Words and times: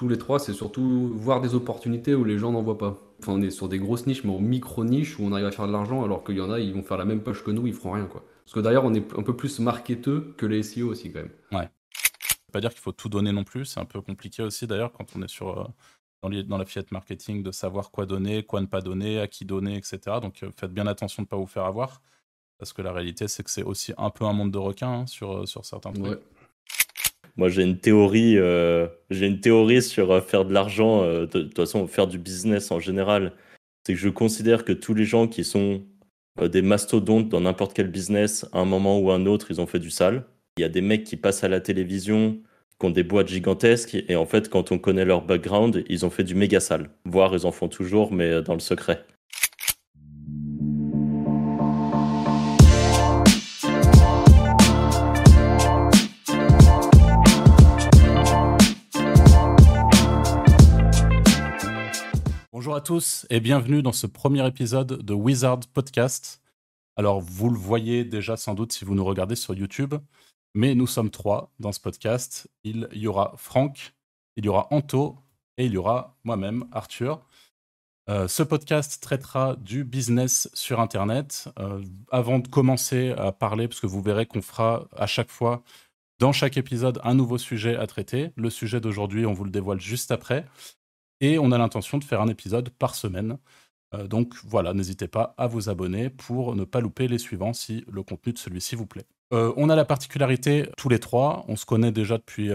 tous 0.00 0.08
les 0.08 0.16
trois, 0.16 0.38
c'est 0.38 0.54
surtout 0.54 1.12
voir 1.14 1.42
des 1.42 1.54
opportunités 1.54 2.14
où 2.14 2.24
les 2.24 2.38
gens 2.38 2.52
n'en 2.52 2.62
voient 2.62 2.78
pas. 2.78 2.98
Enfin, 3.20 3.32
on 3.32 3.42
est 3.42 3.50
sur 3.50 3.68
des 3.68 3.78
grosses 3.78 4.06
niches, 4.06 4.24
mais 4.24 4.32
en 4.32 4.38
micro-niches 4.38 5.18
où 5.18 5.24
on 5.24 5.32
arrive 5.32 5.44
à 5.44 5.50
faire 5.50 5.66
de 5.66 5.72
l'argent, 5.72 6.02
alors 6.02 6.24
qu'il 6.24 6.38
y 6.38 6.40
en 6.40 6.50
a, 6.50 6.58
ils 6.58 6.72
vont 6.72 6.82
faire 6.82 6.96
la 6.96 7.04
même 7.04 7.22
poche 7.22 7.44
que 7.44 7.50
nous, 7.50 7.66
ils 7.66 7.74
feront 7.74 7.92
rien, 7.92 8.06
quoi. 8.06 8.24
Parce 8.46 8.54
que 8.54 8.60
d'ailleurs, 8.60 8.86
on 8.86 8.94
est 8.94 9.04
un 9.18 9.22
peu 9.22 9.36
plus 9.36 9.58
marketeux 9.58 10.32
que 10.38 10.46
les 10.46 10.62
SEO 10.62 10.88
aussi, 10.88 11.12
quand 11.12 11.18
même. 11.18 11.32
Ouais. 11.52 11.68
Pas 12.50 12.62
dire 12.62 12.70
qu'il 12.70 12.80
faut 12.80 12.92
tout 12.92 13.10
donner 13.10 13.30
non 13.30 13.44
plus, 13.44 13.66
c'est 13.66 13.78
un 13.78 13.84
peu 13.84 14.00
compliqué 14.00 14.42
aussi, 14.42 14.66
d'ailleurs, 14.66 14.90
quand 14.90 15.04
on 15.14 15.20
est 15.20 15.28
sur. 15.28 15.60
Euh, 15.60 15.64
dans, 16.22 16.56
la 16.56 16.64
fiat 16.64 16.84
marketing, 16.92 17.42
de 17.42 17.52
savoir 17.52 17.90
quoi 17.90 18.06
donner, 18.06 18.42
quoi 18.42 18.62
ne 18.62 18.66
pas 18.66 18.80
donner, 18.80 19.20
à 19.20 19.26
qui 19.26 19.44
donner, 19.44 19.76
etc. 19.76 20.16
Donc 20.22 20.42
euh, 20.42 20.50
faites 20.56 20.72
bien 20.72 20.86
attention 20.86 21.22
de 21.22 21.26
ne 21.26 21.28
pas 21.28 21.36
vous 21.36 21.46
faire 21.46 21.64
avoir. 21.64 22.00
Parce 22.58 22.72
que 22.72 22.80
la 22.82 22.92
réalité, 22.92 23.28
c'est 23.28 23.42
que 23.42 23.50
c'est 23.50 23.62
aussi 23.62 23.92
un 23.98 24.10
peu 24.10 24.24
un 24.24 24.32
monde 24.34 24.50
de 24.50 24.58
requins 24.58 25.00
hein, 25.00 25.06
sur, 25.06 25.32
euh, 25.32 25.46
sur 25.46 25.64
certains 25.64 25.92
trucs. 25.92 26.20
Moi, 27.40 27.48
j'ai 27.48 27.62
une 27.62 27.78
théorie, 27.78 28.36
euh, 28.36 28.86
j'ai 29.08 29.26
une 29.26 29.40
théorie 29.40 29.80
sur 29.80 30.10
euh, 30.12 30.20
faire 30.20 30.44
de 30.44 30.52
l'argent, 30.52 31.06
de, 31.06 31.24
toute 31.24 31.56
façon, 31.56 31.86
faire 31.86 32.06
du 32.06 32.18
business 32.18 32.70
en 32.70 32.80
général. 32.80 33.32
C'est 33.86 33.94
que 33.94 33.98
je 33.98 34.10
considère 34.10 34.62
que 34.62 34.74
tous 34.74 34.92
les 34.92 35.06
gens 35.06 35.26
qui 35.26 35.42
sont 35.42 35.82
des 36.38 36.60
mastodontes 36.60 37.30
dans 37.30 37.40
n'importe 37.40 37.72
quel 37.72 37.88
business, 37.90 38.44
à 38.52 38.58
un 38.58 38.66
moment 38.66 38.98
ou 38.98 39.10
à 39.10 39.14
un 39.14 39.24
autre, 39.24 39.50
ils 39.50 39.58
ont 39.58 39.66
fait 39.66 39.78
du 39.78 39.88
sale. 39.88 40.26
Il 40.58 40.60
y 40.60 40.64
a 40.64 40.68
des 40.68 40.82
mecs 40.82 41.04
qui 41.04 41.16
passent 41.16 41.42
à 41.42 41.48
la 41.48 41.60
télévision, 41.60 42.38
qui 42.78 42.86
ont 42.86 42.90
des 42.90 43.04
boîtes 43.04 43.28
gigantesques, 43.28 43.96
et 44.06 44.16
en 44.16 44.26
fait, 44.26 44.50
quand 44.50 44.70
on 44.70 44.78
connaît 44.78 45.06
leur 45.06 45.24
background, 45.24 45.82
ils 45.88 46.04
ont 46.04 46.10
fait 46.10 46.24
du 46.24 46.34
méga 46.34 46.60
sale. 46.60 46.90
Voire, 47.06 47.34
ils 47.34 47.46
en 47.46 47.52
font 47.52 47.68
toujours, 47.68 48.12
mais 48.12 48.42
dans 48.42 48.52
le 48.52 48.60
secret. 48.60 49.02
Bonjour 62.70 62.78
à 62.78 62.82
tous 62.82 63.26
et 63.30 63.40
bienvenue 63.40 63.82
dans 63.82 63.90
ce 63.90 64.06
premier 64.06 64.46
épisode 64.46 65.02
de 65.02 65.12
Wizard 65.12 65.58
Podcast. 65.74 66.40
Alors, 66.94 67.20
vous 67.20 67.50
le 67.50 67.58
voyez 67.58 68.04
déjà 68.04 68.36
sans 68.36 68.54
doute 68.54 68.70
si 68.70 68.84
vous 68.84 68.94
nous 68.94 69.04
regardez 69.04 69.34
sur 69.34 69.54
YouTube, 69.54 69.96
mais 70.54 70.76
nous 70.76 70.86
sommes 70.86 71.10
trois 71.10 71.52
dans 71.58 71.72
ce 71.72 71.80
podcast. 71.80 72.48
Il 72.62 72.88
y 72.92 73.08
aura 73.08 73.34
Franck, 73.36 73.96
il 74.36 74.44
y 74.44 74.48
aura 74.48 74.68
Anto 74.70 75.18
et 75.58 75.66
il 75.66 75.72
y 75.72 75.78
aura 75.78 76.16
moi-même, 76.22 76.64
Arthur. 76.70 77.26
Euh, 78.08 78.28
ce 78.28 78.44
podcast 78.44 79.02
traitera 79.02 79.56
du 79.56 79.82
business 79.82 80.48
sur 80.54 80.78
Internet. 80.78 81.48
Euh, 81.58 81.82
avant 82.12 82.38
de 82.38 82.46
commencer 82.46 83.10
à 83.18 83.32
parler, 83.32 83.66
parce 83.66 83.80
que 83.80 83.88
vous 83.88 84.00
verrez 84.00 84.26
qu'on 84.26 84.42
fera 84.42 84.86
à 84.96 85.08
chaque 85.08 85.32
fois, 85.32 85.64
dans 86.20 86.30
chaque 86.30 86.56
épisode, 86.56 87.00
un 87.02 87.14
nouveau 87.14 87.36
sujet 87.36 87.74
à 87.74 87.88
traiter. 87.88 88.30
Le 88.36 88.48
sujet 88.48 88.80
d'aujourd'hui, 88.80 89.26
on 89.26 89.32
vous 89.32 89.44
le 89.44 89.50
dévoile 89.50 89.80
juste 89.80 90.12
après. 90.12 90.46
Et 91.20 91.38
on 91.38 91.52
a 91.52 91.58
l'intention 91.58 91.98
de 91.98 92.04
faire 92.04 92.20
un 92.20 92.28
épisode 92.28 92.70
par 92.70 92.94
semaine. 92.94 93.38
Euh, 93.94 94.06
donc 94.06 94.34
voilà, 94.44 94.72
n'hésitez 94.72 95.08
pas 95.08 95.34
à 95.36 95.46
vous 95.46 95.68
abonner 95.68 96.10
pour 96.10 96.54
ne 96.54 96.64
pas 96.64 96.80
louper 96.80 97.08
les 97.08 97.18
suivants 97.18 97.52
si 97.52 97.84
le 97.90 98.02
contenu 98.02 98.32
de 98.32 98.38
celui-ci 98.38 98.76
vous 98.76 98.86
plaît. 98.86 99.06
Euh, 99.32 99.52
on 99.56 99.68
a 99.68 99.76
la 99.76 99.84
particularité, 99.84 100.68
tous 100.76 100.88
les 100.88 100.98
trois, 100.98 101.44
on 101.48 101.56
se 101.56 101.64
connaît 101.64 101.92
déjà 101.92 102.18
depuis 102.18 102.50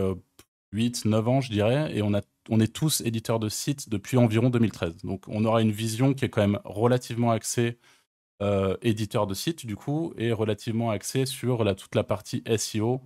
8, 0.74 1.04
euh, 1.06 1.10
9 1.10 1.28
ans, 1.28 1.42
je 1.42 1.52
dirais, 1.52 1.96
et 1.96 2.02
on, 2.02 2.14
a, 2.14 2.22
on 2.50 2.60
est 2.60 2.74
tous 2.74 3.02
éditeurs 3.02 3.40
de 3.40 3.50
sites 3.50 3.90
depuis 3.90 4.18
environ 4.18 4.50
2013. 4.50 4.98
Donc 5.04 5.26
on 5.28 5.46
aura 5.46 5.62
une 5.62 5.72
vision 5.72 6.14
qui 6.14 6.26
est 6.26 6.30
quand 6.30 6.42
même 6.42 6.60
relativement 6.66 7.32
axée 7.32 7.78
éditeur 8.82 9.28
de 9.28 9.34
sites, 9.34 9.66
du 9.66 9.78
coup, 9.78 10.14
et 10.18 10.34
relativement 10.34 10.90
axée 10.90 11.26
sur 11.26 11.64
la, 11.64 11.74
toute 11.74 11.96
la 11.96 12.04
partie 12.04 12.44
SEO, 12.58 13.02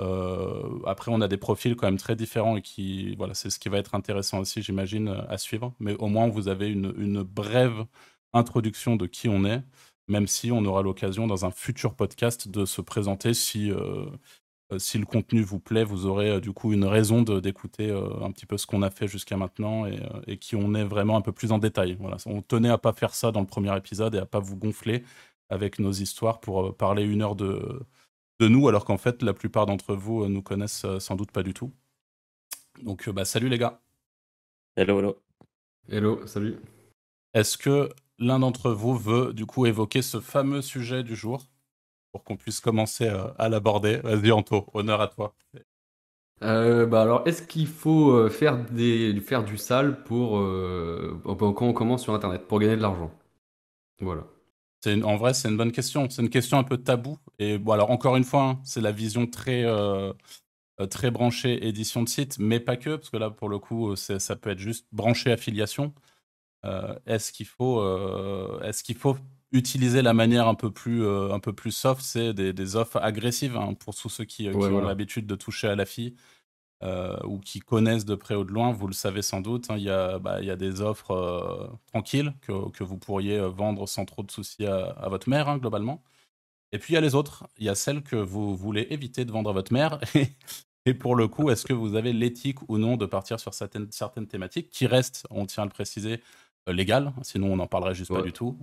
euh, 0.00 0.80
après, 0.86 1.10
on 1.12 1.20
a 1.20 1.28
des 1.28 1.36
profils 1.36 1.76
quand 1.76 1.86
même 1.86 1.98
très 1.98 2.16
différents 2.16 2.56
et 2.56 2.62
qui, 2.62 3.14
voilà, 3.16 3.34
c'est 3.34 3.50
ce 3.50 3.58
qui 3.58 3.68
va 3.68 3.78
être 3.78 3.94
intéressant 3.94 4.40
aussi, 4.40 4.62
j'imagine, 4.62 5.08
à 5.28 5.38
suivre. 5.38 5.74
Mais 5.80 5.94
au 5.96 6.08
moins, 6.08 6.28
vous 6.28 6.48
avez 6.48 6.68
une, 6.68 7.22
brève 7.22 7.86
introduction 8.32 8.96
de 8.96 9.06
qui 9.06 9.28
on 9.28 9.44
est, 9.44 9.62
même 10.08 10.26
si 10.26 10.50
on 10.52 10.64
aura 10.64 10.82
l'occasion 10.82 11.26
dans 11.26 11.44
un 11.46 11.50
futur 11.50 11.94
podcast 11.94 12.48
de 12.48 12.64
se 12.64 12.80
présenter 12.80 13.32
si, 13.34 13.70
euh, 13.70 14.06
si 14.78 14.98
le 14.98 15.06
contenu 15.06 15.42
vous 15.42 15.60
plaît, 15.60 15.84
vous 15.84 16.06
aurez 16.06 16.30
euh, 16.30 16.40
du 16.40 16.52
coup 16.52 16.72
une 16.72 16.84
raison 16.84 17.22
d'écouter 17.22 17.90
un 17.90 18.30
petit 18.32 18.46
peu 18.46 18.58
ce 18.58 18.66
qu'on 18.66 18.82
a 18.82 18.90
fait 18.90 19.06
jusqu'à 19.08 19.36
maintenant 19.36 19.86
et, 19.86 20.00
et, 20.26 20.38
qui 20.38 20.56
on 20.56 20.74
est 20.74 20.84
vraiment 20.84 21.16
un 21.16 21.20
peu 21.20 21.32
plus 21.32 21.52
en 21.52 21.58
détail. 21.58 21.96
Voilà, 22.00 22.16
on 22.26 22.42
tenait 22.42 22.70
à 22.70 22.78
pas 22.78 22.92
faire 22.92 23.14
ça 23.14 23.30
dans 23.30 23.40
le 23.40 23.46
premier 23.46 23.76
épisode 23.76 24.14
et 24.16 24.18
à 24.18 24.26
pas 24.26 24.40
vous 24.40 24.56
gonfler 24.56 25.04
avec 25.50 25.78
nos 25.78 25.92
histoires 25.92 26.40
pour 26.40 26.76
parler 26.76 27.04
une 27.04 27.22
heure 27.22 27.36
de 27.36 27.86
de 28.40 28.48
nous, 28.48 28.68
alors 28.68 28.84
qu'en 28.84 28.98
fait, 28.98 29.22
la 29.22 29.32
plupart 29.32 29.66
d'entre 29.66 29.94
vous 29.94 30.24
euh, 30.24 30.28
nous 30.28 30.42
connaissent 30.42 30.84
euh, 30.84 30.98
sans 30.98 31.16
doute 31.16 31.30
pas 31.30 31.42
du 31.42 31.54
tout. 31.54 31.72
Donc, 32.82 33.08
euh, 33.08 33.12
bah, 33.12 33.24
salut 33.24 33.48
les 33.48 33.58
gars. 33.58 33.80
Hello, 34.76 34.98
hello. 34.98 35.22
Hello, 35.88 36.26
salut. 36.26 36.58
Est-ce 37.34 37.56
que 37.56 37.90
l'un 38.18 38.40
d'entre 38.40 38.72
vous 38.72 38.96
veut 38.96 39.32
du 39.32 39.46
coup 39.46 39.66
évoquer 39.66 40.02
ce 40.02 40.20
fameux 40.20 40.62
sujet 40.62 41.02
du 41.02 41.14
jour 41.14 41.46
pour 42.12 42.24
qu'on 42.24 42.36
puisse 42.36 42.60
commencer 42.60 43.08
à 43.38 43.48
l'aborder? 43.48 43.98
Vas-y, 43.98 44.32
Anto, 44.32 44.66
honneur 44.72 45.00
à 45.00 45.08
toi. 45.08 45.34
bah 46.40 47.02
alors, 47.02 47.26
est-ce 47.26 47.42
qu'il 47.42 47.66
faut 47.66 48.28
faire, 48.30 48.64
des, 48.70 49.20
faire 49.20 49.44
du 49.44 49.58
sale 49.58 50.02
pour 50.04 50.38
quand 51.24 51.66
on 51.66 51.72
commence 51.72 52.02
sur 52.04 52.14
Internet 52.14 52.46
pour 52.46 52.60
gagner 52.60 52.76
de 52.76 52.82
l'argent? 52.82 53.12
Voilà 54.00 54.24
en 55.02 55.16
vrai, 55.16 55.34
c'est 55.34 55.48
une 55.48 55.56
bonne 55.56 55.72
question. 55.72 56.08
C'est 56.10 56.22
une 56.22 56.30
question 56.30 56.58
un 56.58 56.64
peu 56.64 56.76
tabou. 56.76 57.18
Et 57.38 57.58
bon, 57.58 57.72
alors 57.72 57.90
encore 57.90 58.16
une 58.16 58.24
fois, 58.24 58.42
hein, 58.42 58.60
c'est 58.64 58.80
la 58.80 58.92
vision 58.92 59.26
très, 59.26 59.64
euh, 59.64 60.12
euh, 60.80 60.86
très 60.86 61.10
branchée 61.10 61.66
édition 61.66 62.02
de 62.02 62.08
site, 62.08 62.38
mais 62.38 62.60
pas 62.60 62.76
que, 62.76 62.96
parce 62.96 63.10
que 63.10 63.16
là, 63.16 63.30
pour 63.30 63.48
le 63.48 63.58
coup, 63.58 63.92
euh, 63.92 63.96
ça 63.96 64.36
peut 64.36 64.50
être 64.50 64.58
juste 64.58 64.86
branché 64.92 65.32
affiliation. 65.32 65.94
est-ce 67.06 67.32
qu'il 67.32 67.46
faut, 67.46 67.82
est-ce 68.62 68.82
qu'il 68.82 68.96
faut 68.96 69.16
utiliser 69.52 70.02
la 70.02 70.14
manière 70.14 70.48
un 70.48 70.54
peu 70.54 70.70
plus, 70.70 71.06
un 71.06 71.38
peu 71.40 71.52
plus 71.52 71.72
soft, 71.72 72.02
c'est 72.02 72.32
des, 72.34 72.76
offres 72.76 72.98
agressives 73.02 73.56
hein, 73.56 73.74
pour 73.74 73.94
tous 73.94 74.08
ceux 74.08 74.24
qui, 74.24 74.48
ont 74.48 74.80
l'habitude 74.80 75.26
de 75.26 75.36
toucher 75.36 75.68
à 75.68 75.76
la 75.76 75.86
fille. 75.86 76.14
Euh, 76.84 77.16
ou 77.24 77.38
qui 77.38 77.60
connaissent 77.60 78.04
de 78.04 78.14
près 78.14 78.34
ou 78.34 78.44
de 78.44 78.50
loin, 78.50 78.70
vous 78.70 78.86
le 78.86 78.92
savez 78.92 79.22
sans 79.22 79.40
doute, 79.40 79.70
hein, 79.70 79.76
il 79.78 79.84
y, 79.84 80.20
bah, 80.20 80.42
y, 80.42 80.50
a 80.50 80.56
des 80.56 80.82
offres 80.82 81.12
euh, 81.12 81.66
tranquilles 81.86 82.34
que, 82.42 82.68
que, 82.72 82.84
vous 82.84 82.98
pourriez 82.98 83.38
euh, 83.38 83.48
vendre 83.48 83.88
sans 83.88 84.04
trop 84.04 84.22
de 84.22 84.30
soucis 84.30 84.66
à, 84.66 85.08
votre 85.08 85.30
mère, 85.30 85.48
hein, 85.48 85.56
globalement. 85.56 86.02
Et 86.72 86.78
puis 86.78 86.92
il 86.92 86.96
y 86.96 86.98
a 86.98 87.00
les 87.00 87.14
autres, 87.14 87.46
il 87.56 87.64
y 87.64 87.70
a 87.70 87.74
celles 87.74 88.02
que 88.02 88.16
vous 88.16 88.54
voulez 88.54 88.86
éviter 88.90 89.24
de 89.24 89.32
vendre 89.32 89.48
à 89.48 89.52
votre 89.54 89.72
mère. 89.72 89.98
Et, 90.86 90.92
pour 90.92 91.16
le 91.16 91.26
coup, 91.26 91.48
est-ce 91.48 91.64
que 91.64 91.72
vous 91.72 91.94
avez 91.94 92.12
l'éthique 92.12 92.58
ou 92.68 92.76
non 92.76 92.98
de 92.98 93.06
partir 93.06 93.40
sur 93.40 93.54
certaines, 93.54 93.90
certaines 93.90 94.26
thématiques 94.26 94.68
qui 94.68 94.86
restent, 94.86 95.26
on 95.30 95.46
tient 95.46 95.62
à 95.62 95.66
le 95.66 95.72
préciser, 95.72 96.20
légales, 96.66 97.14
sinon 97.22 97.54
on 97.54 97.56
n'en 97.56 97.66
parlerait 97.66 97.94
juste 97.94 98.12
pas 98.12 98.20
du 98.20 98.32
tout. 98.32 98.58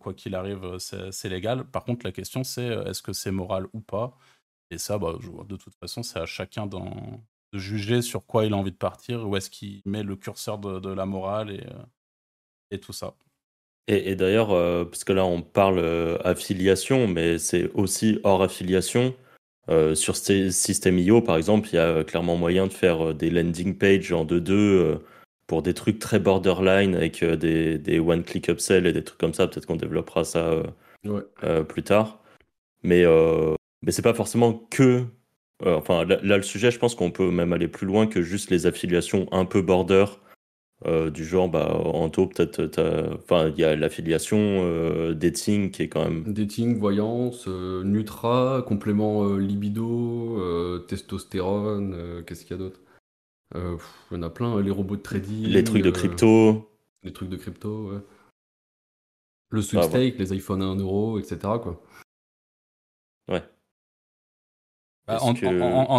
quoi 0.00 0.14
qu'il 0.14 0.34
arrive, 0.34 0.78
c'est 0.78 1.28
légal. 1.28 1.64
Par 1.64 1.84
contre, 1.84 2.04
la 2.04 2.10
question 2.10 2.42
c'est 2.42 2.66
est-ce 2.66 3.02
que 3.02 3.12
c'est 3.12 3.30
moral 3.30 3.68
ou 3.72 3.80
pas? 3.80 4.18
Et 4.72 4.78
ça, 4.78 4.96
bah, 4.96 5.18
de 5.48 5.56
toute 5.56 5.74
façon, 5.74 6.02
c'est 6.02 6.18
à 6.18 6.24
chacun 6.24 6.66
de 6.66 6.78
juger 7.52 8.00
sur 8.00 8.24
quoi 8.24 8.46
il 8.46 8.54
a 8.54 8.56
envie 8.56 8.72
de 8.72 8.76
partir, 8.76 9.28
où 9.28 9.36
est-ce 9.36 9.50
qu'il 9.50 9.82
met 9.84 10.02
le 10.02 10.16
curseur 10.16 10.56
de, 10.58 10.88
la 10.88 11.04
morale 11.04 11.50
et, 11.50 11.60
euh, 11.60 11.82
et 12.70 12.80
tout 12.80 12.94
ça. 12.94 13.14
Et, 13.86 14.16
d'ailleurs, 14.16 14.52
euh, 14.52 14.86
parce 14.86 15.04
que 15.04 15.12
là, 15.12 15.26
on 15.26 15.42
parle 15.42 15.78
euh, 15.78 16.16
affiliation, 16.24 17.06
mais 17.06 17.36
c'est 17.38 17.70
aussi 17.74 18.18
hors 18.24 18.42
affiliation. 18.42 19.14
sur 19.94 20.16
ce 20.16 20.50
système 20.50 20.98
IO, 20.98 21.20
par 21.20 21.36
exemple, 21.36 21.68
il 21.72 21.76
y 21.76 21.78
a 21.78 22.02
clairement 22.02 22.36
moyen 22.36 22.66
de 22.66 22.72
faire 22.72 23.14
des 23.14 23.28
landing 23.28 23.76
pages 23.76 24.10
en 24.12 24.24
2-2 24.24 25.00
pour 25.46 25.62
des 25.62 25.74
trucs 25.74 25.98
très 25.98 26.18
borderline 26.18 26.94
avec 26.94 27.22
des, 27.22 27.76
des 27.76 27.98
one-click 28.00 28.48
upsell 28.48 28.86
et 28.86 28.92
des 28.94 29.04
trucs 29.04 29.18
comme 29.18 29.34
ça. 29.34 29.46
Peut-être 29.48 29.66
qu'on 29.66 29.76
développera 29.76 30.24
ça 30.24 30.62
plus 31.68 31.82
tard. 31.82 32.22
Mais 32.82 33.04
mais 33.82 33.92
c'est 33.92 34.02
pas 34.02 34.14
forcément 34.14 34.54
que. 34.70 35.04
Euh, 35.64 35.76
enfin, 35.76 36.04
là, 36.04 36.36
le 36.36 36.42
sujet, 36.42 36.70
je 36.70 36.78
pense 36.78 36.94
qu'on 36.94 37.10
peut 37.10 37.30
même 37.30 37.52
aller 37.52 37.68
plus 37.68 37.86
loin 37.86 38.06
que 38.06 38.22
juste 38.22 38.50
les 38.50 38.66
affiliations 38.66 39.28
un 39.32 39.44
peu 39.44 39.62
border. 39.62 40.06
Euh, 40.84 41.10
du 41.10 41.24
genre, 41.24 41.48
bah, 41.48 41.72
Anto, 41.76 42.26
peut-être, 42.26 42.68
enfin, 43.22 43.48
il 43.50 43.58
y 43.60 43.62
a 43.62 43.76
l'affiliation 43.76 44.38
euh, 44.40 45.14
dating 45.14 45.70
qui 45.70 45.82
est 45.82 45.88
quand 45.88 46.02
même. 46.02 46.24
Dating, 46.32 46.76
voyance, 46.76 47.46
Nutra, 47.46 48.64
complément 48.66 49.36
libido, 49.36 50.80
testostérone, 50.88 52.24
qu'est-ce 52.26 52.44
qu'il 52.44 52.56
y 52.56 52.60
a 52.60 52.62
d'autre? 52.62 52.80
Il 53.54 54.16
y 54.16 54.16
en 54.16 54.22
a 54.22 54.30
plein, 54.30 54.60
les 54.60 54.72
robots 54.72 54.96
de 54.96 55.02
trading. 55.02 55.46
Les 55.46 55.62
trucs 55.62 55.82
de 55.82 55.90
crypto. 55.90 56.68
Les 57.04 57.12
trucs 57.12 57.28
de 57.28 57.36
crypto, 57.36 57.90
ouais. 57.90 58.00
Le 59.50 59.60
ah, 59.60 59.62
sweepstake, 59.62 60.18
les 60.18 60.34
iPhones 60.34 60.62
à 60.62 60.64
1 60.64 60.76
euro, 60.76 61.18
etc. 61.18 61.36
Quoi. 61.62 61.80
Ouais. 63.28 63.42
Bah, 65.06 65.18
en, 65.20 65.34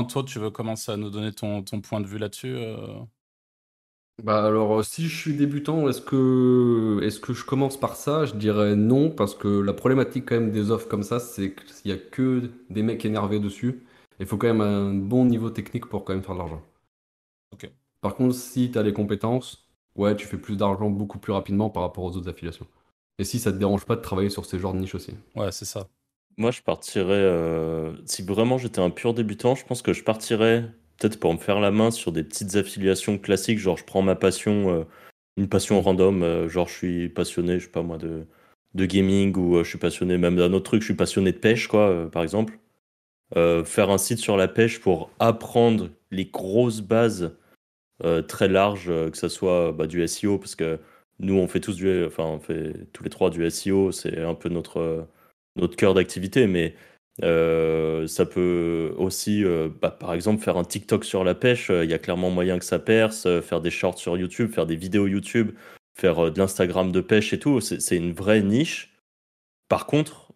toi, 0.05 0.23
tu 0.23 0.39
veux 0.39 0.49
commencer 0.51 0.91
à 0.91 0.97
nous 0.97 1.09
donner 1.09 1.33
ton, 1.33 1.63
ton 1.63 1.81
point 1.81 1.99
de 2.01 2.07
vue 2.07 2.17
là-dessus 2.17 2.53
euh? 2.55 3.03
Bah 4.23 4.45
alors, 4.45 4.79
euh, 4.79 4.83
si 4.83 5.07
je 5.07 5.15
suis 5.17 5.35
débutant, 5.35 5.87
est-ce 5.89 6.01
que, 6.01 6.99
est-ce 7.03 7.19
que 7.19 7.33
je 7.33 7.43
commence 7.45 7.79
par 7.79 7.95
ça? 7.95 8.25
Je 8.25 8.35
dirais 8.35 8.75
non, 8.75 9.09
parce 9.09 9.33
que 9.35 9.47
la 9.47 9.73
problématique 9.73 10.25
quand 10.27 10.35
même 10.35 10.51
des 10.51 10.69
offres 10.71 10.87
comme 10.87 11.03
ça, 11.03 11.19
c'est 11.19 11.53
qu'il 11.55 11.91
n'y 11.91 11.91
a 11.91 11.97
que 11.97 12.49
des 12.69 12.83
mecs 12.83 13.03
énervés 13.05 13.39
dessus. 13.39 13.83
Il 14.19 14.25
faut 14.27 14.37
quand 14.37 14.47
même 14.47 14.61
un 14.61 14.93
bon 14.93 15.25
niveau 15.25 15.49
technique 15.49 15.87
pour 15.87 16.03
quand 16.05 16.13
même 16.13 16.23
faire 16.23 16.35
de 16.35 16.39
l'argent. 16.39 16.61
Ok. 17.51 17.63
Par 18.01 18.13
contre, 18.15 18.35
si 18.35 18.69
tu 18.69 18.77
as 18.77 18.83
les 18.83 18.93
compétences, 18.93 19.67
ouais, 19.95 20.15
tu 20.15 20.27
fais 20.27 20.37
plus 20.37 20.57
d'argent 20.57 20.91
beaucoup 20.91 21.17
plus 21.17 21.33
rapidement 21.33 21.71
par 21.71 21.81
rapport 21.81 22.03
aux 22.03 22.15
autres 22.15 22.29
affiliations. 22.29 22.67
Et 23.17 23.23
si 23.23 23.39
ça 23.39 23.51
te 23.51 23.57
dérange 23.57 23.85
pas 23.85 23.95
de 23.95 24.01
travailler 24.01 24.29
sur 24.29 24.45
ces 24.45 24.59
genres 24.59 24.73
de 24.75 24.79
niches 24.79 24.93
aussi. 24.95 25.13
Ouais, 25.35 25.51
c'est 25.51 25.65
ça. 25.65 25.89
Moi, 26.37 26.51
je 26.51 26.61
partirais. 26.61 27.13
euh, 27.13 27.93
si 28.05 28.23
vraiment 28.23 28.57
j'étais 28.57 28.79
un 28.79 28.89
pur 28.89 29.13
débutant, 29.13 29.55
je 29.55 29.65
pense 29.65 29.81
que 29.81 29.93
je 29.93 30.03
partirais 30.03 30.71
peut-être 30.97 31.19
pour 31.19 31.33
me 31.33 31.37
faire 31.39 31.59
la 31.59 31.71
main 31.71 31.91
sur 31.91 32.11
des 32.11 32.23
petites 32.23 32.55
affiliations 32.55 33.17
classiques. 33.19 33.59
Genre, 33.59 33.77
je 33.77 33.83
prends 33.83 34.01
ma 34.01 34.15
passion, 34.15 34.71
euh, 34.73 34.83
une 35.37 35.47
passion 35.49 35.81
random. 35.81 36.23
euh, 36.23 36.49
genre, 36.49 36.67
je 36.67 36.73
suis 36.73 37.09
passionné, 37.09 37.59
je 37.59 37.65
sais 37.65 37.71
pas 37.71 37.83
moi, 37.83 37.97
de, 37.97 38.25
de 38.73 38.85
gaming 38.85 39.35
ou 39.37 39.63
je 39.63 39.69
suis 39.69 39.77
passionné 39.77 40.17
même 40.17 40.35
d'un 40.37 40.53
autre 40.53 40.65
truc. 40.65 40.81
Je 40.81 40.87
suis 40.87 40.95
passionné 40.95 41.31
de 41.31 41.37
pêche, 41.37 41.67
quoi, 41.67 42.09
par 42.11 42.23
exemple. 42.23 42.59
Faire 43.65 43.89
un 43.89 43.97
site 43.97 44.19
sur 44.19 44.37
la 44.37 44.47
pêche 44.47 44.79
pour 44.81 45.09
apprendre 45.19 45.89
les 46.11 46.25
grosses 46.25 46.81
bases 46.81 47.35
très 48.27 48.47
larges, 48.49 48.87
que 48.87 49.17
ce 49.17 49.29
soit 49.29 49.71
bah, 49.73 49.87
du 49.87 50.01
SEO, 50.07 50.37
parce 50.39 50.55
que 50.55 50.79
nous, 51.19 51.35
on 51.35 51.47
fait 51.47 51.59
tous 51.61 51.75
du. 51.77 52.05
Enfin, 52.05 52.25
on 52.25 52.39
fait 52.39 52.73
tous 52.93 53.03
les 53.03 53.09
trois 53.09 53.29
du 53.31 53.45
SEO, 53.45 53.91
c'est 53.91 54.19
un 54.21 54.35
peu 54.35 54.49
notre. 54.49 55.07
Notre 55.55 55.75
cœur 55.75 55.93
d'activité, 55.93 56.47
mais 56.47 56.75
euh, 57.21 58.07
ça 58.07 58.25
peut 58.25 58.93
aussi, 58.97 59.43
euh, 59.43 59.69
bah, 59.81 59.91
par 59.91 60.13
exemple, 60.13 60.43
faire 60.43 60.57
un 60.57 60.63
TikTok 60.63 61.05
sur 61.05 61.23
la 61.23 61.35
pêche. 61.35 61.69
euh, 61.69 61.83
Il 61.83 61.91
y 61.91 61.93
a 61.93 61.99
clairement 61.99 62.31
moyen 62.31 62.57
que 62.57 62.65
ça 62.65 62.79
perce, 62.79 63.27
faire 63.41 63.61
des 63.61 63.69
shorts 63.69 63.99
sur 63.99 64.17
YouTube, 64.17 64.51
faire 64.51 64.65
des 64.65 64.75
vidéos 64.75 65.07
YouTube, 65.07 65.51
faire 65.95 66.31
de 66.31 66.39
l'Instagram 66.39 66.91
de 66.91 67.01
pêche 67.01 67.33
et 67.33 67.39
tout. 67.39 67.61
C'est 67.61 67.95
une 67.95 68.13
vraie 68.13 68.41
niche. 68.41 68.97
Par 69.69 69.85
contre, 69.85 70.33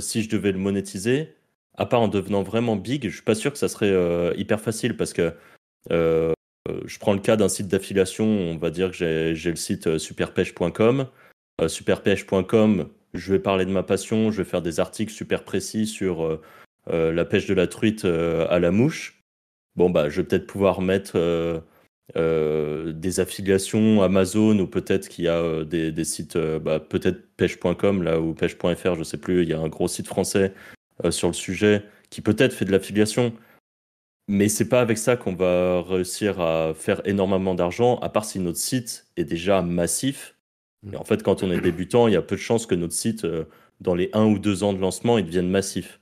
si 0.00 0.22
je 0.22 0.28
devais 0.28 0.52
le 0.52 0.58
monétiser, 0.58 1.34
à 1.76 1.86
part 1.86 2.02
en 2.02 2.08
devenant 2.08 2.42
vraiment 2.42 2.76
big, 2.76 3.08
je 3.08 3.14
suis 3.14 3.22
pas 3.22 3.34
sûr 3.34 3.52
que 3.52 3.58
ça 3.58 3.68
serait 3.68 4.36
hyper 4.36 4.60
facile 4.60 4.96
parce 4.96 5.12
que 5.12 5.32
je 5.90 6.98
prends 7.00 7.14
le 7.14 7.20
cas 7.20 7.36
d'un 7.36 7.48
site 7.48 7.68
d'affiliation. 7.68 8.26
On 8.26 8.58
va 8.58 8.70
dire 8.70 8.90
que 8.90 8.96
j'ai 9.34 9.50
le 9.50 9.56
site 9.56 9.98
superpêche.com. 9.98 11.08
Superpêche.com, 11.66 12.88
je 13.14 13.32
vais 13.32 13.38
parler 13.38 13.64
de 13.64 13.70
ma 13.70 13.82
passion, 13.82 14.30
je 14.30 14.38
vais 14.38 14.48
faire 14.48 14.62
des 14.62 14.80
articles 14.80 15.12
super 15.12 15.44
précis 15.44 15.86
sur 15.86 16.24
euh, 16.24 16.40
euh, 16.90 17.12
la 17.12 17.24
pêche 17.24 17.46
de 17.46 17.54
la 17.54 17.66
truite 17.66 18.04
euh, 18.04 18.46
à 18.48 18.58
la 18.58 18.70
mouche. 18.70 19.20
Bon, 19.76 19.90
bah, 19.90 20.08
je 20.08 20.20
vais 20.20 20.26
peut-être 20.26 20.46
pouvoir 20.46 20.80
mettre 20.80 21.62
des 22.14 23.20
affiliations 23.20 24.02
Amazon 24.02 24.58
ou 24.58 24.66
peut-être 24.66 25.08
qu'il 25.08 25.24
y 25.24 25.28
a 25.28 25.64
des, 25.64 26.04
sites, 26.04 26.36
bah, 26.36 26.78
peut-être 26.78 27.34
pêche.com 27.36 28.02
là 28.02 28.20
ou 28.20 28.34
pêche.fr, 28.34 28.94
je 28.96 29.02
sais 29.02 29.16
plus. 29.16 29.42
Il 29.42 29.48
y 29.48 29.54
a 29.54 29.58
un 29.58 29.68
gros 29.68 29.88
site 29.88 30.06
français 30.06 30.52
sur 31.08 31.28
le 31.28 31.34
sujet 31.34 31.84
qui 32.10 32.20
peut-être 32.20 32.52
fait 32.52 32.66
de 32.66 32.72
l'affiliation. 32.72 33.32
Mais 34.28 34.50
c'est 34.50 34.68
pas 34.68 34.82
avec 34.82 34.98
ça 34.98 35.16
qu'on 35.16 35.34
va 35.34 35.80
réussir 35.80 36.38
à 36.40 36.74
faire 36.74 37.00
énormément 37.06 37.54
d'argent, 37.54 37.98
à 38.00 38.10
part 38.10 38.26
si 38.26 38.38
notre 38.40 38.58
site 38.58 39.06
est 39.16 39.24
déjà 39.24 39.62
massif. 39.62 40.31
En 40.96 41.04
fait, 41.04 41.22
quand 41.22 41.42
on 41.42 41.50
est 41.50 41.60
débutant, 41.60 42.08
il 42.08 42.14
y 42.14 42.16
a 42.16 42.22
peu 42.22 42.36
de 42.36 42.40
chances 42.40 42.66
que 42.66 42.74
notre 42.74 42.94
site, 42.94 43.24
euh, 43.24 43.44
dans 43.80 43.94
les 43.94 44.10
un 44.12 44.26
ou 44.26 44.38
deux 44.38 44.64
ans 44.64 44.72
de 44.72 44.80
lancement, 44.80 45.18
il 45.18 45.24
devienne 45.24 45.48
massif. 45.48 46.00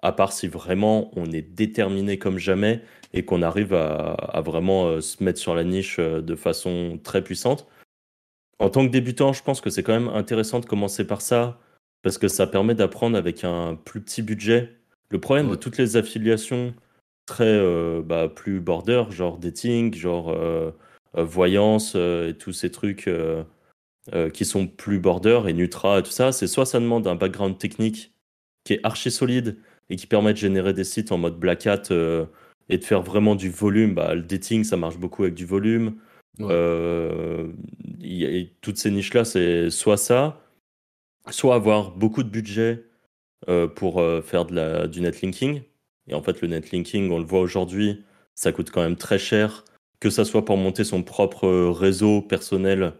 À 0.00 0.12
part 0.12 0.32
si 0.32 0.48
vraiment 0.48 1.10
on 1.16 1.26
est 1.32 1.42
déterminé 1.42 2.18
comme 2.18 2.38
jamais 2.38 2.82
et 3.12 3.24
qu'on 3.24 3.42
arrive 3.42 3.74
à, 3.74 4.12
à 4.14 4.40
vraiment 4.40 4.86
euh, 4.86 5.00
se 5.00 5.22
mettre 5.22 5.38
sur 5.38 5.54
la 5.54 5.64
niche 5.64 5.98
euh, 5.98 6.20
de 6.20 6.34
façon 6.34 6.98
très 7.02 7.22
puissante. 7.22 7.66
En 8.58 8.70
tant 8.70 8.86
que 8.86 8.92
débutant, 8.92 9.32
je 9.32 9.42
pense 9.42 9.60
que 9.60 9.70
c'est 9.70 9.82
quand 9.82 9.92
même 9.92 10.08
intéressant 10.08 10.60
de 10.60 10.66
commencer 10.66 11.06
par 11.06 11.20
ça 11.20 11.58
parce 12.02 12.18
que 12.18 12.28
ça 12.28 12.46
permet 12.46 12.74
d'apprendre 12.74 13.16
avec 13.16 13.44
un 13.44 13.74
plus 13.74 14.00
petit 14.00 14.22
budget. 14.22 14.72
Le 15.10 15.20
problème 15.20 15.50
de 15.50 15.56
toutes 15.56 15.78
les 15.78 15.96
affiliations 15.96 16.74
très 17.26 17.44
euh, 17.44 18.02
bah, 18.04 18.28
plus 18.28 18.60
border, 18.60 19.04
genre 19.10 19.38
dating, 19.38 19.94
genre 19.94 20.30
euh, 20.30 20.72
voyance 21.14 21.94
euh, 21.96 22.30
et 22.30 22.34
tous 22.34 22.52
ces 22.52 22.70
trucs 22.70 23.08
euh, 24.12 24.30
qui 24.30 24.44
sont 24.44 24.66
plus 24.66 24.98
border 24.98 25.42
et 25.46 25.52
Nutra 25.52 26.00
et 26.00 26.02
tout 26.02 26.10
ça, 26.10 26.32
c'est 26.32 26.46
soit 26.46 26.66
ça 26.66 26.80
demande 26.80 27.06
un 27.06 27.14
background 27.14 27.58
technique 27.58 28.12
qui 28.64 28.74
est 28.74 28.80
archi 28.82 29.10
solide 29.10 29.58
et 29.90 29.96
qui 29.96 30.06
permet 30.06 30.32
de 30.32 30.38
générer 30.38 30.72
des 30.72 30.84
sites 30.84 31.12
en 31.12 31.18
mode 31.18 31.38
black 31.38 31.66
hat 31.66 31.82
euh, 31.90 32.26
et 32.68 32.78
de 32.78 32.84
faire 32.84 33.02
vraiment 33.02 33.34
du 33.34 33.50
volume. 33.50 33.94
Bah, 33.94 34.14
le 34.14 34.22
dating, 34.22 34.64
ça 34.64 34.76
marche 34.76 34.98
beaucoup 34.98 35.22
avec 35.22 35.34
du 35.34 35.46
volume. 35.46 35.96
Ouais. 36.38 36.48
Euh, 36.50 37.52
il 38.00 38.14
y 38.14 38.26
a- 38.26 38.30
et 38.30 38.52
toutes 38.60 38.78
ces 38.78 38.90
niches-là, 38.90 39.24
c'est 39.24 39.70
soit 39.70 39.96
ça, 39.96 40.40
soit 41.30 41.54
avoir 41.54 41.92
beaucoup 41.92 42.22
de 42.22 42.28
budget 42.28 42.84
pour 43.74 44.00
faire 44.24 44.44
de 44.44 44.54
la, 44.54 44.86
du 44.86 45.00
netlinking. 45.00 45.62
Et 46.06 46.14
en 46.14 46.22
fait, 46.22 46.40
le 46.40 46.48
netlinking, 46.48 47.10
on 47.10 47.18
le 47.18 47.24
voit 47.24 47.40
aujourd'hui, 47.40 48.04
ça 48.34 48.52
coûte 48.52 48.70
quand 48.70 48.82
même 48.82 48.96
très 48.96 49.18
cher, 49.18 49.64
que 50.00 50.10
ça 50.10 50.24
soit 50.24 50.44
pour 50.44 50.56
monter 50.56 50.84
son 50.84 51.02
propre 51.02 51.48
réseau 51.70 52.22
personnel 52.22 52.94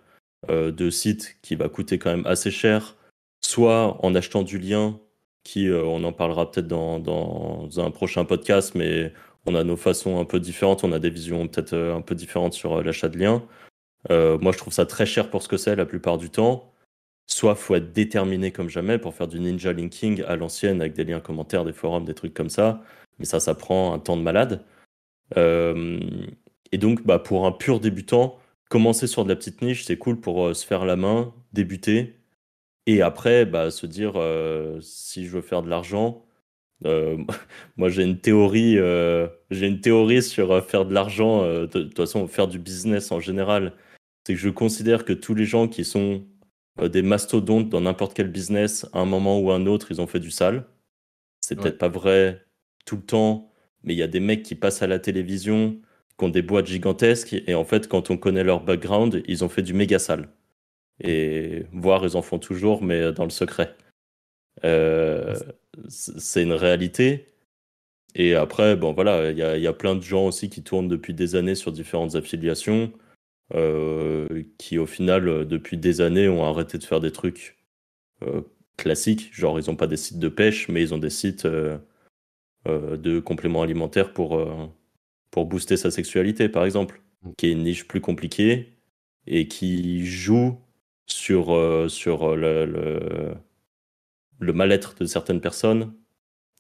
de 0.48 0.90
site 0.90 1.36
qui 1.42 1.54
va 1.54 1.68
coûter 1.68 1.98
quand 1.98 2.10
même 2.10 2.26
assez 2.26 2.50
cher, 2.50 2.96
soit 3.44 4.04
en 4.04 4.14
achetant 4.14 4.42
du 4.42 4.58
lien, 4.58 4.98
qui, 5.44 5.68
euh, 5.68 5.84
on 5.84 6.04
en 6.04 6.12
parlera 6.12 6.50
peut-être 6.50 6.68
dans, 6.68 6.98
dans 6.98 7.80
un 7.80 7.90
prochain 7.90 8.24
podcast, 8.24 8.74
mais 8.74 9.12
on 9.46 9.54
a 9.54 9.64
nos 9.64 9.76
façons 9.76 10.20
un 10.20 10.24
peu 10.24 10.40
différentes, 10.40 10.84
on 10.84 10.92
a 10.92 10.98
des 10.98 11.10
visions 11.10 11.48
peut-être 11.48 11.72
euh, 11.72 11.96
un 11.96 12.00
peu 12.00 12.14
différentes 12.14 12.54
sur 12.54 12.78
euh, 12.78 12.82
l'achat 12.82 13.08
de 13.08 13.18
liens. 13.18 13.42
Euh, 14.10 14.38
moi, 14.38 14.52
je 14.52 14.58
trouve 14.58 14.72
ça 14.72 14.86
très 14.86 15.06
cher 15.06 15.30
pour 15.30 15.42
ce 15.42 15.48
que 15.48 15.56
c'est 15.56 15.76
la 15.76 15.86
plupart 15.86 16.18
du 16.18 16.30
temps. 16.30 16.72
Soit 17.26 17.54
faut 17.54 17.74
être 17.74 17.92
déterminé 17.92 18.50
comme 18.52 18.68
jamais 18.68 18.98
pour 18.98 19.14
faire 19.14 19.28
du 19.28 19.40
ninja 19.40 19.72
linking 19.72 20.22
à 20.24 20.36
l'ancienne 20.36 20.80
avec 20.80 20.94
des 20.94 21.04
liens 21.04 21.20
commentaires, 21.20 21.64
des 21.64 21.72
forums, 21.72 22.04
des 22.04 22.14
trucs 22.14 22.34
comme 22.34 22.50
ça. 22.50 22.82
Mais 23.18 23.24
ça, 23.24 23.40
ça 23.40 23.54
prend 23.54 23.94
un 23.94 23.98
temps 23.98 24.16
de 24.16 24.22
malade. 24.22 24.64
Euh, 25.36 26.00
et 26.72 26.78
donc, 26.78 27.04
bah, 27.06 27.18
pour 27.18 27.46
un 27.46 27.52
pur 27.52 27.80
débutant, 27.80 28.38
commencer 28.72 29.06
sur 29.06 29.24
de 29.24 29.28
la 29.28 29.36
petite 29.36 29.60
niche, 29.60 29.84
c'est 29.84 29.98
cool 29.98 30.18
pour 30.18 30.46
euh, 30.46 30.54
se 30.54 30.64
faire 30.66 30.86
la 30.86 30.96
main, 30.96 31.34
débuter. 31.52 32.14
Et 32.86 33.02
après, 33.02 33.44
bah, 33.44 33.70
se 33.70 33.84
dire, 33.84 34.14
euh, 34.16 34.80
si 34.80 35.26
je 35.26 35.30
veux 35.32 35.42
faire 35.42 35.62
de 35.62 35.68
l'argent, 35.68 36.24
euh, 36.86 37.18
moi 37.76 37.90
j'ai 37.90 38.02
une 38.02 38.18
théorie, 38.18 38.78
euh, 38.78 39.28
j'ai 39.50 39.66
une 39.66 39.82
théorie 39.82 40.22
sur 40.22 40.64
faire 40.66 40.86
de 40.86 40.94
l'argent, 40.94 41.42
de, 41.44 41.66
de 41.66 41.82
toute 41.82 41.96
façon 41.98 42.26
faire 42.26 42.48
du 42.48 42.58
business 42.58 43.12
en 43.12 43.20
général. 43.20 43.74
C'est 44.26 44.32
que 44.34 44.40
je 44.40 44.48
considère 44.48 45.04
que 45.04 45.12
tous 45.12 45.34
les 45.34 45.44
gens 45.44 45.68
qui 45.68 45.84
sont 45.84 46.24
des 46.80 47.02
mastodontes 47.02 47.68
dans 47.68 47.82
n'importe 47.82 48.14
quel 48.14 48.28
business, 48.28 48.86
à 48.94 49.00
un 49.00 49.04
moment 49.04 49.38
ou 49.38 49.50
à 49.50 49.56
un 49.56 49.66
autre, 49.66 49.88
ils 49.90 50.00
ont 50.00 50.06
fait 50.06 50.20
du 50.20 50.30
sale. 50.30 50.64
C'est 51.42 51.56
Ouais. 51.56 51.62
peut-être 51.64 51.78
pas 51.78 51.88
vrai 51.88 52.42
tout 52.86 52.96
le 52.96 53.02
temps, 53.02 53.52
mais 53.82 53.92
il 53.94 53.98
y 53.98 54.02
a 54.02 54.08
des 54.08 54.20
mecs 54.20 54.42
qui 54.42 54.54
passent 54.54 54.80
à 54.82 54.86
la 54.86 54.98
télévision, 54.98 55.78
qui 56.18 56.24
ont 56.24 56.28
des 56.28 56.42
boîtes 56.42 56.66
gigantesques, 56.66 57.34
et 57.46 57.54
en 57.54 57.64
fait, 57.64 57.88
quand 57.88 58.10
on 58.10 58.16
connaît 58.16 58.44
leur 58.44 58.62
background, 58.62 59.22
ils 59.26 59.44
ont 59.44 59.48
fait 59.48 59.62
du 59.62 59.74
méga 59.74 59.98
sale. 59.98 60.28
Et 61.00 61.64
voire 61.72 62.04
ils 62.04 62.16
en 62.16 62.22
font 62.22 62.38
toujours, 62.38 62.82
mais 62.82 63.12
dans 63.12 63.24
le 63.24 63.30
secret. 63.30 63.76
Euh, 64.64 65.34
c'est 65.88 66.42
une 66.42 66.52
réalité. 66.52 67.28
Et 68.14 68.34
après, 68.34 68.76
bon 68.76 68.92
voilà, 68.92 69.30
il 69.30 69.38
y 69.38 69.66
a, 69.66 69.72
plein 69.72 69.96
de 69.96 70.02
gens 70.02 70.26
aussi 70.26 70.50
qui 70.50 70.62
tournent 70.62 70.88
depuis 70.88 71.14
des 71.14 71.34
années 71.36 71.54
sur 71.54 71.72
différentes 71.72 72.14
affiliations, 72.14 72.92
euh, 73.54 74.44
qui 74.58 74.78
au 74.78 74.86
final, 74.86 75.28
euh, 75.28 75.44
depuis 75.44 75.76
des 75.78 76.00
années, 76.00 76.28
ont 76.28 76.44
arrêté 76.44 76.78
de 76.78 76.84
faire 76.84 77.00
des 77.00 77.12
trucs 77.12 77.58
euh, 78.22 78.42
classiques. 78.76 79.30
Genre, 79.34 79.58
ils 79.60 79.68
n'ont 79.70 79.76
pas 79.76 79.86
des 79.86 79.96
sites 79.96 80.18
de 80.18 80.28
pêche, 80.28 80.68
mais 80.68 80.82
ils 80.82 80.94
ont 80.94 80.98
des 80.98 81.10
sites 81.10 81.46
euh, 81.46 81.78
euh, 82.68 82.96
de 82.96 83.20
compléments 83.20 83.62
alimentaires 83.62 84.12
pour, 84.12 84.36
euh, 84.38 84.66
pour 85.32 85.46
booster 85.46 85.76
sa 85.76 85.90
sexualité, 85.90 86.48
par 86.48 86.64
exemple, 86.64 87.02
qui 87.36 87.46
est 87.48 87.52
une 87.52 87.64
niche 87.64 87.88
plus 87.88 88.00
compliquée 88.00 88.74
et 89.26 89.48
qui 89.48 90.06
joue 90.06 90.60
sur, 91.06 91.54
euh, 91.54 91.88
sur 91.88 92.36
le, 92.36 92.66
le, 92.66 93.34
le 94.40 94.52
mal-être 94.52 94.94
de 95.00 95.06
certaines 95.06 95.40
personnes 95.40 95.94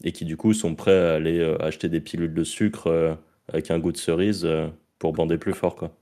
et 0.04 0.12
qui 0.12 0.24
du 0.24 0.36
coup 0.36 0.54
sont 0.54 0.74
prêts 0.74 0.96
à 0.96 1.14
aller 1.14 1.38
euh, 1.38 1.56
acheter 1.62 1.88
des 1.88 2.00
pilules 2.00 2.34
de 2.34 2.44
sucre 2.44 2.88
euh, 2.88 3.14
avec 3.48 3.70
un 3.70 3.78
goût 3.78 3.92
de 3.92 3.96
cerise 3.98 4.44
euh, 4.44 4.68
pour 4.98 5.12
bander 5.12 5.38
plus 5.38 5.54
fort 5.54 5.76
quoi. 5.76 5.96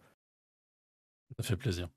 Ça 1.38 1.42
fait 1.44 1.56
plaisir. 1.56 1.88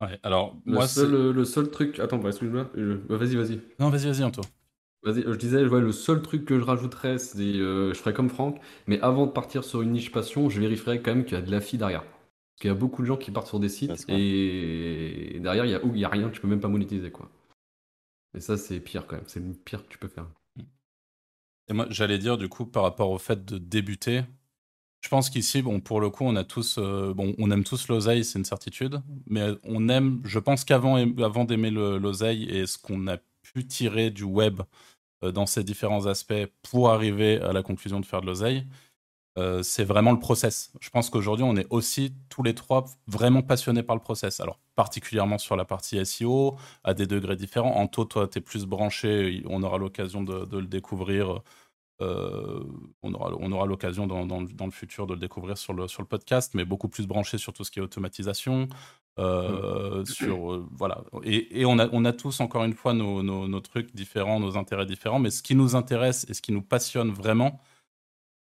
Ouais, 0.00 0.18
alors, 0.24 0.60
Le, 0.66 0.72
moi, 0.72 0.86
seul, 0.88 1.10
le, 1.10 1.32
le 1.32 1.44
seul 1.44 1.70
truc. 1.70 2.00
Attends, 2.00 2.18
bah, 2.18 2.30
excuse-moi. 2.30 2.70
je- 2.74 2.94
bah, 2.94 3.16
Vas-y, 3.16 3.36
vas-y. 3.36 3.60
Non, 3.78 3.88
vas-y, 3.88 4.06
vas-y, 4.06 4.24
Anto. 4.24 4.42
Vas-y, 5.04 5.22
je 5.22 5.34
disais, 5.36 5.64
ouais, 5.66 5.80
le 5.80 5.90
seul 5.92 6.22
truc 6.22 6.44
que 6.44 6.58
je 6.60 6.64
rajouterais, 6.64 7.18
c'est. 7.18 7.40
euh, 7.40 7.92
je 7.92 7.98
ferais 7.98 8.12
comme 8.14 8.28
Franck, 8.30 8.60
mais 8.86 9.00
avant 9.00 9.26
de 9.26 9.32
partir 9.32 9.64
sur 9.64 9.82
une 9.82 9.90
niche 9.92 10.12
passion, 10.12 10.48
je 10.48 10.60
vérifierais 10.60 11.02
quand 11.02 11.12
même 11.14 11.24
qu'il 11.24 11.34
y 11.34 11.40
a 11.40 11.42
de 11.42 11.50
la 11.50 11.60
fille 11.60 11.78
derrière. 11.78 12.02
Parce 12.04 12.60
qu'il 12.60 12.68
y 12.68 12.70
a 12.70 12.74
beaucoup 12.76 13.02
de 13.02 13.06
gens 13.08 13.16
qui 13.16 13.30
partent 13.32 13.48
sur 13.48 13.58
des 13.58 13.68
sites 13.68 14.04
et 14.08 15.38
derrière, 15.40 15.64
il 15.64 15.72
y 15.72 15.74
a, 15.74 15.84
ou 15.84 15.92
il 15.94 16.00
y 16.00 16.04
a 16.04 16.08
rien, 16.08 16.30
tu 16.30 16.40
peux 16.40 16.46
même 16.48 16.60
pas 16.60 16.68
monétiser, 16.68 17.10
quoi. 17.10 17.28
Et 18.34 18.40
ça, 18.40 18.58
c'est 18.58 18.78
pire 18.80 19.06
quand 19.06 19.16
même. 19.16 19.24
C'est 19.26 19.40
le 19.40 19.54
pire 19.54 19.82
que 19.84 19.88
tu 19.88 19.96
peux 19.98 20.08
faire. 20.08 20.26
Et 21.68 21.72
moi, 21.72 21.86
j'allais 21.90 22.18
dire, 22.18 22.38
du 22.38 22.48
coup, 22.48 22.66
par 22.66 22.82
rapport 22.82 23.10
au 23.10 23.18
fait 23.18 23.44
de 23.44 23.58
débuter, 23.58 24.22
je 25.02 25.08
pense 25.08 25.30
qu'ici, 25.30 25.62
bon, 25.62 25.80
pour 25.80 26.00
le 26.00 26.10
coup, 26.10 26.24
on 26.24 26.36
a 26.36 26.44
tous, 26.44 26.78
euh, 26.78 27.14
bon, 27.14 27.34
on 27.38 27.50
aime 27.50 27.64
tous 27.64 27.88
l'oseille, 27.88 28.24
c'est 28.24 28.38
une 28.38 28.44
certitude, 28.44 29.02
mais 29.26 29.48
on 29.64 29.88
aime, 29.88 30.20
je 30.24 30.38
pense 30.38 30.64
qu'avant 30.64 30.96
avant 31.22 31.44
d'aimer 31.44 31.70
le- 31.70 31.98
l'oseille 31.98 32.44
et 32.50 32.66
ce 32.66 32.78
qu'on 32.78 33.08
a 33.08 33.18
pu 33.42 33.66
tirer 33.66 34.10
du 34.10 34.24
web 34.24 34.60
euh, 34.60 34.64
dans 35.30 35.46
ses 35.46 35.62
différents 35.62 36.06
aspects 36.06 36.46
pour 36.62 36.90
arriver 36.90 37.40
à 37.40 37.52
la 37.52 37.62
conclusion 37.62 38.00
de 38.00 38.06
faire 38.06 38.20
de 38.20 38.26
l'oseille, 38.26 38.66
euh, 39.38 39.62
c'est 39.62 39.84
vraiment 39.84 40.12
le 40.12 40.18
process. 40.18 40.72
Je 40.80 40.90
pense 40.90 41.08
qu'aujourd'hui, 41.08 41.44
on 41.44 41.56
est 41.56 41.66
aussi 41.70 42.14
tous 42.28 42.42
les 42.42 42.54
trois 42.54 42.84
vraiment 43.06 43.42
passionnés 43.42 43.82
par 43.82 43.96
le 43.96 44.02
process. 44.02 44.40
Alors, 44.40 44.58
particulièrement 44.74 45.38
sur 45.38 45.56
la 45.56 45.64
partie 45.64 46.04
SEO, 46.04 46.56
à 46.84 46.92
des 46.92 47.06
degrés 47.06 47.36
différents. 47.36 47.74
Anto, 47.76 48.04
toi, 48.04 48.28
tu 48.28 48.38
es 48.38 48.40
plus 48.42 48.66
branché, 48.66 49.42
on 49.48 49.62
aura 49.62 49.78
l'occasion 49.78 50.22
de, 50.22 50.58
le 50.58 50.66
découvrir. 50.66 51.42
Euh, 52.02 52.60
on 53.02 53.14
aura, 53.14 53.32
on 53.38 53.52
aura 53.52 53.66
l'occasion 53.66 54.06
dans, 54.06 54.26
dans, 54.26 54.40
le 54.40 54.70
futur 54.70 55.06
de 55.06 55.14
le 55.14 55.20
découvrir 55.20 55.56
sur 55.56 55.72
le, 55.72 55.88
sur 55.88 56.02
le 56.02 56.08
podcast, 56.08 56.52
mais 56.54 56.64
beaucoup 56.64 56.88
plus 56.88 57.06
branché 57.06 57.38
sur 57.38 57.52
tout 57.52 57.64
ce 57.64 57.70
qui 57.70 57.78
est 57.78 57.82
automatisation. 57.82 58.68
Euh, 59.18 60.06
sur 60.06 60.66
voilà 60.72 61.04
et, 61.22 61.60
et, 61.60 61.66
on, 61.66 61.78
a, 61.78 61.86
on 61.92 62.06
a 62.06 62.14
tous 62.14 62.40
encore 62.40 62.64
une 62.64 62.72
fois 62.72 62.94
nos, 62.94 63.22
nos, 63.22 63.46
nos, 63.46 63.60
trucs 63.60 63.94
différents 63.94 64.40
nos 64.40 64.56
intérêts 64.56 64.86
différents 64.86 65.18
mais 65.18 65.28
ce 65.28 65.42
qui 65.42 65.54
nous 65.54 65.76
intéresse 65.76 66.24
et 66.30 66.32
ce 66.32 66.40
qui 66.40 66.50
nous 66.50 66.62
passionne 66.62 67.10
vraiment 67.10 67.60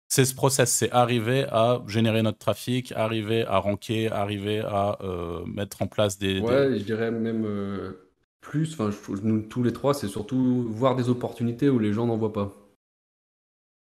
c'est 0.09 0.25
ce 0.25 0.35
process, 0.35 0.73
c'est 0.73 0.91
arriver 0.91 1.45
à 1.51 1.83
générer 1.87 2.23
notre 2.23 2.39
trafic, 2.39 2.93
arriver 2.93 3.45
à 3.45 3.59
ranker, 3.59 4.09
arriver 4.11 4.61
à 4.61 4.99
euh, 5.03 5.45
mettre 5.45 5.83
en 5.83 5.87
place 5.87 6.19
des. 6.19 6.41
Ouais, 6.41 6.79
je 6.79 6.83
dirais 6.83 7.11
même 7.11 7.45
euh, 7.45 8.09
plus. 8.41 8.73
Enfin, 8.73 8.91
nous 9.23 9.43
tous 9.43 9.63
les 9.63 9.73
trois, 9.73 9.93
c'est 9.93 10.09
surtout 10.09 10.65
voir 10.71 10.97
des 10.97 11.11
opportunités 11.11 11.69
où 11.69 11.79
les 11.79 11.93
gens 11.93 12.07
n'en 12.07 12.17
voient 12.17 12.33
pas. 12.33 12.55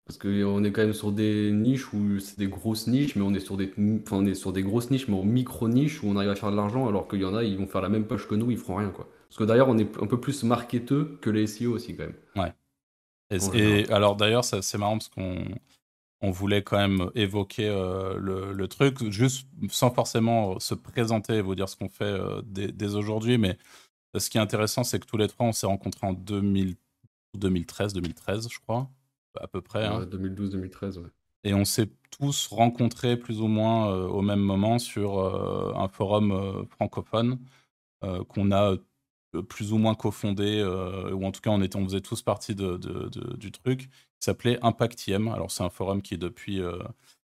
Parce 0.07 0.19
qu'on 0.19 0.65
est 0.65 0.73
quand 0.73 0.83
même 0.83 0.93
sur 0.93 1.13
des 1.13 1.51
niches 1.51 1.93
où 1.95 2.19
c'est 2.19 2.39
des 2.39 2.47
grosses 2.47 2.87
niches, 2.89 3.17
mais 3.17 3.23
on 3.23 3.33
est 3.33 3.41
sur 3.41 3.57
des, 3.57 3.73
enfin, 4.03 4.19
on 4.19 4.27
est 4.27 4.35
sur 4.35 4.53
des 4.53 4.63
grosses 4.63 4.91
niches, 4.91 5.09
mais 5.09 5.17
en 5.17 5.25
micro 5.25 5.67
niches 5.67 6.03
où 6.03 6.09
on 6.09 6.17
arrive 6.17 6.31
à 6.31 6.35
faire 6.35 6.51
de 6.51 6.57
l'argent, 6.57 6.87
alors 6.87 7.09
qu'il 7.09 7.21
y 7.21 7.25
en 7.25 7.35
a, 7.35 7.43
ils 7.43 7.57
vont 7.57 7.67
faire 7.67 7.81
la 7.81 7.89
même 7.89 8.05
poche 8.05 8.29
que 8.29 8.35
nous, 8.35 8.51
ils 8.51 8.59
feront 8.59 8.77
rien 8.77 8.91
quoi. 8.91 9.09
Parce 9.29 9.39
que 9.39 9.45
d'ailleurs, 9.45 9.69
on 9.69 9.79
est 9.79 9.97
un 10.03 10.07
peu 10.07 10.21
plus 10.21 10.43
marketeux 10.45 11.19
que 11.23 11.31
les 11.31 11.47
SEO 11.47 11.73
aussi 11.73 11.97
quand 11.97 12.05
même. 12.05 12.15
Ouais. 12.37 13.51
et 13.55 13.91
alors 13.91 14.15
d'ailleurs, 14.17 14.45
c'est 14.45 14.79
marrant 14.79 14.99
parce 14.99 15.09
qu'on 15.09 15.43
on 16.25 16.31
voulait 16.31 16.63
quand 16.63 16.79
même 16.79 17.11
évoquer 17.15 17.69
euh, 17.69 18.19
le, 18.19 18.69
truc, 18.69 19.11
juste 19.11 19.47
sans 19.69 19.91
forcément 19.91 20.59
se 20.59 20.75
présenter 20.75 21.35
et 21.35 21.41
vous 21.43 21.55
dire 21.55 21.69
ce 21.69 21.77
qu'on 21.77 21.91
fait 21.91 22.05
euh, 22.05 22.41
dès, 22.45 22.95
aujourd'hui. 22.95 23.37
Mais 23.37 23.59
ce 24.17 24.31
qui 24.31 24.39
est 24.39 24.41
intéressant, 24.41 24.85
c'est 24.85 24.99
que 24.99 25.07
tous 25.07 25.19
les 25.19 25.29
trois, 25.29 25.47
on 25.47 25.53
s'est 25.53 25.67
rencontrés 25.67 26.07
en 26.07 26.15
2013, 26.15 27.93
2013, 27.93 28.49
je 28.51 28.59
crois, 28.59 28.89
à 29.41 29.47
peu 29.47 29.61
près. 29.61 29.89
2012-2013, 29.89 30.99
hein. 30.99 31.03
ouais. 31.03 31.11
Et 31.47 31.53
on 31.53 31.65
s'est 31.65 31.91
tous 32.11 32.47
rencontrés 32.47 33.19
plus 33.19 33.41
ou 33.41 33.49
moins 33.49 33.93
euh, 33.93 34.07
au 34.07 34.23
même 34.23 34.41
moment 34.41 34.79
sur 34.79 35.19
un 35.77 35.89
forum 35.89 36.67
francophone 36.71 37.39
qu'on 38.29 38.53
a 38.53 38.77
plus 39.49 39.73
ou 39.73 39.79
moins 39.79 39.95
cofondé, 39.95 40.63
ou 41.13 41.25
en 41.25 41.33
tout 41.33 41.41
cas 41.41 41.51
on, 41.51 41.63
était, 41.63 41.77
on 41.77 41.85
faisait 41.85 42.03
tous 42.03 42.21
partie 42.23 42.55
de, 42.55 42.79
du 43.37 43.51
truc 43.51 43.89
s'appelait 44.25 44.59
Impactiem. 44.63 45.29
Alors, 45.29 45.51
c'est 45.51 45.63
un 45.63 45.71
forum 45.71 46.03
qui, 46.03 46.19
depuis, 46.19 46.61
euh, 46.61 46.79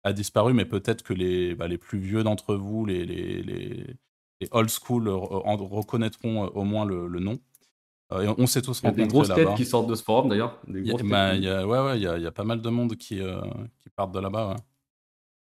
a 0.03 0.13
disparu, 0.13 0.53
mais 0.53 0.65
peut-être 0.65 1.03
que 1.03 1.13
les, 1.13 1.55
bah, 1.55 1.67
les 1.67 1.77
plus 1.77 1.99
vieux 1.99 2.23
d'entre 2.23 2.55
vous, 2.55 2.85
les, 2.85 3.05
les, 3.05 3.41
les, 3.41 3.95
old 4.51 4.69
school, 4.69 5.07
reconnaîtront 5.07 6.45
euh, 6.45 6.49
au 6.49 6.63
moins 6.63 6.85
le, 6.85 7.07
nom. 7.19 7.39
Euh, 8.11 8.21
et 8.21 8.27
on, 8.37 8.47
s'est 8.47 8.61
tous 8.61 8.81
rencontrés. 8.81 9.01
Il 9.01 9.03
y 9.03 9.03
a 9.03 9.07
des 9.07 9.13
grosses 9.13 9.33
têtes 9.33 9.55
qui 9.55 9.65
sortent 9.65 9.87
de 9.87 9.95
ce 9.95 10.03
forum, 10.03 10.29
d'ailleurs. 10.29 10.59
Il 10.67 10.85
y, 10.85 10.93
bah, 11.03 11.29
a, 11.29 11.65
ouais, 11.65 11.79
ouais, 11.79 11.97
il 11.97 12.03
y, 12.03 12.07
a, 12.07 12.17
y 12.17 12.27
a 12.27 12.31
pas 12.31 12.43
mal 12.43 12.61
de 12.61 12.69
monde 12.69 12.95
qui, 12.95 13.19
qui 13.79 13.89
partent 13.95 14.13
de 14.13 14.19
là-bas. 14.19 14.55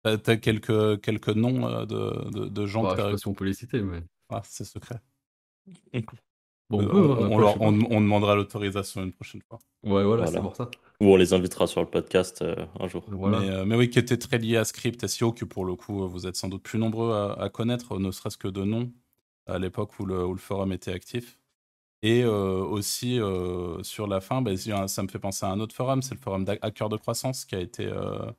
Ouais. 0.06 0.18
T'as 0.18 0.36
quelques, 0.38 1.02
quelques 1.02 1.30
noms 1.30 1.86
de, 1.86 2.48
de, 2.50 2.66
gens 2.66 2.84
bah, 2.84 2.96
Je 2.98 3.02
sais 3.02 3.12
pas 3.12 3.18
si 3.18 3.28
on 3.28 3.34
peut 3.34 3.46
les 3.46 3.54
citer, 3.54 3.82
mais. 3.82 4.02
Ah, 4.30 4.42
c'est 4.46 4.64
secret. 4.64 5.02
Bon, 6.72 6.88
on, 7.60 7.82
on, 7.92 8.02
demandera 8.02 8.36
l'autorisation 8.36 9.04
une 9.04 9.12
prochaine 9.12 9.42
fois. 9.42 9.60
Ouais, 9.84 10.04
voilà, 10.06 10.28
c'est 10.28 10.40
pour 10.40 10.56
ça. 10.56 10.70
Ou 11.02 11.08
on 11.08 11.16
les 11.18 11.34
invitera 11.34 11.68
sur 11.68 11.82
le 11.82 11.88
podcast 11.88 12.42
euh, 12.42 12.56
un 12.80 12.88
jour. 12.88 13.04
Euh, 13.12 13.66
mais, 13.66 13.76
oui, 13.76 13.90
qui 13.90 14.00
était 14.00 14.18
très 14.18 14.38
lié 14.38 14.56
à 14.56 14.64
Script 14.64 15.06
SEO, 15.06 15.34
que 15.34 15.44
pour 15.44 15.66
le 15.66 15.76
coup, 15.76 16.08
vous 16.08 16.28
êtes 16.28 16.38
sans 16.38 16.48
doute 16.48 16.64
plus 16.64 16.80
nombreux 16.80 17.14
à, 17.38 17.50
connaître, 17.50 18.00
ne 18.00 18.12
serait-ce 18.12 18.38
que 18.38 18.48
de 18.48 18.64
nom, 18.64 18.90
à 19.48 19.60
l'époque 19.60 20.00
où 20.00 20.06
le, 20.06 20.34
forum 20.38 20.72
était 20.72 20.94
actif. 20.94 21.40
Et 22.04 22.24
euh, 22.24 22.64
aussi, 22.64 23.20
sur 23.84 24.08
la 24.08 24.22
fin, 24.22 24.42
bah, 24.42 24.52
ça 24.58 25.04
me 25.04 25.08
fait 25.08 25.20
penser 25.20 25.46
à 25.46 25.50
un 25.50 25.60
autre 25.60 25.76
forum, 25.76 26.02
c'est 26.02 26.16
le 26.16 26.20
forum 26.20 26.46
Hacker 26.62 26.90
de 26.90 26.98
croissance, 26.98 27.46
qui 27.46 27.56
a 27.56 27.60
été... 27.60 27.92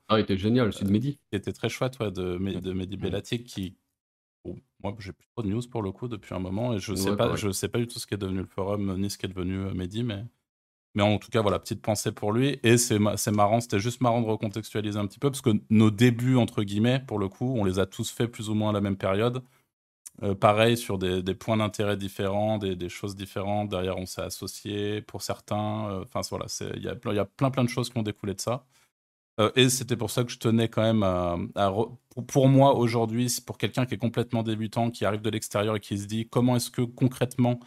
ah, 0.09 0.19
il 0.19 0.21
était 0.21 0.37
génial, 0.37 0.73
celui 0.73 0.87
de 0.87 0.92
Mehdi. 0.92 1.19
Qui 1.31 1.37
était 1.37 1.52
très 1.52 1.69
chouette, 1.69 1.99
ouais, 2.00 2.11
de, 2.11 2.38
de 2.38 2.73
Mehdi 2.73 2.97
Bellatic, 2.97 3.45
qui, 3.45 3.76
moi, 4.83 4.97
j'ai 4.99 5.12
plus 5.12 5.28
trop 5.28 5.42
de 5.42 5.49
news 5.49 5.62
pour 5.71 5.83
le 5.83 5.92
coup 5.92 6.09
depuis 6.09 6.35
un 6.35 6.40
moment 6.40 6.75
et 6.75 6.78
je 6.81 6.95
sais 6.95 7.14
pas, 7.14 7.37
je 7.37 7.50
sais 7.50 7.69
pas 7.69 7.78
du 7.78 7.87
tout 7.87 8.00
ce 8.00 8.07
qui 8.07 8.14
est 8.14 8.19
devenu 8.19 8.40
le 8.40 8.47
forum 8.47 8.99
ni 8.99 9.09
ce 9.09 9.16
qui 9.16 9.26
est 9.26 9.28
devenu 9.28 9.73
Mehdi, 9.75 10.02
mais 10.02 10.25
mais 10.95 11.02
en 11.02 11.16
tout 11.19 11.31
cas, 11.31 11.40
voilà, 11.40 11.59
petite 11.59 11.81
pensée 11.81 12.12
pour 12.12 12.33
lui. 12.33 12.59
Et 12.62 12.76
c'est 12.76 12.99
marrant, 13.31 13.61
c'était 13.61 13.78
juste 13.78 14.00
marrant 14.02 14.21
de 14.21 14.26
recontextualiser 14.26 14.99
un 14.99 15.07
petit 15.07 15.19
peu, 15.19 15.31
parce 15.31 15.40
que 15.40 15.50
nos 15.71 15.90
débuts, 15.90 16.37
entre 16.37 16.64
guillemets, 16.64 17.02
pour 17.07 17.19
le 17.19 17.28
coup, 17.28 17.54
on 17.57 17.64
les 17.64 17.78
a 17.78 17.87
tous 17.87 18.11
fait 18.11 18.28
plus 18.28 18.50
ou 18.50 18.54
moins 18.54 18.71
à 18.71 18.73
la 18.73 18.81
même 18.83 18.97
période. 18.97 19.42
Euh, 20.23 20.35
pareil, 20.35 20.76
sur 20.76 20.99
des, 20.99 21.35
points 21.35 21.57
d'intérêt 21.57 21.97
différents, 21.97 22.59
des, 22.59 22.88
choses 22.88 23.16
différentes. 23.16 23.71
Derrière, 23.71 23.97
on 23.99 24.07
s'est 24.07 24.23
associé 24.23 25.02
pour 25.02 25.23
certains. 25.23 25.88
Euh, 25.90 26.04
enfin, 26.04 26.21
voilà, 26.31 26.47
il 26.76 26.83
y 26.83 26.88
a, 26.88 27.25
plein, 27.25 27.50
plein 27.50 27.64
de 27.64 27.69
choses 27.69 27.90
qui 27.90 27.99
ont 27.99 28.02
découlé 28.02 28.35
de 28.35 28.40
ça. 28.40 28.64
Euh, 29.40 29.50
et 29.57 29.71
c'était 29.71 29.97
pour 29.97 30.11
ça 30.11 30.25
que 30.25 30.31
je 30.31 30.38
tenais 30.38 30.69
quand 30.69 30.83
même 30.83 31.02
à. 31.02 31.37
pour, 32.28 32.49
moi, 32.49 32.75
aujourd'hui, 32.76 33.35
pour 33.47 33.59
quelqu'un 33.59 33.87
qui 33.87 33.95
est 33.95 33.99
complètement 33.99 34.42
débutant, 34.42 34.90
qui 34.90 35.04
arrive 35.04 35.23
de 35.23 35.31
l'extérieur 35.31 35.76
et 35.76 35.81
qui 35.81 35.99
se 35.99 36.07
dit 36.07 36.28
comment 36.28 36.57
est-ce 36.57 36.71
que 36.71 36.83
concrètement 36.83 37.61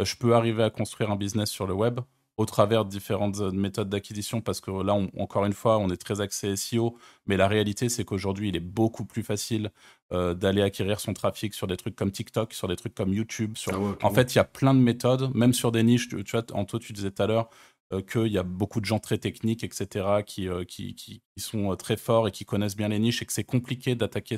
je 0.00 0.16
peux 0.16 0.34
arriver 0.34 0.64
à 0.64 0.70
construire 0.70 1.10
un 1.12 1.16
business 1.16 1.50
sur 1.50 1.66
le 1.66 1.74
web? 1.74 2.00
Au 2.42 2.46
travers 2.46 2.84
de 2.84 2.90
différentes 2.90 3.40
euh, 3.40 3.52
méthodes 3.52 3.88
d'acquisition, 3.88 4.40
parce 4.40 4.60
que 4.60 4.70
là, 4.70 4.94
encore 5.16 5.46
une 5.46 5.52
fois, 5.52 5.78
on 5.78 5.88
est 5.90 5.96
très 5.96 6.20
axé 6.20 6.56
SEO, 6.56 6.98
mais 7.26 7.36
la 7.36 7.46
réalité, 7.46 7.88
c'est 7.88 8.04
qu'aujourd'hui, 8.04 8.48
il 8.48 8.56
est 8.56 8.60
beaucoup 8.60 9.04
plus 9.04 9.22
facile 9.22 9.70
euh, 10.12 10.34
d'aller 10.34 10.60
acquérir 10.60 10.98
son 10.98 11.12
trafic 11.14 11.54
sur 11.54 11.68
des 11.68 11.76
trucs 11.76 11.94
comme 11.94 12.10
TikTok, 12.10 12.52
sur 12.52 12.66
des 12.66 12.76
trucs 12.76 12.94
comme 12.94 13.14
YouTube. 13.14 13.56
Sur... 13.56 13.96
Ah 14.00 14.06
en 14.06 14.10
fait, 14.10 14.34
il 14.34 14.38
y 14.38 14.40
a 14.40 14.44
plein 14.44 14.74
de 14.74 14.80
méthodes, 14.80 15.32
même 15.34 15.52
sur 15.52 15.70
des 15.70 15.84
niches. 15.84 16.08
Tu, 16.08 16.24
vois, 16.32 16.44
Anto, 16.52 16.80
tu 16.80 16.92
disais 16.92 17.12
tout 17.12 17.22
à 17.22 17.28
l'heure 17.28 17.48
euh, 17.92 18.02
qu'il 18.02 18.32
y 18.32 18.38
a 18.38 18.42
beaucoup 18.42 18.80
de 18.80 18.86
gens 18.86 18.98
très 18.98 19.18
techniques, 19.18 19.62
etc., 19.62 20.22
qui, 20.26 20.48
qui, 20.66 20.96
qui, 20.96 21.22
sont 21.38 21.76
très 21.76 21.96
forts 21.96 22.26
et 22.26 22.32
qui 22.32 22.44
connaissent 22.44 22.76
bien 22.76 22.88
les 22.88 22.98
niches, 22.98 23.22
et 23.22 23.24
que 23.24 23.32
c'est 23.32 23.44
compliqué 23.44 23.94
d'attaquer, 23.94 24.36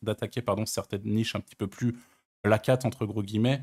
d'attaquer 0.00 0.40
pardon, 0.40 0.64
certaines 0.64 1.04
niches 1.04 1.36
un 1.36 1.40
petit 1.40 1.56
peu 1.56 1.66
plus 1.66 1.94
placates, 2.42 2.86
entre 2.86 3.04
gros 3.04 3.22
guillemets. 3.22 3.62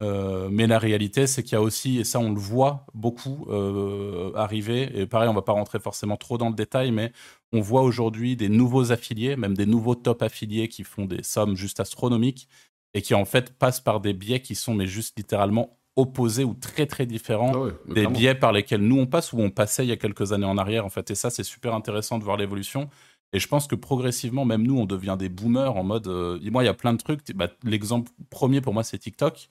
Euh, 0.00 0.48
mais 0.50 0.66
la 0.66 0.78
réalité, 0.78 1.26
c'est 1.26 1.42
qu'il 1.42 1.54
y 1.54 1.56
a 1.56 1.62
aussi, 1.62 1.98
et 1.98 2.04
ça 2.04 2.20
on 2.20 2.30
le 2.32 2.38
voit 2.38 2.86
beaucoup 2.94 3.46
euh, 3.50 4.32
arriver, 4.34 4.90
et 4.94 5.06
pareil, 5.06 5.28
on 5.28 5.34
va 5.34 5.42
pas 5.42 5.52
rentrer 5.52 5.80
forcément 5.80 6.16
trop 6.16 6.38
dans 6.38 6.48
le 6.48 6.54
détail, 6.54 6.92
mais 6.92 7.12
on 7.52 7.60
voit 7.60 7.82
aujourd'hui 7.82 8.36
des 8.36 8.48
nouveaux 8.48 8.92
affiliés, 8.92 9.34
même 9.34 9.54
des 9.54 9.66
nouveaux 9.66 9.96
top 9.96 10.22
affiliés 10.22 10.68
qui 10.68 10.84
font 10.84 11.04
des 11.04 11.24
sommes 11.24 11.56
juste 11.56 11.80
astronomiques, 11.80 12.48
et 12.94 13.02
qui 13.02 13.14
en 13.14 13.24
fait 13.24 13.52
passent 13.58 13.80
par 13.80 14.00
des 14.00 14.12
biais 14.12 14.40
qui 14.40 14.54
sont 14.54 14.74
mais 14.74 14.86
juste 14.86 15.18
littéralement 15.18 15.78
opposés 15.96 16.44
ou 16.44 16.54
très 16.54 16.86
très 16.86 17.06
différents 17.06 17.52
ah 17.54 17.92
des 17.92 18.06
biais 18.06 18.34
par 18.34 18.52
lesquels 18.52 18.80
nous 18.80 18.98
on 18.98 19.06
passe 19.06 19.32
ou 19.32 19.40
on 19.40 19.50
passait 19.50 19.84
il 19.84 19.88
y 19.88 19.92
a 19.92 19.96
quelques 19.96 20.32
années 20.32 20.46
en 20.46 20.56
arrière 20.56 20.86
en 20.86 20.90
fait. 20.90 21.10
Et 21.10 21.14
ça 21.14 21.28
c'est 21.28 21.42
super 21.42 21.74
intéressant 21.74 22.18
de 22.18 22.24
voir 22.24 22.36
l'évolution. 22.36 22.88
Et 23.32 23.40
je 23.40 23.48
pense 23.48 23.66
que 23.66 23.74
progressivement 23.74 24.44
même 24.44 24.62
nous 24.62 24.78
on 24.78 24.86
devient 24.86 25.16
des 25.18 25.28
boomers 25.28 25.76
en 25.76 25.82
mode 25.82 26.06
euh, 26.06 26.38
moi 26.50 26.62
il 26.62 26.66
y 26.66 26.70
a 26.70 26.74
plein 26.74 26.92
de 26.92 26.98
trucs. 26.98 27.32
Bah, 27.34 27.48
l'exemple 27.64 28.10
premier 28.30 28.60
pour 28.60 28.72
moi 28.72 28.84
c'est 28.84 28.98
TikTok 28.98 29.48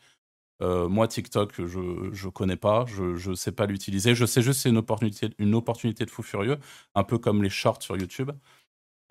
euh, 0.61 0.87
moi, 0.87 1.07
TikTok, 1.07 1.53
je 1.65 1.79
ne 1.79 2.31
connais 2.31 2.55
pas, 2.55 2.85
je 2.87 3.29
ne 3.29 3.35
sais 3.35 3.51
pas 3.51 3.65
l'utiliser. 3.65 4.15
Je 4.15 4.25
sais 4.25 4.41
juste 4.41 4.59
que 4.59 4.63
c'est 4.63 4.69
une 4.69 4.77
opportunité, 4.77 5.29
une 5.37 5.55
opportunité 5.55 6.05
de 6.05 6.09
fou 6.09 6.23
furieux, 6.23 6.57
un 6.95 7.03
peu 7.03 7.17
comme 7.17 7.43
les 7.43 7.49
shorts 7.49 7.83
sur 7.83 7.97
YouTube. 7.97 8.31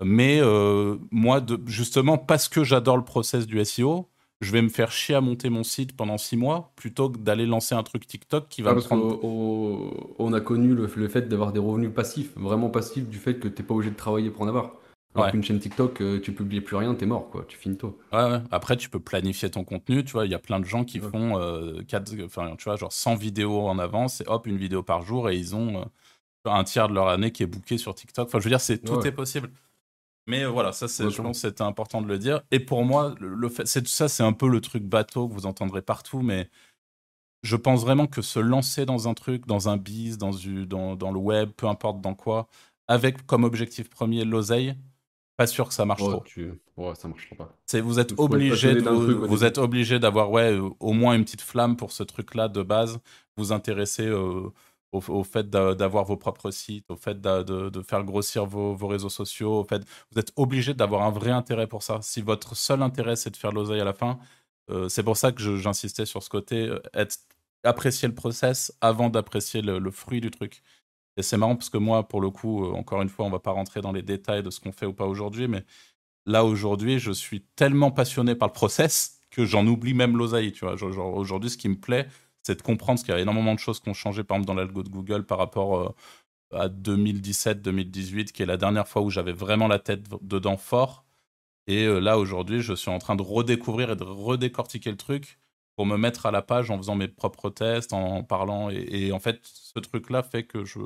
Mais 0.03 0.39
euh, 0.41 0.97
moi, 1.11 1.41
de, 1.41 1.59
justement, 1.65 2.17
parce 2.17 2.49
que 2.49 2.63
j'adore 2.63 2.97
le 2.97 3.05
process 3.05 3.47
du 3.47 3.63
SEO, 3.63 4.09
je 4.41 4.51
vais 4.51 4.61
me 4.61 4.69
faire 4.69 4.91
chier 4.91 5.15
à 5.15 5.21
monter 5.21 5.49
mon 5.49 5.63
site 5.63 5.95
pendant 5.95 6.19
six 6.19 6.37
mois 6.37 6.71
plutôt 6.75 7.09
que 7.09 7.17
d'aller 7.17 7.47
lancer 7.47 7.73
un 7.73 7.81
truc 7.81 8.05
TikTok 8.05 8.47
qui 8.49 8.61
va 8.61 8.75
me 8.75 8.81
prendre. 8.81 9.19
On 9.23 10.33
a 10.33 10.41
connu 10.41 10.75
le, 10.75 10.87
le 10.95 11.07
fait 11.07 11.23
d'avoir 11.23 11.53
des 11.53 11.59
revenus 11.59 11.91
passifs, 11.91 12.33
vraiment 12.35 12.69
passifs, 12.69 13.07
du 13.07 13.17
fait 13.17 13.39
que 13.39 13.47
tu 13.47 13.61
n'es 13.61 13.67
pas 13.67 13.73
obligé 13.73 13.89
de 13.89 13.95
travailler 13.95 14.29
pour 14.29 14.43
en 14.43 14.47
avoir. 14.47 14.73
Alors 15.17 15.31
qu'une 15.31 15.43
chaîne 15.43 15.59
TikTok, 15.59 16.01
euh, 16.01 16.19
tu 16.19 16.31
publies 16.31 16.61
plus 16.61 16.75
rien, 16.75 16.93
t'es 16.95 17.05
mort, 17.05 17.29
quoi. 17.29 17.45
Tu 17.47 17.57
finis. 17.57 17.77
Ouais, 18.13 18.41
Après, 18.51 18.77
tu 18.77 18.89
peux 18.89 18.99
planifier 18.99 19.49
ton 19.49 19.63
contenu. 19.63 20.03
Tu 20.03 20.13
vois, 20.13 20.25
il 20.25 20.31
y 20.31 20.35
a 20.35 20.39
plein 20.39 20.59
de 20.59 20.65
gens 20.65 20.83
qui 20.83 20.99
font 20.99 21.39
euh, 21.39 21.81
enfin, 22.25 22.55
tu 22.57 22.65
vois, 22.65 22.75
genre 22.75 22.91
100 22.91 23.15
vidéos 23.15 23.67
en 23.67 23.79
avance 23.79 24.21
et 24.21 24.25
hop, 24.27 24.47
une 24.47 24.57
vidéo 24.57 24.83
par 24.83 25.01
jour 25.01 25.29
et 25.29 25.35
ils 25.35 25.55
ont 25.55 25.81
euh, 25.81 25.85
un 26.45 26.63
tiers 26.63 26.87
de 26.87 26.93
leur 26.93 27.07
année 27.07 27.31
qui 27.31 27.43
est 27.43 27.47
booké 27.47 27.77
sur 27.77 27.95
TikTok. 27.95 28.27
Enfin, 28.27 28.39
je 28.39 28.43
veux 28.43 28.49
dire, 28.49 28.61
c'est 28.61 28.79
tout 28.79 29.05
est 29.05 29.11
possible. 29.11 29.51
Mais 30.29 30.45
voilà, 30.45 30.73
ça, 30.73 30.89
c'est, 30.89 31.09
je 31.09 31.21
pense, 31.21 31.39
c'était 31.39 31.61
important 31.61 32.01
de 32.01 32.07
le 32.07 32.17
dire. 32.17 32.41
Et 32.51 32.59
pour 32.59 32.83
moi, 32.83 33.15
le 33.19 33.49
fait, 33.49 33.65
c'est 33.65 33.87
ça, 33.87 34.09
c'est 34.09 34.23
un 34.23 34.33
peu 34.33 34.49
le 34.49 34.59
truc 34.59 34.83
bateau 34.83 35.29
que 35.29 35.33
vous 35.33 35.45
entendrez 35.45 35.81
partout, 35.81 36.21
mais 36.21 36.49
je 37.43 37.55
pense 37.55 37.81
vraiment 37.81 38.07
que 38.07 38.21
se 38.21 38.39
lancer 38.39 38.85
dans 38.85 39.07
un 39.07 39.13
truc, 39.13 39.45
dans 39.47 39.69
un 39.69 39.77
biz, 39.77 40.17
dans, 40.17 40.31
dans, 40.65 40.95
dans 40.97 41.11
le 41.11 41.19
web, 41.19 41.51
peu 41.55 41.67
importe 41.67 42.01
dans 42.01 42.13
quoi, 42.13 42.49
avec 42.87 43.25
comme 43.25 43.45
objectif 43.45 43.89
premier 43.89 44.25
l'oseille, 44.25 44.75
pas 45.37 45.47
sûr 45.47 45.67
que 45.67 45.73
ça 45.73 45.85
marche 45.85 46.01
trop. 46.01 46.23
Ouais, 46.77 46.95
ça 46.95 47.07
marchera 47.07 47.35
pas. 47.35 47.55
C'est 47.65 47.79
vous 47.79 47.99
êtes 47.99 48.13
obligé 48.17 48.73
de 48.73 48.81
vous, 48.81 49.45
êtes 49.45 49.59
obligé 49.59 49.99
d'avoir 49.99 50.31
ouais 50.31 50.57
au 50.79 50.93
moins 50.93 51.13
une 51.13 51.23
petite 51.23 51.41
flamme 51.41 51.77
pour 51.77 51.91
ce 51.91 52.03
truc-là 52.03 52.49
de 52.49 52.63
base. 52.63 52.99
Vous 53.37 53.51
intéresser 53.51 54.07
euh, 54.07 54.51
au, 54.91 55.23
fait 55.23 55.49
d'avoir 55.49 56.05
vos 56.05 56.17
propres 56.17 56.51
sites, 56.51 56.89
au 56.89 56.95
fait 56.95 57.21
de, 57.21 57.81
faire 57.87 58.03
grossir 58.03 58.45
vos, 58.45 58.75
réseaux 58.87 59.09
sociaux. 59.09 59.59
Au 59.59 59.63
fait, 59.63 59.83
vous 60.11 60.19
êtes 60.19 60.33
obligé 60.35 60.73
d'avoir 60.73 61.03
un 61.03 61.11
vrai 61.11 61.31
intérêt 61.31 61.67
pour 61.67 61.83
ça. 61.83 61.99
Si 62.01 62.21
votre 62.21 62.55
seul 62.55 62.81
intérêt, 62.81 63.15
c'est 63.15 63.29
de 63.29 63.37
faire 63.37 63.51
l'oseille 63.51 63.81
à 63.81 63.85
la 63.85 63.93
fin, 63.93 64.17
euh, 64.69 64.89
c'est 64.89 65.03
pour 65.03 65.17
ça 65.17 65.31
que 65.31 65.57
j'insistais 65.57 66.05
sur 66.05 66.23
ce 66.23 66.29
côté, 66.29 66.67
euh, 66.67 66.81
être, 66.93 67.17
apprécier 67.63 68.07
le 68.07 68.15
process 68.15 68.73
avant 68.81 69.09
d'apprécier 69.09 69.61
le, 69.61 69.91
fruit 69.91 70.21
du 70.21 70.31
truc. 70.31 70.61
Et 71.17 71.23
c'est 71.23 71.37
marrant 71.37 71.55
parce 71.55 71.69
que 71.69 71.77
moi, 71.77 72.07
pour 72.07 72.21
le 72.21 72.29
coup, 72.29 72.65
euh, 72.65 72.71
encore 72.73 73.01
une 73.01 73.09
fois, 73.09 73.25
on 73.25 73.29
va 73.29 73.39
pas 73.39 73.51
rentrer 73.51 73.81
dans 73.81 73.91
les 73.91 74.03
détails 74.03 74.43
de 74.43 74.51
ce 74.51 74.59
qu'on 74.59 74.71
fait 74.71 74.85
ou 74.85 74.93
pas 74.93 75.05
aujourd'hui, 75.05 75.47
mais 75.47 75.65
là, 76.25 76.45
aujourd'hui, 76.45 76.99
je 76.99 77.11
suis 77.11 77.41
tellement 77.55 77.91
passionné 77.91 78.35
par 78.35 78.47
le 78.49 78.53
process 78.53 79.19
que 79.31 79.45
j'en 79.45 79.65
oublie 79.67 79.93
même 79.93 80.17
l'oseille, 80.17 80.51
tu 80.51 80.65
vois. 80.65 80.75
aujourd'hui, 80.75 81.49
ce 81.49 81.57
qui 81.57 81.69
me 81.69 81.79
plaît, 81.79 82.07
c'est 82.43 82.55
de 82.55 82.61
comprendre 82.61 82.99
qu'il 83.01 83.09
y 83.09 83.13
a 83.13 83.19
énormément 83.19 83.53
de 83.55 83.59
choses 83.59 83.79
qui 83.79 83.89
ont 83.89 83.93
changé, 83.93 84.23
par 84.23 84.37
exemple, 84.37 84.47
dans 84.47 84.53
l'algo 84.53 84.83
de 84.83 84.89
Google 84.89 85.25
par 85.25 85.37
rapport 85.39 85.77
euh, 85.79 85.95
à 86.53 86.69
2017-2018, 86.69 88.31
qui 88.31 88.43
est 88.43 88.45
la 88.45 88.57
dernière 88.57 88.87
fois 88.87 89.01
où 89.01 89.09
j'avais 89.09 89.33
vraiment 89.33 89.67
la 89.67 89.79
tête 89.79 90.03
dedans 90.21 90.57
fort. 90.57 91.05
Et 91.67 91.85
euh, 91.85 91.99
là, 91.99 92.17
aujourd'hui, 92.19 92.61
je 92.61 92.73
suis 92.73 92.91
en 92.91 92.99
train 92.99 93.15
de 93.15 93.23
redécouvrir 93.23 93.91
et 93.91 93.95
de 93.95 94.03
redécortiquer 94.03 94.91
le 94.91 94.97
truc 94.97 95.39
pour 95.77 95.85
me 95.85 95.95
mettre 95.95 96.25
à 96.25 96.31
la 96.31 96.41
page 96.41 96.69
en 96.69 96.77
faisant 96.77 96.95
mes 96.95 97.07
propres 97.07 97.49
tests, 97.49 97.93
en 97.93 98.23
parlant. 98.23 98.69
Et, 98.69 99.13
en 99.13 99.19
fait, 99.19 99.39
ce 99.43 99.79
truc-là 99.79 100.23
fait 100.23 100.43
que 100.43 100.65
je, 100.65 100.79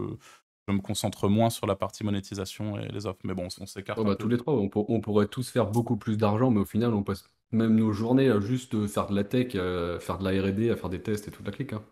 je, 0.67 0.74
me 0.74 0.81
concentre 0.81 1.27
moins 1.27 1.50
sur 1.50 1.65
la 1.65 1.75
partie 1.75 2.03
monétisation 2.03 2.77
et 2.77 2.88
les 2.89 3.07
offres. 3.07 3.21
Mais 3.24 3.33
bon, 3.33 3.48
on 3.60 3.65
s'écarte. 3.65 3.98
Oh 4.00 4.03
bah, 4.03 4.15
tous 4.15 4.29
les 4.29 4.38
trois, 4.38 4.53
on, 4.53 4.69
on, 4.75 5.01
pourrait 5.01 5.27
tous 5.27 5.50
faire 5.50 5.65
beaucoup 5.65 5.98
plus 5.98 6.17
d'argent, 6.17 6.51
mais 6.51 6.60
au 6.60 6.65
final, 6.65 6.93
on 6.93 7.01
passe 7.01 7.24
même 7.51 7.75
nos 7.75 7.91
journées 7.91 8.29
à 8.29 8.39
juste 8.39 8.86
faire 8.86 9.07
de 9.07 9.15
la 9.15 9.24
tech, 9.24 9.53
faire 9.53 10.19
de 10.19 10.29
la 10.29 10.43
R&D, 10.43 10.69
à 10.69 10.75
faire 10.75 10.89
des 10.89 11.01
tests 11.01 11.27
et 11.27 11.31
toute 11.31 11.45
la 11.45 11.51
clique. 11.51 11.74
Hein. 11.74 11.83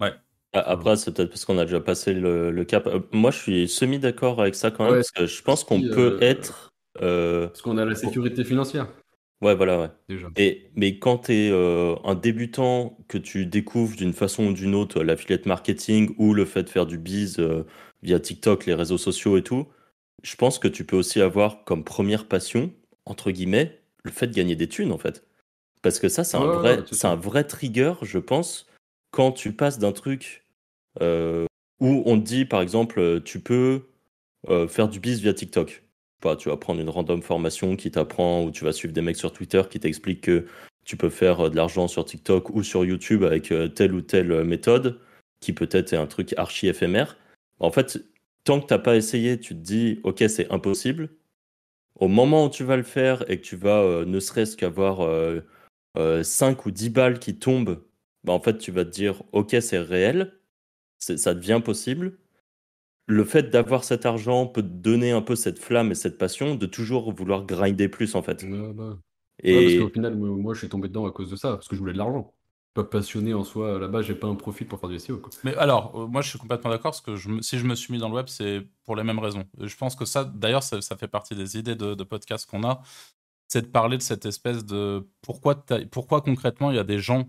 Ouais. 0.00 0.12
Après, 0.54 0.96
c'est 0.96 1.12
peut-être 1.12 1.28
parce 1.28 1.44
qu'on 1.44 1.58
a 1.58 1.64
déjà 1.64 1.80
passé 1.80 2.14
le, 2.14 2.64
cap. 2.64 2.86
Euh, 2.86 3.00
moi, 3.12 3.30
je 3.30 3.38
suis 3.38 3.68
semi-d'accord 3.68 4.40
avec 4.40 4.54
ça 4.54 4.70
quand 4.70 4.84
même, 4.84 4.94
parce 4.94 5.10
que 5.10 5.26
je 5.26 5.42
pense 5.42 5.64
qu'on 5.64 5.80
peut 5.80 6.18
euh, 6.20 6.20
être. 6.20 6.72
Euh, 7.02 7.48
parce 7.48 7.62
qu'on 7.62 7.76
a 7.76 7.84
la 7.84 7.94
sécurité 7.94 8.44
financière. 8.44 8.88
Ouais, 9.40 9.54
voilà, 9.54 9.80
ouais. 9.80 9.88
Déjà. 10.08 10.28
Et, 10.36 10.70
mais 10.74 10.98
quand 10.98 11.18
tu 11.18 11.32
es 11.32 11.50
un 12.04 12.14
débutant, 12.14 12.98
que 13.08 13.18
tu 13.18 13.46
découvres 13.46 13.96
d'une 13.96 14.12
façon 14.12 14.46
ou 14.48 14.52
d'une 14.52 14.74
autre 14.74 15.02
l'affiliate 15.02 15.46
marketing 15.46 16.14
ou 16.18 16.34
le 16.34 16.44
fait 16.44 16.64
de 16.64 16.68
faire 16.68 16.86
du 16.86 16.98
biz 16.98 17.40
via 18.02 18.18
TikTok, 18.18 18.66
les 18.66 18.74
réseaux 18.74 18.98
sociaux 18.98 19.36
et 19.36 19.42
tout, 19.42 19.68
je 20.22 20.36
pense 20.36 20.58
que 20.58 20.68
tu 20.68 20.84
peux 20.84 20.96
aussi 20.96 21.20
avoir 21.20 21.64
comme 21.64 21.84
première 21.84 22.26
passion, 22.26 22.72
entre 23.04 23.30
guillemets, 23.30 23.80
le 24.04 24.10
fait 24.10 24.26
de 24.26 24.34
gagner 24.34 24.56
des 24.56 24.68
thunes, 24.68 24.92
en 24.92 24.98
fait. 24.98 25.24
Parce 25.82 26.00
que 26.00 26.08
ça, 26.08 26.24
c'est 26.24 26.36
un, 26.36 26.46
vrai, 26.46 26.84
c'est 26.90 27.06
un 27.06 27.16
vrai 27.16 27.44
trigger, 27.44 27.94
je 28.02 28.18
pense, 28.18 28.66
quand 29.10 29.32
tu 29.32 29.52
passes 29.52 29.78
d'un 29.78 29.92
truc 29.92 30.44
euh, 31.00 31.46
où 31.80 32.02
on 32.06 32.18
te 32.18 32.24
dit, 32.24 32.44
par 32.44 32.60
exemple, 32.60 33.22
tu 33.24 33.40
peux 33.40 33.82
euh, 34.48 34.66
faire 34.66 34.88
du 34.88 35.00
biz 35.00 35.20
via 35.20 35.32
TikTok. 35.32 35.84
Enfin, 36.22 36.36
tu 36.36 36.48
vas 36.48 36.56
prendre 36.56 36.80
une 36.80 36.90
random 36.90 37.22
formation 37.22 37.76
qui 37.76 37.90
t'apprend, 37.90 38.44
ou 38.44 38.50
tu 38.50 38.64
vas 38.64 38.72
suivre 38.72 38.94
des 38.94 39.02
mecs 39.02 39.16
sur 39.16 39.32
Twitter 39.32 39.62
qui 39.70 39.80
t'expliquent 39.80 40.22
que 40.22 40.46
tu 40.84 40.96
peux 40.96 41.10
faire 41.10 41.46
euh, 41.46 41.50
de 41.50 41.56
l'argent 41.56 41.88
sur 41.88 42.04
TikTok 42.04 42.50
ou 42.50 42.62
sur 42.62 42.84
YouTube 42.84 43.24
avec 43.24 43.52
telle 43.74 43.94
ou 43.94 44.00
telle 44.02 44.44
méthode, 44.44 45.00
qui 45.40 45.52
peut-être 45.52 45.92
est 45.92 45.96
un 45.96 46.06
truc 46.06 46.34
archi 46.36 46.68
éphémère. 46.68 47.16
En 47.60 47.70
fait, 47.70 47.98
tant 48.44 48.60
que 48.60 48.66
tu 48.66 48.74
n'as 48.74 48.78
pas 48.78 48.96
essayé, 48.96 49.38
tu 49.38 49.54
te 49.54 49.60
dis, 49.60 50.00
ok, 50.04 50.24
c'est 50.28 50.50
impossible. 50.50 51.10
Au 51.96 52.08
moment 52.08 52.46
où 52.46 52.50
tu 52.50 52.64
vas 52.64 52.76
le 52.76 52.82
faire 52.82 53.28
et 53.30 53.38
que 53.40 53.44
tu 53.44 53.56
vas 53.56 53.82
euh, 53.82 54.04
ne 54.04 54.20
serait-ce 54.20 54.56
qu'avoir 54.56 54.98
5 54.98 55.04
euh, 55.06 55.42
euh, 55.98 56.54
ou 56.64 56.70
10 56.70 56.90
balles 56.90 57.18
qui 57.18 57.38
tombent, 57.38 57.84
bah, 58.24 58.32
en 58.32 58.40
fait, 58.40 58.58
tu 58.58 58.70
vas 58.70 58.84
te 58.84 58.90
dire, 58.90 59.22
ok, 59.32 59.56
c'est 59.60 59.80
réel, 59.80 60.34
ça 60.98 61.34
devient 61.34 61.60
possible. 61.64 62.18
Le 63.08 63.24
fait 63.24 63.50
d'avoir 63.50 63.84
cet 63.84 64.06
argent 64.06 64.46
peut 64.46 64.62
te 64.62 64.68
donner 64.68 65.10
un 65.10 65.22
peu 65.22 65.34
cette 65.34 65.58
flamme 65.58 65.90
et 65.90 65.94
cette 65.94 66.18
passion 66.18 66.54
de 66.54 66.66
toujours 66.66 67.12
vouloir 67.12 67.44
grinder 67.44 67.88
plus, 67.88 68.14
en 68.14 68.22
fait. 68.22 68.44
Bah. 68.48 68.98
Et... 69.42 69.64
parce 69.64 69.78
qu'au 69.78 69.92
final, 69.92 70.16
moi, 70.16 70.54
je 70.54 70.60
suis 70.60 70.68
tombé 70.68 70.88
dedans 70.88 71.06
à 71.06 71.10
cause 71.10 71.30
de 71.30 71.36
ça, 71.36 71.52
parce 71.54 71.68
que 71.68 71.74
je 71.74 71.80
voulais 71.80 71.94
de 71.94 71.98
l'argent 71.98 72.32
pas 72.74 72.84
passionné 72.84 73.34
en 73.34 73.44
soi 73.44 73.78
là-bas, 73.78 74.02
j'ai 74.02 74.14
pas 74.14 74.28
un 74.28 74.34
profit 74.34 74.64
pour 74.64 74.78
faire 74.78 74.88
du 74.88 74.98
SEO. 74.98 75.18
Quoi. 75.18 75.30
Mais 75.44 75.54
alors, 75.56 75.92
euh, 75.98 76.06
moi 76.06 76.22
je 76.22 76.28
suis 76.28 76.38
complètement 76.38 76.70
d'accord 76.70 76.92
parce 76.92 77.00
que 77.00 77.16
je, 77.16 77.40
si 77.40 77.58
je 77.58 77.64
me 77.64 77.74
suis 77.74 77.92
mis 77.92 77.98
dans 77.98 78.08
le 78.08 78.14
web, 78.14 78.26
c'est 78.28 78.66
pour 78.84 78.96
les 78.96 79.02
mêmes 79.02 79.18
raisons. 79.18 79.44
Je 79.58 79.76
pense 79.76 79.96
que 79.96 80.04
ça, 80.04 80.24
d'ailleurs, 80.24 80.62
ça, 80.62 80.80
fait 80.96 81.08
partie 81.08 81.34
des 81.34 81.58
idées 81.58 81.74
de, 81.74 82.02
podcast 82.04 82.48
qu'on 82.48 82.62
a, 82.64 82.82
c'est 83.48 83.62
de 83.62 83.66
parler 83.66 83.96
de 83.96 84.02
cette 84.02 84.26
espèce 84.26 84.64
de 84.64 85.08
pourquoi, 85.22 85.64
pourquoi 85.90 86.20
concrètement 86.20 86.70
il 86.70 86.76
y 86.76 86.80
a 86.80 86.84
des 86.84 86.98
gens 86.98 87.28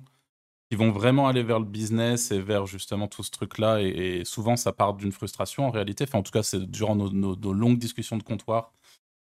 qui 0.70 0.78
vont 0.78 0.92
vraiment 0.92 1.28
aller 1.28 1.44
vers 1.44 1.60
le 1.60 1.66
business 1.66 2.32
et 2.32 2.40
vers 2.40 2.66
justement 2.68 3.08
tout 3.08 3.24
ce 3.24 3.32
truc-là. 3.32 3.82
Et, 3.82 4.24
souvent, 4.26 4.56
ça 4.56 4.72
part 4.72 4.94
d'une 4.94 5.12
frustration 5.12 5.68
en 5.68 5.72
réalité. 5.72 6.06
Enfin, 6.08 6.20
en 6.20 6.24
tout 6.24 6.32
cas, 6.32 6.44
c'est 6.44 6.60
durant 6.70 6.96
nos, 6.96 7.54
longues 7.54 7.80
discussions 7.80 8.18
de 8.18 8.24
comptoir. 8.24 8.74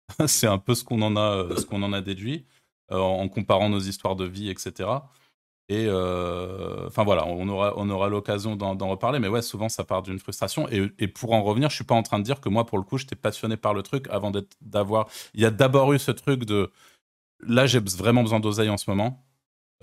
c'est 0.27 0.47
un 0.47 0.59
peu 0.59 0.75
ce 0.75 0.83
qu'on 0.83 1.01
en 1.01 1.15
a, 1.15 1.55
ce 1.57 1.65
qu'on 1.65 1.83
en 1.83 1.93
a 1.93 2.01
déduit 2.01 2.45
euh, 2.91 2.99
en 2.99 3.27
comparant 3.29 3.69
nos 3.69 3.79
histoires 3.79 4.15
de 4.15 4.25
vie, 4.25 4.49
etc. 4.49 4.89
Et 5.69 5.85
euh, 5.87 6.87
enfin 6.87 7.03
voilà, 7.03 7.27
on 7.27 7.47
aura, 7.47 7.73
on 7.77 7.87
aura 7.91 8.09
l'occasion 8.09 8.55
d'en 8.55 8.89
reparler, 8.89 9.19
mais 9.19 9.27
ouais, 9.27 9.43
souvent 9.43 9.69
ça 9.69 9.83
part 9.83 10.01
d'une 10.01 10.17
frustration. 10.17 10.67
Et, 10.69 11.07
pour 11.07 11.33
en 11.33 11.43
revenir, 11.43 11.69
je 11.69 11.75
suis 11.75 11.83
pas 11.83 11.93
en 11.93 12.01
train 12.01 12.17
de 12.17 12.23
dire 12.23 12.41
que 12.41 12.49
moi, 12.49 12.65
pour 12.65 12.79
le 12.79 12.83
coup, 12.83 12.97
j'étais 12.97 13.15
passionné 13.15 13.55
par 13.55 13.75
le 13.75 13.83
truc 13.83 14.07
avant 14.09 14.31
d'avoir. 14.61 15.07
Il 15.35 15.41
y 15.41 15.45
a 15.45 15.51
d'abord 15.51 15.93
eu 15.93 15.99
ce 15.99 16.11
truc 16.11 16.45
de 16.45 16.71
là, 17.41 17.67
j'ai 17.67 17.79
vraiment 17.79 18.23
besoin 18.23 18.39
d'oseille 18.39 18.69
en 18.69 18.77
ce 18.77 18.89
moment. 18.89 19.23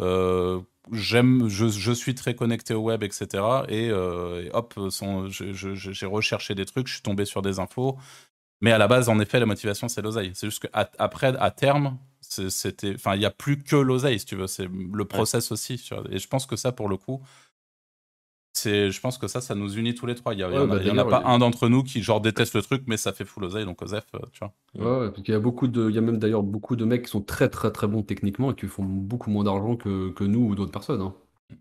Euh, 0.00 0.60
j'aime, 0.92 1.48
je, 1.48 1.68
je, 1.68 1.92
suis 1.92 2.14
très 2.14 2.34
connecté 2.34 2.74
au 2.74 2.82
web, 2.82 3.02
etc. 3.02 3.26
Et, 3.68 3.90
euh, 3.90 4.44
et 4.44 4.50
hop, 4.52 4.78
j'ai 4.90 6.06
recherché 6.06 6.54
des 6.54 6.64
trucs, 6.64 6.86
je 6.86 6.94
suis 6.94 7.02
tombé 7.02 7.24
sur 7.24 7.42
des 7.42 7.58
infos. 7.58 7.96
Mais 8.60 8.72
à 8.72 8.78
la 8.78 8.88
base, 8.88 9.08
en 9.08 9.20
effet, 9.20 9.38
la 9.38 9.46
motivation, 9.46 9.88
c'est 9.88 10.02
l'oseille. 10.02 10.32
C'est 10.34 10.46
juste 10.46 10.66
qu'après, 10.66 11.36
à 11.38 11.50
terme, 11.50 11.98
c'était, 12.20 12.94
enfin, 12.94 13.14
il 13.14 13.18
n'y 13.18 13.26
a 13.26 13.30
plus 13.30 13.62
que 13.62 13.76
l'oseille, 13.76 14.18
si 14.18 14.26
tu 14.26 14.36
veux. 14.36 14.46
C'est 14.46 14.68
le 14.68 15.04
process 15.04 15.52
aussi. 15.52 15.82
Et 16.10 16.18
je 16.18 16.28
pense 16.28 16.46
que 16.46 16.56
ça, 16.56 16.72
pour 16.72 16.88
le 16.88 16.96
coup, 16.96 17.22
c'est, 18.66 18.90
je 18.90 19.00
pense 19.00 19.18
que 19.18 19.26
ça, 19.28 19.40
ça 19.40 19.54
nous 19.54 19.76
unit 19.76 19.94
tous 19.94 20.06
les 20.06 20.14
trois. 20.14 20.34
Il 20.34 20.38
n'y 20.38 20.44
en, 20.44 20.52
a, 20.52 21.04
bah, 21.04 21.04
pas 21.04 21.22
un 21.24 21.38
d'entre 21.38 21.68
nous 21.68 21.82
qui 21.82 22.02
genre 22.02 22.20
déteste 22.20 22.54
le 22.54 22.62
truc, 22.62 22.82
mais 22.86 22.96
ça 22.96 23.12
fait 23.12 23.24
full 23.24 23.44
oseille, 23.44 23.64
donc 23.64 23.82
Osef, 23.82 24.04
euh, 24.14 24.18
tu 24.32 24.40
vois. 24.40 24.52
Ouais, 24.74 25.10
parce 25.10 25.22
qu'il 25.22 25.32
y 25.32 25.36
a 25.36 25.40
beaucoup 25.40 25.68
de, 25.68 25.88
il 25.88 25.94
y 25.94 25.98
a 25.98 26.02
même 26.02 26.18
d'ailleurs 26.18 26.42
beaucoup 26.42 26.76
de 26.76 26.84
mecs 26.84 27.04
qui 27.04 27.10
sont 27.10 27.22
très 27.22 27.48
très 27.48 27.70
très 27.70 27.86
bons 27.86 28.02
techniquement 28.02 28.52
et 28.52 28.54
qui 28.54 28.66
font 28.66 28.84
beaucoup 28.84 29.30
moins 29.30 29.44
d'argent 29.44 29.76
que, 29.76 30.10
que 30.10 30.24
nous 30.24 30.40
ou 30.40 30.54
d'autres 30.54 30.72
personnes. 30.72 31.00
Hein. 31.00 31.14
Mm. 31.50 31.54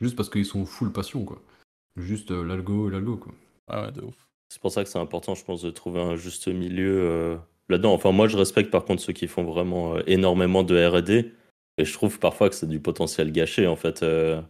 Juste 0.00 0.16
parce 0.16 0.30
qu'ils 0.30 0.46
sont 0.46 0.64
full 0.64 0.92
passion, 0.92 1.24
quoi. 1.24 1.40
Juste 1.96 2.30
euh, 2.30 2.44
l'algo 2.44 2.88
et 2.88 2.92
l'algo, 2.92 3.16
quoi. 3.16 3.32
Ah 3.68 3.84
ouais, 3.84 3.92
de 3.92 4.02
ouf. 4.02 4.28
C'est 4.48 4.60
pour 4.60 4.72
ça 4.72 4.82
que 4.82 4.90
c'est 4.90 4.98
important, 4.98 5.34
je 5.34 5.44
pense, 5.44 5.62
de 5.62 5.70
trouver 5.70 6.00
un 6.00 6.16
juste 6.16 6.48
milieu. 6.48 7.00
Euh, 7.02 7.36
là-dedans. 7.70 7.94
Enfin, 7.94 8.12
moi, 8.12 8.28
je 8.28 8.36
respecte 8.36 8.70
par 8.70 8.84
contre 8.84 9.02
ceux 9.02 9.12
qui 9.12 9.28
font 9.28 9.44
vraiment 9.44 9.94
euh, 9.94 10.02
énormément 10.06 10.62
de 10.62 10.76
R&D. 10.84 11.32
Et 11.78 11.84
je 11.84 11.92
trouve 11.94 12.18
parfois 12.18 12.50
que 12.50 12.54
c'est 12.54 12.68
du 12.68 12.80
potentiel 12.80 13.32
gâché, 13.32 13.66
en 13.66 13.76
fait. 13.76 14.02
Euh. 14.02 14.42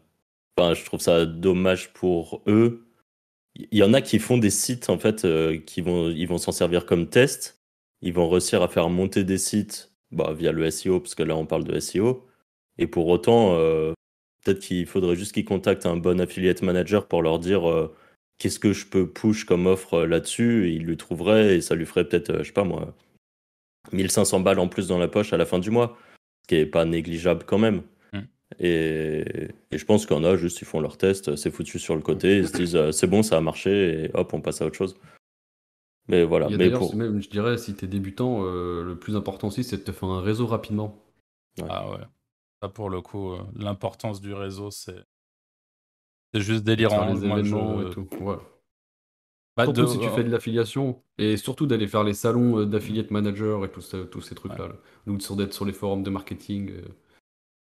Je 0.74 0.84
trouve 0.84 1.00
ça 1.00 1.26
dommage 1.26 1.92
pour 1.92 2.42
eux. 2.46 2.86
Il 3.56 3.78
y 3.78 3.82
en 3.82 3.94
a 3.94 4.00
qui 4.00 4.18
font 4.18 4.38
des 4.38 4.50
sites, 4.50 4.90
en 4.90 4.98
fait, 4.98 5.24
euh, 5.24 5.58
qui 5.58 5.80
vont, 5.80 6.08
ils 6.10 6.26
vont 6.26 6.38
s'en 6.38 6.52
servir 6.52 6.86
comme 6.86 7.08
test. 7.08 7.60
Ils 8.02 8.12
vont 8.12 8.28
réussir 8.28 8.62
à 8.62 8.68
faire 8.68 8.88
monter 8.90 9.24
des 9.24 9.38
sites 9.38 9.92
bah, 10.12 10.32
via 10.32 10.52
le 10.52 10.70
SEO, 10.70 11.00
parce 11.00 11.14
que 11.14 11.22
là, 11.22 11.36
on 11.36 11.46
parle 11.46 11.64
de 11.64 11.78
SEO. 11.80 12.26
Et 12.78 12.86
pour 12.86 13.08
autant, 13.08 13.56
peut-être 14.42 14.60
qu'il 14.60 14.86
faudrait 14.86 15.16
juste 15.16 15.32
qu'ils 15.32 15.44
contactent 15.44 15.86
un 15.86 15.96
bon 15.96 16.20
affiliate 16.20 16.62
manager 16.62 17.06
pour 17.08 17.22
leur 17.22 17.38
dire 17.38 17.90
qu'est-ce 18.38 18.58
que 18.58 18.72
je 18.72 18.86
peux 18.86 19.08
push 19.08 19.44
comme 19.44 19.66
offre 19.66 20.02
là-dessus. 20.04 20.72
Il 20.72 20.84
lui 20.84 20.96
trouverait 20.96 21.56
et 21.56 21.60
ça 21.60 21.74
lui 21.74 21.86
ferait 21.86 22.08
peut-être, 22.08 22.38
je 22.38 22.44
sais 22.44 22.52
pas 22.52 22.64
moi, 22.64 22.94
1500 23.92 24.40
balles 24.40 24.58
en 24.58 24.68
plus 24.68 24.88
dans 24.88 24.98
la 24.98 25.08
poche 25.08 25.32
à 25.32 25.36
la 25.36 25.46
fin 25.46 25.58
du 25.58 25.70
mois, 25.70 25.96
ce 26.42 26.48
qui 26.48 26.54
est 26.56 26.66
pas 26.66 26.84
négligeable 26.84 27.44
quand 27.44 27.58
même. 27.58 27.82
Mm. 28.58 28.64
Et, 28.64 29.48
je 29.72 29.84
pense 29.84 30.06
qu'on 30.06 30.24
a 30.24 30.36
juste, 30.36 30.60
ils 30.60 30.66
font 30.66 30.80
leur 30.80 30.96
test, 30.96 31.36
c'est 31.36 31.50
foutu 31.50 31.78
sur 31.78 31.94
le 31.94 32.02
côté, 32.02 32.38
ils 32.38 32.48
se 32.48 32.56
disent 32.56 32.76
euh, 32.76 32.92
c'est 32.92 33.06
bon, 33.06 33.22
ça 33.22 33.36
a 33.36 33.40
marché, 33.40 34.04
et 34.04 34.10
hop, 34.14 34.32
on 34.34 34.40
passe 34.40 34.62
à 34.62 34.66
autre 34.66 34.76
chose. 34.76 34.96
Mais 36.08 36.24
voilà. 36.24 36.48
mais 36.48 36.70
pour... 36.70 36.94
même, 36.96 37.22
je 37.22 37.30
dirais, 37.30 37.56
si 37.56 37.74
tu 37.74 37.84
es 37.84 37.88
débutant, 37.88 38.44
euh, 38.44 38.82
le 38.82 38.98
plus 38.98 39.16
important 39.16 39.48
aussi, 39.48 39.62
c'est 39.62 39.78
de 39.78 39.82
te 39.82 39.92
faire 39.92 40.08
un 40.08 40.20
réseau 40.20 40.46
rapidement. 40.46 40.98
Ah 41.68 41.90
ouais. 41.90 41.98
Ça, 42.62 42.68
pour 42.68 42.90
le 42.90 43.00
coup, 43.00 43.32
euh, 43.32 43.38
l'importance 43.56 44.20
du 44.20 44.34
réseau, 44.34 44.70
c'est. 44.70 45.04
C'est 46.32 46.40
juste 46.40 46.62
délirant. 46.62 47.12
Les 47.12 47.24
événements 47.24 47.82
et 47.82 47.90
tout. 47.90 48.06
Ouais. 48.20 48.36
Bah, 49.56 49.64
surtout 49.64 49.86
si 49.88 49.98
tu 49.98 50.08
fais 50.10 50.22
de 50.22 50.30
l'affiliation 50.30 51.02
et 51.18 51.36
surtout 51.36 51.66
d'aller 51.66 51.88
faire 51.88 52.04
les 52.04 52.14
salons 52.14 52.60
euh, 52.60 52.66
d'affiliate 52.66 53.10
manager 53.10 53.64
et 53.64 53.70
tous 53.70 54.20
ces 54.20 54.34
trucs-là. 54.34 54.68
Donc 55.06 55.20
d'être 55.36 55.52
sur 55.52 55.64
les 55.64 55.72
forums 55.72 56.02
de 56.02 56.10
marketing. 56.10 56.70
Euh. 56.70 56.82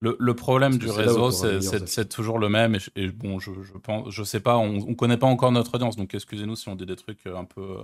Le, 0.02 0.16
le 0.20 0.36
problème 0.36 0.78
du 0.78 0.90
réseau, 0.90 1.32
c'est 1.32 2.10
toujours 2.10 2.38
le 2.40 2.50
même. 2.50 2.78
Et, 2.96 3.08
bon, 3.10 3.40
je, 3.40 3.52
je, 3.64 3.74
pense, 3.74 4.10
je 4.10 4.24
sais 4.24 4.40
pas, 4.40 4.58
on, 4.58 4.76
on 4.88 4.96
connaît 4.96 5.18
pas 5.18 5.28
encore 5.28 5.52
notre 5.52 5.76
audience, 5.76 5.96
donc 5.96 6.14
excusez-nous 6.14 6.56
si 6.56 6.70
on 6.70 6.76
dit 6.76 6.86
des 6.86 6.96
trucs 6.96 7.26
un 7.28 7.46
peu, 7.46 7.78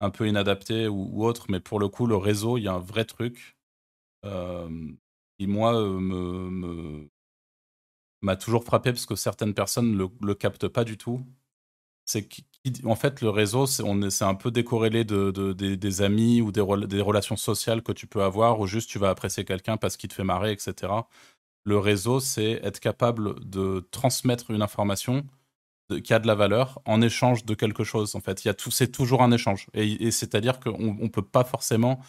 un 0.00 0.10
peu 0.10 0.28
inadaptés 0.28 0.88
ou, 0.88 1.10
ou 1.12 1.24
autres. 1.24 1.46
Mais 1.48 1.60
pour 1.60 1.80
le 1.80 1.88
coup, 1.88 2.06
le 2.06 2.16
réseau, 2.16 2.58
il 2.58 2.64
y 2.64 2.68
a 2.68 2.74
un 2.74 2.78
vrai 2.78 3.04
truc 3.04 3.56
euh, 4.24 4.68
qui 5.38 5.46
moi 5.46 5.72
me 5.72 7.08
m'a 8.22 8.36
toujours 8.36 8.64
frappé 8.64 8.92
parce 8.92 9.06
que 9.06 9.16
certaines 9.16 9.54
personnes 9.54 9.96
le, 9.96 10.08
le 10.22 10.34
captent 10.34 10.68
pas 10.68 10.84
du 10.84 10.96
tout 10.96 11.26
c'est 12.04 12.28
en 12.84 12.94
fait 12.94 13.20
le 13.20 13.30
réseau, 13.30 13.66
c'est 13.66 14.24
un 14.24 14.34
peu 14.34 14.50
décorrélé 14.50 15.04
de, 15.04 15.52
des, 15.52 16.02
amis 16.02 16.40
ou 16.40 16.52
des, 16.52 16.60
relations 16.60 17.36
sociales 17.36 17.82
que 17.82 17.92
tu 17.92 18.06
peux 18.06 18.22
avoir, 18.22 18.60
ou 18.60 18.66
juste 18.66 18.88
tu 18.90 18.98
vas 18.98 19.10
apprécier 19.10 19.44
quelqu'un 19.44 19.76
parce 19.76 19.96
qu'il 19.96 20.08
te 20.08 20.14
fait 20.14 20.24
marrer, 20.24 20.52
etc. 20.52 20.92
Le 21.64 21.78
réseau, 21.78 22.20
c'est 22.20 22.60
être 22.62 22.80
capable 22.80 23.48
de 23.48 23.86
transmettre 23.90 24.50
une 24.50 24.62
information 24.62 25.24
qui 26.04 26.14
a 26.14 26.18
de 26.18 26.26
la 26.26 26.34
valeur 26.34 26.80
en 26.86 27.02
échange 27.02 27.44
de 27.44 27.54
quelque 27.54 27.84
chose. 27.84 28.14
En 28.14 28.20
fait, 28.20 28.48
c'est 28.70 28.92
toujours 28.92 29.22
un 29.22 29.32
échange. 29.32 29.66
Et, 29.74 30.10
c'est-à-dire 30.10 30.58
qu'on 30.60 30.94
ne 30.94 31.08
peut 31.08 31.22
pas 31.22 31.44
forcément 31.44 32.00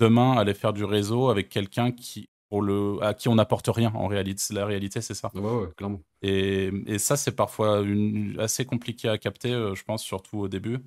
demain 0.00 0.36
aller 0.36 0.54
faire 0.54 0.72
du 0.72 0.84
réseau 0.84 1.28
avec 1.28 1.48
quelqu'un 1.48 1.92
qui 1.92 2.28
pour 2.48 2.62
le, 2.62 2.98
à 3.02 3.14
qui 3.14 3.28
on 3.28 3.34
n'apporte 3.34 3.68
rien 3.68 3.92
en 3.94 4.06
réalité. 4.06 4.54
La 4.54 4.66
réalité, 4.66 5.00
c'est 5.00 5.14
ça. 5.14 5.30
Ouais, 5.34 5.40
ouais, 5.40 5.68
clairement. 5.76 6.00
Et, 6.22 6.70
et 6.86 6.98
ça, 6.98 7.16
c'est 7.16 7.34
parfois 7.34 7.80
une, 7.80 8.38
assez 8.38 8.64
compliqué 8.64 9.08
à 9.08 9.18
capter, 9.18 9.52
euh, 9.52 9.74
je 9.74 9.84
pense, 9.84 10.02
surtout 10.02 10.38
au 10.38 10.48
début. 10.48 10.78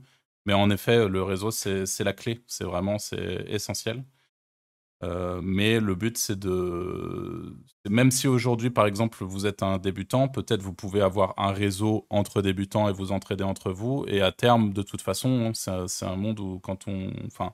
Mais 0.46 0.54
en 0.54 0.70
effet, 0.70 1.08
le 1.08 1.22
réseau, 1.22 1.52
c'est 1.52 2.04
la 2.04 2.14
clé. 2.14 2.42
C'est 2.48 2.64
vraiment 2.64 2.98
c'est 2.98 3.46
essentiel. 3.48 4.04
Euh, 5.02 5.40
mais 5.42 5.80
le 5.80 5.96
but, 5.96 6.18
c'est 6.18 6.38
de. 6.38 7.56
Même 7.90 8.12
si 8.12 8.28
aujourd'hui, 8.28 8.70
par 8.70 8.86
exemple, 8.86 9.24
vous 9.24 9.46
êtes 9.46 9.64
un 9.64 9.78
débutant, 9.78 10.28
peut-être 10.28 10.62
vous 10.62 10.74
pouvez 10.74 11.02
avoir 11.02 11.34
un 11.38 11.52
réseau 11.54 12.06
entre 12.10 12.42
débutants 12.42 12.90
et 12.90 12.94
vous 12.94 13.12
entraider 13.12 13.44
entre 13.44 13.72
vous. 13.72 14.06
Et 14.08 14.22
à 14.22 14.32
terme, 14.32 14.74
de 14.74 14.82
toute 14.82 15.02
façon, 15.02 15.54
c'est 15.54 16.06
un 16.06 16.16
monde 16.16 16.40
où, 16.40 16.60
quand 16.60 16.88
on. 16.88 17.12
Enfin, 17.28 17.54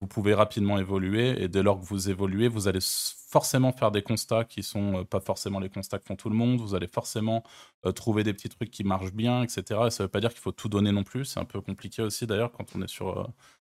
vous 0.00 0.06
pouvez 0.06 0.34
rapidement 0.34 0.78
évoluer. 0.78 1.42
Et 1.42 1.48
dès 1.48 1.62
lors 1.62 1.80
que 1.80 1.84
vous 1.86 2.10
évoluez, 2.10 2.48
vous 2.48 2.68
allez 2.68 2.80
forcément 2.82 3.72
faire 3.72 3.90
des 3.90 4.02
constats 4.02 4.44
qui 4.44 4.62
sont 4.62 5.00
euh, 5.00 5.04
pas 5.04 5.20
forcément 5.20 5.60
les 5.60 5.68
constats 5.68 5.98
que 5.98 6.04
font 6.06 6.16
tout 6.16 6.30
le 6.30 6.36
monde. 6.36 6.60
Vous 6.60 6.74
allez 6.74 6.88
forcément 6.88 7.42
euh, 7.86 7.92
trouver 7.92 8.22
des 8.24 8.32
petits 8.32 8.48
trucs 8.48 8.70
qui 8.70 8.84
marchent 8.84 9.12
bien, 9.12 9.42
etc. 9.42 9.62
Et 9.86 9.90
ça 9.90 10.04
veut 10.04 10.08
pas 10.08 10.20
dire 10.20 10.30
qu'il 10.30 10.40
faut 10.40 10.52
tout 10.52 10.68
donner 10.68 10.92
non 10.92 11.04
plus. 11.04 11.24
C'est 11.24 11.40
un 11.40 11.44
peu 11.44 11.60
compliqué 11.60 12.02
aussi, 12.02 12.26
d'ailleurs, 12.26 12.52
quand 12.52 12.76
on 12.76 12.82
est 12.82 12.88
sur 12.88 13.28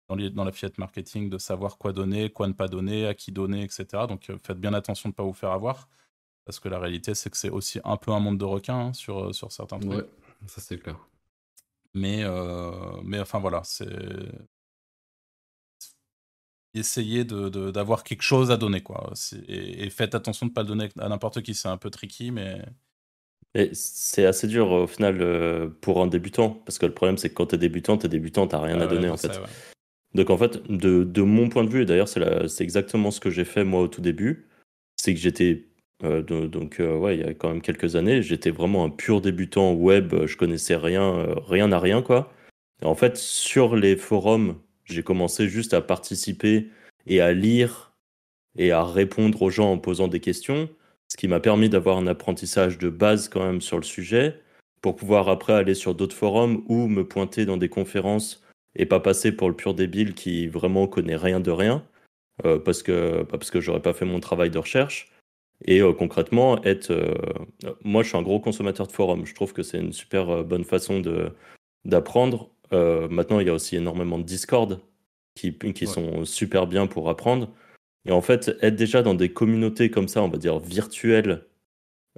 dans, 0.08 0.16
dans 0.16 0.44
la 0.44 0.52
fiat 0.52 0.70
marketing 0.78 1.30
de 1.30 1.38
savoir 1.38 1.78
quoi 1.78 1.94
donner, 1.94 2.30
quoi 2.30 2.48
ne 2.48 2.54
pas 2.54 2.68
donner, 2.68 3.08
à 3.08 3.14
qui 3.14 3.32
donner, 3.32 3.64
etc. 3.64 3.86
Donc 4.08 4.30
euh, 4.30 4.38
faites 4.44 4.60
bien 4.60 4.74
attention 4.74 5.10
de 5.10 5.14
ne 5.14 5.16
pas 5.16 5.24
vous 5.24 5.34
faire 5.34 5.52
avoir. 5.52 5.90
Parce 6.46 6.60
que 6.60 6.70
la 6.70 6.78
réalité, 6.78 7.16
c'est 7.16 7.30
que 7.30 7.38
c'est 7.38 7.50
aussi 7.50 7.80
un 7.84 7.98
peu 7.98 8.12
un 8.12 8.20
monde 8.20 8.38
de 8.38 8.46
requins 8.46 8.88
hein, 8.88 8.94
sur, 8.94 9.26
euh, 9.26 9.34
sur 9.34 9.52
certains 9.52 9.80
trucs. 9.80 9.92
Ouais, 9.92 10.10
ça 10.48 10.62
c'est 10.62 10.78
clair. 10.78 10.98
Mais, 11.94 12.24
euh, 12.24 12.72
mais 13.04 13.20
enfin 13.20 13.40
voilà, 13.40 13.62
c'est. 13.64 13.88
Essayez 16.76 17.24
d'avoir 17.24 18.04
de, 18.04 18.08
quelque 18.08 18.22
chose 18.22 18.52
à 18.52 18.58
donner, 18.58 18.82
quoi. 18.82 19.14
Et, 19.48 19.90
faites 19.90 20.14
attention 20.14 20.46
de 20.46 20.52
ne 20.52 20.54
pas 20.54 20.62
le 20.62 20.68
donner 20.68 20.90
à 21.00 21.10
n'importe 21.10 21.42
qui, 21.42 21.54
c'est 21.54 21.70
un 21.70 21.78
peu 21.78 21.90
tricky, 21.90 22.32
mais. 22.32 22.62
c'est 23.74 24.26
assez 24.26 24.48
dur 24.48 24.70
au 24.70 24.88
final 24.88 25.72
pour 25.82 26.02
un 26.04 26.08
débutant, 26.08 26.50
parce 26.50 26.78
que 26.78 26.86
le 26.86 26.94
problème 26.94 27.18
c'est 27.18 27.30
que 27.30 27.36
quand 27.36 27.48
tu 27.48 27.56
es 27.56 27.58
débutant, 27.58 27.98
tu 27.98 28.06
es 28.06 28.10
débutant, 28.10 28.48
tu 28.48 28.56
rien 28.56 28.80
à 28.82 28.88
donner 28.88 29.10
en 29.10 29.18
fait. 29.18 29.40
Donc 30.16 30.30
en 30.30 30.38
fait, 30.38 30.64
de, 30.72 31.22
mon 31.22 31.50
point 31.50 31.66
de 31.66 31.70
vue, 31.70 31.82
et 31.82 31.86
d'ailleurs 31.86 32.08
c'est 32.08 32.64
exactement 32.64 33.12
ce 33.12 33.20
que 33.20 33.30
j'ai 33.30 33.44
fait 33.44 33.66
moi 33.66 33.82
au 33.82 33.90
tout 33.90 34.02
début, 34.02 34.48
c'est 34.96 35.14
que 35.14 35.20
j'étais, 35.20 35.68
euh, 36.06 36.22
donc 36.22 36.80
euh, 36.80 36.98
ouais, 36.98 37.18
il 37.18 37.22
y 37.22 37.26
a 37.26 37.34
quand 37.34 37.50
même 37.50 37.62
quelques 37.62 37.98
années, 37.98 38.22
j'étais 38.22 38.50
vraiment 38.50 38.86
un 38.86 38.90
pur 38.90 39.20
débutant 39.20 39.74
web, 39.74 40.14
euh, 40.14 40.26
je 40.26 40.38
connaissais 40.38 40.78
rien, 40.78 41.36
rien 41.48 41.70
à 41.74 41.80
rien 41.80 42.02
quoi. 42.02 42.32
en 42.82 42.96
fait, 42.96 43.18
sur 43.18 43.76
les 43.76 43.98
forums, 43.98 44.56
j'ai 44.86 45.04
commencé 45.04 45.50
juste 45.50 45.74
à 45.74 45.82
participer 45.82 46.70
et 47.08 47.22
à 47.22 47.34
lire 47.34 47.94
et 48.58 48.72
à 48.72 48.84
répondre 48.84 49.42
aux 49.42 49.50
gens 49.50 49.72
en 49.72 49.78
posant 49.78 50.08
des 50.08 50.20
questions, 50.20 50.70
ce 51.08 51.18
qui 51.18 51.28
m'a 51.28 51.40
permis 51.40 51.70
d'avoir 51.70 51.98
un 51.98 52.08
apprentissage 52.08 52.78
de 52.78 52.90
base 52.90 53.28
quand 53.28 53.46
même 53.46 53.62
sur 53.62 53.78
le 53.78 53.84
sujet, 53.84 54.42
pour 54.82 54.96
pouvoir 54.96 55.30
après 55.30 55.54
aller 55.54 55.74
sur 55.74 55.96
d'autres 55.96 56.16
forums 56.16 56.64
ou 56.68 56.88
me 56.88 57.08
pointer 57.08 57.46
dans 57.46 57.58
des 57.58 57.70
conférences 57.70 58.44
et 58.76 58.86
pas 58.86 59.00
passer 59.00 59.32
pour 59.32 59.50
le 59.50 59.56
pur 59.56 59.74
débile 59.74 60.14
qui 60.14 60.48
vraiment 60.48 60.88
connaît 60.88 61.16
rien 61.16 61.40
de 61.40 61.52
rien, 61.52 61.84
euh, 62.46 62.60
parce 62.60 62.84
que 62.84 63.24
parce 63.24 63.50
que 63.50 63.62
j'aurais 63.62 63.82
pas 63.82 63.94
fait 63.94 64.06
mon 64.06 64.20
travail 64.20 64.50
de 64.50 64.60
recherche. 64.60 65.12
Et 65.64 65.82
euh, 65.82 65.94
concrètement, 65.94 66.62
être, 66.64 66.92
euh, 66.92 67.14
moi 67.84 68.04
je 68.04 68.10
suis 68.10 68.18
un 68.18 68.22
gros 68.22 68.40
consommateur 68.40 68.88
de 68.88 68.92
forums. 68.92 69.26
Je 69.26 69.34
trouve 69.34 69.54
que 69.54 69.64
c'est 69.64 69.80
une 69.80 69.94
super 69.94 70.44
bonne 70.44 70.66
façon 70.66 71.02
d'apprendre. 71.86 72.52
Maintenant, 73.10 73.40
il 73.40 73.48
y 73.48 73.50
a 73.50 73.54
aussi 73.54 73.76
énormément 73.76 74.18
de 74.18 74.24
Discord 74.24 74.80
qui, 75.36 75.54
qui 75.58 75.88
sont 75.88 76.26
super 76.26 76.68
bien 76.68 76.88
pour 76.88 77.10
apprendre. 77.10 77.50
Et 78.06 78.12
en 78.12 78.22
fait, 78.22 78.56
être 78.62 78.76
déjà 78.76 79.02
dans 79.02 79.16
des 79.16 79.30
communautés 79.30 79.90
comme 79.90 80.08
ça, 80.08 80.22
on 80.22 80.30
va 80.30 80.38
dire 80.38 80.60
virtuelles, 80.60 81.46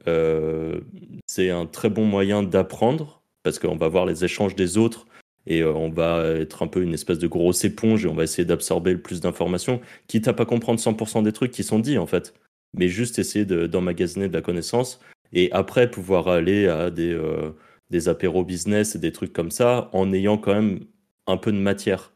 c'est 0.06 1.50
un 1.50 1.65
très 1.65 1.89
bon 1.89 2.06
moyen 2.06 2.43
d'apprendre 2.43 3.17
parce 3.43 3.60
qu'on 3.60 3.78
va 3.78 3.88
voir 3.88 4.06
les 4.06 4.26
échanges 4.26 4.56
des 4.56 4.78
autres 4.78 5.08
et 5.48 5.62
euh, 5.62 5.74
on 5.74 5.89
va 5.89 6.26
être 6.26 6.63
un 6.63 6.67
peu 6.67 6.82
une 6.84 6.93
espèce 6.93 7.20
de 7.20 7.28
grosse 7.28 7.63
éponge 7.63 8.06
et 8.06 8.08
on 8.10 8.13
va 8.13 8.24
essayer 8.24 8.46
d'absorber 8.46 8.91
le 8.91 9.02
plus 9.02 9.22
d'informations, 9.22 9.80
quitte 10.08 10.28
à 10.28 10.34
pas 10.34 10.46
comprendre 10.46 10.80
100% 10.80 11.24
des 11.24 11.32
trucs 11.32 11.52
qui 11.52 11.63
sont 11.63 11.80
dits 11.80 11.98
en 11.98 12.06
fait, 12.06 12.34
mais 12.78 12.89
juste 12.89 13.17
essayer 13.20 13.46
d'emmagasiner 13.46 14.28
de, 14.28 14.34
la 14.34 14.41
connaissance 14.41 15.00
et 15.34 15.50
après 15.54 15.89
pouvoir 15.89 16.28
aller 16.28 16.67
à 16.67 16.91
des, 16.91 17.13
euh, 17.13 17.52
des 17.89 18.10
apéros 18.10 18.43
business 18.43 18.95
et 18.95 19.00
des 19.00 19.12
trucs 19.12 19.34
comme 19.34 19.52
ça 19.52 19.89
en 19.93 20.12
ayant 20.13 20.38
quand 20.38 20.54
même 20.54 20.80
un 21.26 21.38
peu 21.38 21.52
de 21.52 21.58
matière. 21.58 22.13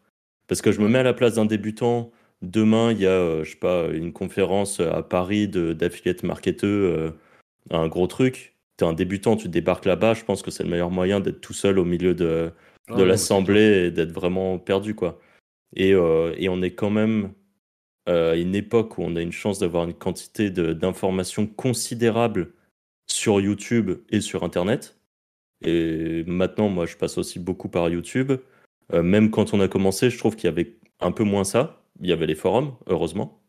Parce 0.47 0.61
que 0.61 0.71
je 0.71 0.81
me 0.81 0.87
mets 0.87 0.99
à 0.99 1.03
la 1.03 1.13
place 1.13 1.35
d'un 1.35 1.45
débutant. 1.45 2.11
Demain, 2.41 2.91
il 2.91 2.99
y 2.99 3.05
a, 3.05 3.11
euh, 3.11 3.43
je 3.43 3.51
sais 3.51 3.57
pas, 3.57 3.87
une 3.87 4.11
conférence 4.13 4.79
à 4.79 5.03
Paris 5.03 5.47
d'affiliate 5.47 6.23
marketeur, 6.23 7.13
un 7.69 7.87
gros 7.87 8.07
truc. 8.07 8.55
Tu 8.77 8.83
es 8.83 8.87
un 8.87 8.93
débutant, 8.93 9.35
tu 9.35 9.47
débarques 9.47 9.85
là-bas. 9.85 10.13
Je 10.13 10.23
pense 10.23 10.41
que 10.41 10.51
c'est 10.51 10.63
le 10.63 10.69
meilleur 10.69 10.91
moyen 10.91 11.19
d'être 11.19 11.41
tout 11.41 11.53
seul 11.53 11.79
au 11.79 11.85
milieu 11.85 12.13
de, 12.13 12.51
ah 12.87 12.95
de 12.95 13.03
l'assembler 13.03 13.85
et 13.85 13.91
d'être 13.91 14.11
vraiment 14.11 14.59
perdu 14.59 14.95
quoi. 14.95 15.19
Et, 15.75 15.93
euh, 15.93 16.33
et, 16.37 16.49
on 16.49 16.61
est 16.61 16.71
quand 16.71 16.89
même 16.89 17.33
euh, 18.09 18.33
à 18.33 18.35
une 18.35 18.55
époque 18.55 18.97
où 18.97 19.03
on 19.03 19.15
a 19.15 19.21
une 19.21 19.31
chance 19.31 19.59
d'avoir 19.59 19.85
une 19.85 19.93
quantité 19.93 20.49
d'informations 20.49 21.47
considérable 21.47 22.53
sur 23.07 23.39
YouTube 23.39 23.91
et 24.09 24.19
sur 24.19 24.43
Internet. 24.43 24.99
Et 25.61 26.23
maintenant, 26.25 26.69
moi, 26.69 26.85
je 26.85 26.97
passe 26.97 27.17
aussi 27.17 27.39
beaucoup 27.39 27.69
par 27.69 27.89
YouTube. 27.89 28.31
Euh, 28.93 29.03
même 29.03 29.31
quand 29.31 29.53
on 29.53 29.59
a 29.61 29.67
commencé, 29.67 30.09
je 30.09 30.17
trouve 30.17 30.35
qu'il 30.35 30.45
y 30.45 30.51
avait 30.51 30.77
un 30.99 31.11
peu 31.11 31.23
moins 31.23 31.43
ça. 31.43 31.83
Il 32.01 32.09
y 32.09 32.13
avait 32.13 32.25
les 32.25 32.35
forums, 32.35 32.73
heureusement. 32.87 33.41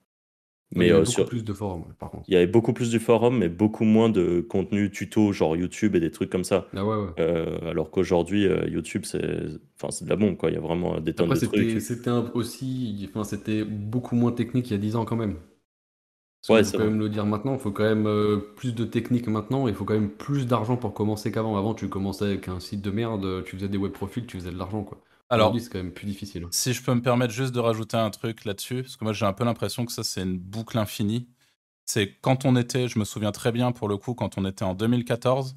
Mais 0.74 0.86
il 0.86 0.88
y 0.88 0.92
avait 0.92 1.04
beaucoup 1.04 1.24
plus 1.24 1.44
de 1.44 1.52
forums, 1.52 1.84
par 1.98 2.10
contre. 2.10 2.24
Il 2.28 2.34
y 2.34 2.36
avait 2.36 2.46
beaucoup 2.46 2.72
plus 2.72 2.90
de 2.90 2.98
forums, 2.98 3.36
mais 3.36 3.48
beaucoup 3.48 3.84
moins 3.84 4.08
de 4.08 4.40
contenu 4.40 4.90
tuto, 4.90 5.32
genre 5.32 5.54
YouTube 5.54 5.94
et 5.96 6.00
des 6.00 6.10
trucs 6.10 6.30
comme 6.30 6.44
ça. 6.44 6.66
Ah 6.74 6.84
ouais, 6.84 6.96
ouais. 6.96 7.10
Euh, 7.18 7.58
alors 7.70 7.90
qu'aujourd'hui, 7.90 8.46
euh, 8.46 8.66
YouTube, 8.68 9.02
c'est 9.04 9.20
enfin, 9.80 10.04
de 10.04 10.08
la 10.08 10.16
bombe, 10.16 10.36
quoi. 10.36 10.50
Il 10.50 10.54
y 10.54 10.56
a 10.56 10.60
vraiment 10.60 10.98
des 10.98 11.12
tonnes 11.12 11.28
de 11.28 11.34
trucs. 11.34 11.80
C'était 11.80 12.10
aussi, 12.10 13.06
enfin, 13.10 13.24
c'était 13.24 13.64
beaucoup 13.64 14.16
moins 14.16 14.32
technique 14.32 14.70
il 14.70 14.72
y 14.72 14.76
a 14.76 14.78
10 14.78 14.96
ans 14.96 15.04
quand 15.04 15.16
même. 15.16 15.36
Il 16.48 16.64
faut 16.64 16.78
quand 16.78 16.84
même 16.84 16.98
le 16.98 17.08
dire 17.08 17.24
maintenant, 17.24 17.54
il 17.54 17.60
faut 17.60 17.70
quand 17.70 17.84
même 17.84 18.06
euh, 18.06 18.38
plus 18.56 18.74
de 18.74 18.84
technique 18.84 19.28
maintenant, 19.28 19.68
il 19.68 19.74
faut 19.74 19.84
quand 19.84 19.94
même 19.94 20.10
plus 20.10 20.46
d'argent 20.46 20.76
pour 20.76 20.92
commencer 20.92 21.30
qu'avant. 21.30 21.56
Avant, 21.56 21.74
tu 21.74 21.88
commençais 21.88 22.24
avec 22.24 22.48
un 22.48 22.58
site 22.58 22.82
de 22.82 22.90
merde, 22.90 23.44
tu 23.44 23.56
faisais 23.56 23.68
des 23.68 23.78
web 23.78 23.92
profils, 23.92 24.26
tu 24.26 24.38
faisais 24.38 24.50
de 24.50 24.58
l'argent, 24.58 24.82
quoi. 24.82 24.98
Alors, 25.32 25.58
c'est 25.58 25.70
quand 25.70 25.78
même 25.78 25.92
plus 25.92 26.06
difficile. 26.06 26.46
Si 26.50 26.74
je 26.74 26.82
peux 26.82 26.92
me 26.92 27.00
permettre 27.00 27.32
juste 27.32 27.54
de 27.54 27.60
rajouter 27.60 27.96
un 27.96 28.10
truc 28.10 28.44
là-dessus, 28.44 28.82
parce 28.82 28.96
que 28.96 29.04
moi 29.04 29.14
j'ai 29.14 29.24
un 29.24 29.32
peu 29.32 29.44
l'impression 29.44 29.86
que 29.86 29.92
ça 29.92 30.04
c'est 30.04 30.22
une 30.22 30.38
boucle 30.38 30.76
infinie. 30.76 31.26
C'est 31.86 32.18
quand 32.20 32.44
on 32.44 32.54
était, 32.54 32.86
je 32.86 32.98
me 32.98 33.04
souviens 33.04 33.32
très 33.32 33.50
bien 33.50 33.72
pour 33.72 33.88
le 33.88 33.96
coup, 33.96 34.12
quand 34.12 34.36
on 34.36 34.44
était 34.44 34.64
en 34.64 34.74
2014, 34.74 35.56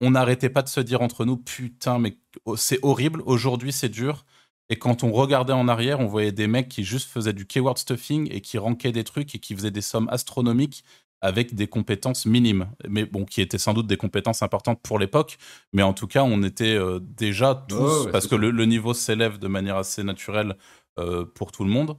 on 0.00 0.10
n'arrêtait 0.10 0.50
pas 0.50 0.62
de 0.62 0.68
se 0.68 0.80
dire 0.80 1.00
entre 1.00 1.24
nous, 1.24 1.36
putain, 1.36 2.00
mais 2.00 2.18
c'est 2.56 2.80
horrible, 2.82 3.22
aujourd'hui 3.24 3.72
c'est 3.72 3.88
dur. 3.88 4.24
Et 4.70 4.76
quand 4.76 5.04
on 5.04 5.12
regardait 5.12 5.52
en 5.52 5.68
arrière, 5.68 6.00
on 6.00 6.06
voyait 6.06 6.32
des 6.32 6.46
mecs 6.46 6.68
qui 6.68 6.84
juste 6.84 7.10
faisaient 7.10 7.32
du 7.34 7.46
keyword 7.46 7.76
stuffing 7.78 8.28
et 8.32 8.40
qui 8.40 8.58
rankaient 8.58 8.92
des 8.92 9.04
trucs 9.04 9.34
et 9.34 9.38
qui 9.38 9.54
faisaient 9.54 9.70
des 9.70 9.82
sommes 9.82 10.08
astronomiques 10.10 10.84
avec 11.24 11.54
des 11.54 11.66
compétences 11.68 12.26
minimes, 12.26 12.70
mais 12.86 13.06
bon, 13.06 13.24
qui 13.24 13.40
étaient 13.40 13.56
sans 13.56 13.72
doute 13.72 13.86
des 13.86 13.96
compétences 13.96 14.42
importantes 14.42 14.80
pour 14.82 14.98
l'époque, 14.98 15.38
mais 15.72 15.82
en 15.82 15.94
tout 15.94 16.06
cas, 16.06 16.22
on 16.22 16.42
était 16.42 16.74
euh, 16.74 17.00
déjà 17.00 17.64
tous, 17.66 18.08
parce 18.12 18.26
que 18.26 18.34
le, 18.34 18.66
niveau 18.66 18.92
s'élève 18.92 19.38
de 19.38 19.48
manière 19.48 19.76
assez 19.76 20.02
naturelle 20.02 20.54
euh, 20.98 21.24
pour 21.24 21.50
tout 21.50 21.64
le 21.64 21.70
monde. 21.70 21.96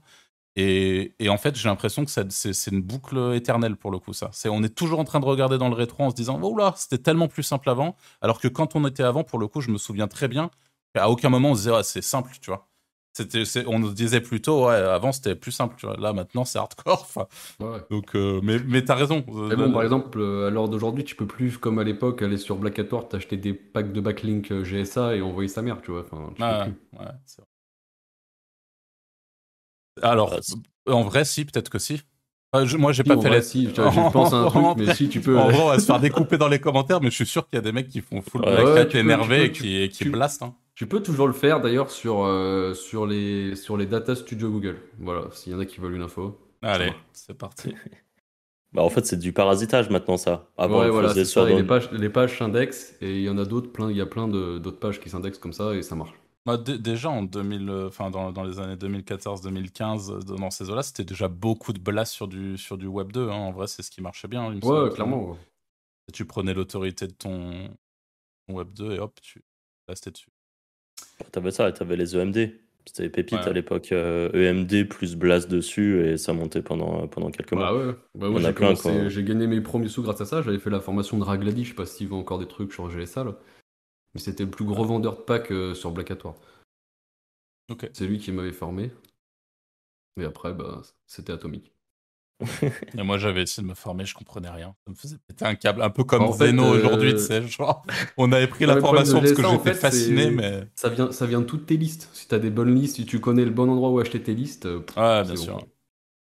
Et, 0.55 1.15
et 1.17 1.27
en 1.29 1.37
fait, 1.37 1.55
j'ai 1.55 1.67
l'impression 1.67 2.05
que 2.05 2.11
c'est 2.11 2.71
une 2.71 2.83
boucle 2.83 3.33
éternelle 3.33 3.77
pour 3.77 3.89
le 3.89 3.97
coup, 3.97 4.13
ça. 4.13 4.29
on 4.45 4.63
est 4.63 4.75
toujours 4.75 4.99
en 4.99 5.05
train 5.05 5.19
de 5.19 5.25
regarder 5.25 5.57
dans 5.57 5.69
le 5.69 5.75
rétro 5.75 6.03
en 6.03 6.11
se 6.11 6.15
disant, 6.15 6.39
oh 6.43 6.55
là, 6.55 6.75
c'était 6.77 6.99
tellement 6.99 7.27
plus 7.27 7.43
simple 7.43 7.69
avant, 7.71 7.95
alors 8.21 8.39
que 8.39 8.47
quand 8.47 8.75
on 8.75 8.85
était 8.85 9.03
avant, 9.03 9.23
pour 9.23 9.39
le 9.39 9.47
coup, 9.47 9.59
je 9.59 9.71
me 9.71 9.79
souviens 9.79 10.07
très 10.07 10.27
bien, 10.27 10.51
à 10.99 11.09
aucun 11.09 11.29
moment 11.29 11.51
on 11.51 11.55
se 11.55 11.61
disait, 11.61 11.75
ah, 11.75 11.83
c'est 11.83 12.01
simple, 12.01 12.31
tu 12.41 12.51
vois 12.51 12.67
on 13.67 13.79
nous 13.79 13.93
disait 13.93 14.21
plutôt, 14.21 14.67
ouais, 14.67 14.75
avant 14.75 15.11
c'était 15.11 15.35
plus 15.35 15.51
simple, 15.51 15.75
tu 15.77 15.85
vois. 15.85 15.97
Là, 15.97 16.13
maintenant, 16.13 16.45
c'est 16.45 16.59
hardcore. 16.59 17.07
Donc, 17.89 18.15
euh, 18.15 18.39
mais, 18.43 18.59
mais 18.65 18.83
t'as 18.83 18.95
raison. 18.95 19.23
Mais 19.27 19.55
bon, 19.55 19.71
par 19.71 19.83
exemple, 19.83 20.19
euh, 20.19 20.47
à 20.47 20.49
l'heure 20.49 20.69
d'aujourd'hui, 20.69 21.03
tu 21.03 21.15
peux 21.15 21.27
plus, 21.27 21.57
comme 21.57 21.79
à 21.79 21.83
l'époque, 21.83 22.21
aller 22.21 22.37
sur 22.37 22.57
Blackhator, 22.57 23.07
t'acheter 23.07 23.37
des 23.37 23.53
packs 23.53 23.93
de 23.93 24.01
backlink 24.01 24.51
euh, 24.51 24.63
GSA 24.63 25.15
et 25.15 25.21
envoyer 25.21 25.47
sa 25.47 25.61
mère, 25.61 25.81
tu 25.81 25.91
vois. 25.91 26.01
Enfin, 26.01 26.33
ah, 26.39 26.67
ouais, 26.99 27.05
Alors, 30.01 30.35
en 30.87 31.03
vrai, 31.03 31.25
si, 31.25 31.45
peut-être 31.45 31.69
que 31.69 31.79
si. 31.79 32.01
moi, 32.77 32.91
j'ai 32.91 33.03
pas 33.03 33.19
fait 33.19 33.29
la. 33.29 33.41
Si, 33.41 33.69
je 33.69 33.81
pense 34.11 34.33
à 34.33 34.37
un 34.37 34.47
truc, 34.47 34.65
mais 34.77 34.93
si 34.93 35.07
tu 35.07 35.21
peux. 35.21 35.39
En 35.39 35.49
vrai, 35.49 35.61
on 35.61 35.67
va 35.67 35.79
se 35.79 35.85
faire 35.85 35.99
découper 35.99 36.37
dans 36.37 36.49
les 36.49 36.59
commentaires, 36.59 36.99
mais 36.99 37.09
je 37.09 37.15
suis 37.15 37.25
sûr 37.25 37.47
qu'il 37.47 37.55
y 37.55 37.59
a 37.59 37.63
des 37.63 37.71
mecs 37.71 37.87
qui 37.87 38.01
font 38.01 38.21
full 38.21 38.41
ouais, 38.41 38.61
black 38.61 38.95
énervés 38.95 39.45
et 39.45 39.51
qui, 39.51 39.87
qui 39.89 40.09
blastent. 40.09 40.43
Hein 40.43 40.53
Tu 40.75 40.87
peux 40.87 41.01
toujours 41.01 41.27
le 41.27 41.33
faire 41.33 41.61
d'ailleurs 41.61 41.89
sur, 41.89 42.23
euh, 42.25 42.73
sur, 42.73 43.07
les, 43.07 43.55
sur 43.55 43.77
les 43.77 43.85
data 43.85 44.13
studio 44.15 44.51
Google. 44.51 44.77
Voilà, 44.99 45.29
s'il 45.31 45.53
y 45.53 45.55
en 45.55 45.59
a 45.59 45.65
qui 45.65 45.79
veulent 45.79 45.95
une 45.95 46.01
info. 46.01 46.37
Allez, 46.61 46.93
c'est 47.13 47.33
parti. 47.37 47.73
Bah, 48.73 48.81
en 48.83 48.89
fait, 48.89 49.05
c'est 49.05 49.17
du 49.17 49.31
parasitage 49.31 49.89
maintenant, 49.89 50.17
ça. 50.17 50.49
Avant, 50.57 50.81
ouais, 50.81 50.87
on 50.89 50.91
voilà, 50.91 51.13
ça 51.23 51.45
dans- 51.49 51.55
les 51.55 51.63
pages, 51.63 51.89
les 51.93 52.09
pages 52.09 52.37
s'indexent 52.37 52.93
et 52.99 53.19
il 53.19 53.21
y 53.23 53.29
en 53.29 53.37
a 53.37 53.45
d'autres, 53.45 53.71
plein, 53.71 53.89
il 53.89 53.95
y 53.95 54.01
a 54.01 54.05
plein 54.05 54.27
de- 54.27 54.57
d'autres 54.59 54.79
pages 54.79 54.99
qui 54.99 55.09
s'indexent 55.09 55.37
comme 55.39 55.53
ça 55.53 55.73
et 55.73 55.81
ça 55.81 55.95
marche. 55.95 56.11
Bah, 56.45 56.57
dé- 56.57 56.77
déjà 56.77 57.09
en 57.09 57.23
2000, 57.23 57.69
euh, 57.69 57.87
enfin 57.87 58.11
dans, 58.11 58.33
dans 58.33 58.43
les 58.43 58.59
années 58.59 58.75
2014-2015, 58.75 60.11
euh, 60.11 60.19
dans 60.35 60.51
ces 60.51 60.69
eaux-là, 60.69 60.83
c'était 60.83 61.05
déjà 61.05 61.29
beaucoup 61.29 61.71
de 61.71 61.79
blasts 61.79 62.11
sur 62.11 62.27
du, 62.27 62.57
sur 62.57 62.77
du 62.77 62.85
Web 62.87 63.13
2. 63.13 63.29
hein. 63.29 63.35
En 63.35 63.51
vrai, 63.53 63.67
c'est 63.67 63.81
ce 63.81 63.89
qui 63.89 64.01
marchait 64.01 64.27
bien. 64.27 64.49
il 64.49 64.57
me 64.57 64.61
semble. 64.61 64.83
Ouais, 64.83 64.89
clairement. 64.93 65.29
ouais. 65.31 65.37
Tu 66.11 66.25
prenais 66.25 66.53
l'autorité 66.53 67.07
de 67.07 67.13
ton, 67.13 67.69
ton 68.47 68.55
Web 68.55 68.73
2 68.73 68.91
et 68.91 68.99
hop, 68.99 69.17
tu 69.21 69.41
blastais 69.87 70.11
dessus. 70.11 70.27
T'avais 71.31 71.51
ça, 71.51 71.69
et 71.69 71.73
t'avais 71.73 71.95
les 71.97 72.15
EMD. 72.15 72.59
C'était 72.85 73.21
les 73.23 73.33
Ouais. 73.33 73.39
à 73.47 73.51
l'époque. 73.53 73.91
euh, 73.91 74.29
EMD 74.33 74.87
plus 74.87 75.15
Blast 75.15 75.49
dessus, 75.49 76.05
et 76.07 76.17
ça 76.17 76.33
montait 76.33 76.61
pendant, 76.61 77.07
pendant 77.07 77.31
quelques 77.31 77.53
mois. 77.53 77.71
Bah 77.71 77.77
ouais, 77.87 77.93
bah 78.13 78.29
ouais, 78.29 78.41
j'ai 78.41 78.53
plein, 78.53 78.67
commencé- 78.75 78.89
quoi. 78.99 79.09
j'ai 79.09 79.23
gagné 79.23 79.47
mes 79.47 79.59
premiers 79.61 79.87
sous 79.87 80.03
grâce 80.03 80.21
à 80.21 80.25
ça. 80.25 80.41
J'avais 80.43 80.59
fait 80.59 80.69
la 80.69 80.79
formation 80.79 81.17
de 81.17 81.23
Ragladi, 81.23 81.63
je 81.63 81.69
sais 81.69 81.75
pas 81.75 81.85
s'il 81.87 82.07
vend 82.09 82.19
encore 82.19 82.37
des 82.39 82.47
trucs 82.47 82.71
sur 82.73 82.89
GSA 82.89 83.23
là. 83.23 83.39
Mais 84.13 84.21
c'était 84.21 84.43
le 84.45 84.51
plus 84.51 84.65
gros 84.65 84.85
vendeur 84.85 85.17
de 85.17 85.21
packs 85.23 85.51
euh, 85.51 85.73
sur 85.73 85.91
Black 85.91 86.11
Hat 86.11 86.17
War. 86.23 86.35
Ok. 87.71 87.89
C'est 87.93 88.05
lui 88.05 88.19
qui 88.19 88.31
m'avait 88.31 88.51
formé. 88.53 88.91
Et 90.21 90.23
après, 90.23 90.53
bah, 90.53 90.81
c'était 91.07 91.33
atomique. 91.33 91.73
Et 92.97 93.03
moi, 93.03 93.17
j'avais 93.17 93.43
essayé 93.43 93.63
de 93.63 93.69
me 93.69 93.75
former, 93.75 94.05
je 94.05 94.13
comprenais 94.13 94.49
rien. 94.49 94.75
Ça 94.85 94.91
me 94.91 94.95
faisait 94.95 95.17
péter 95.27 95.45
un 95.45 95.55
câble, 95.55 95.81
un 95.81 95.89
peu 95.89 96.03
comme 96.03 96.23
En 96.23 96.31
Zeno 96.33 96.63
euh, 96.63 96.77
aujourd'hui, 96.79 97.13
tu 97.13 97.19
sais. 97.19 97.47
Genre, 97.47 97.85
on 98.17 98.31
avait 98.31 98.47
pris 98.47 98.65
Non, 98.65 98.75
la 98.75 98.81
formation 98.81 99.19
parce 99.21 99.33
que 99.33 99.43
j'étais 99.43 99.73
fasciné, 99.73 100.31
mais. 100.31 100.67
Ça 100.75 100.89
vient, 100.89 101.11
ça 101.11 101.25
vient 101.25 101.41
de 101.41 101.45
toutes 101.45 101.65
tes 101.65 101.77
listes. 101.77 102.09
Si 102.13 102.27
t'as 102.27 102.39
des 102.39 102.49
bonnes 102.49 102.75
listes, 102.75 102.97
si 102.97 103.05
tu 103.05 103.19
connais 103.19 103.45
le 103.45 103.51
bon 103.51 103.69
endroit 103.69 103.89
où 103.89 103.99
acheter 103.99 104.21
tes 104.21 104.33
listes, 104.33 104.65
euh, 104.65 104.79
pff, 104.79 104.97
Ouais, 104.97 105.23
bien 105.23 105.33
bon. 105.33 105.37
sûr. 105.37 105.67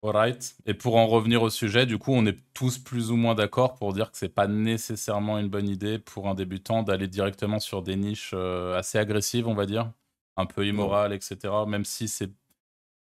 Alright. 0.03 0.55
Et 0.65 0.73
pour 0.73 0.95
en 0.97 1.05
revenir 1.05 1.43
au 1.43 1.51
sujet, 1.51 1.85
du 1.85 1.99
coup, 1.99 2.11
on 2.11 2.25
est 2.25 2.37
tous 2.55 2.79
plus 2.79 3.11
ou 3.11 3.15
moins 3.15 3.35
d'accord 3.35 3.75
pour 3.75 3.93
dire 3.93 4.11
que 4.11 4.17
c'est 4.17 4.33
pas 4.33 4.47
nécessairement 4.47 5.37
une 5.37 5.47
bonne 5.47 5.69
idée 5.69 5.99
pour 5.99 6.27
un 6.27 6.33
débutant 6.33 6.81
d'aller 6.81 7.07
directement 7.07 7.59
sur 7.59 7.83
des 7.83 7.95
niches 7.95 8.31
euh, 8.33 8.75
assez 8.77 8.97
agressives, 8.97 9.47
on 9.47 9.53
va 9.53 9.67
dire, 9.67 9.91
un 10.37 10.47
peu 10.47 10.65
immorales, 10.65 11.13
etc. 11.13 11.53
Même 11.67 11.85
si 11.85 12.07
c'est 12.07 12.31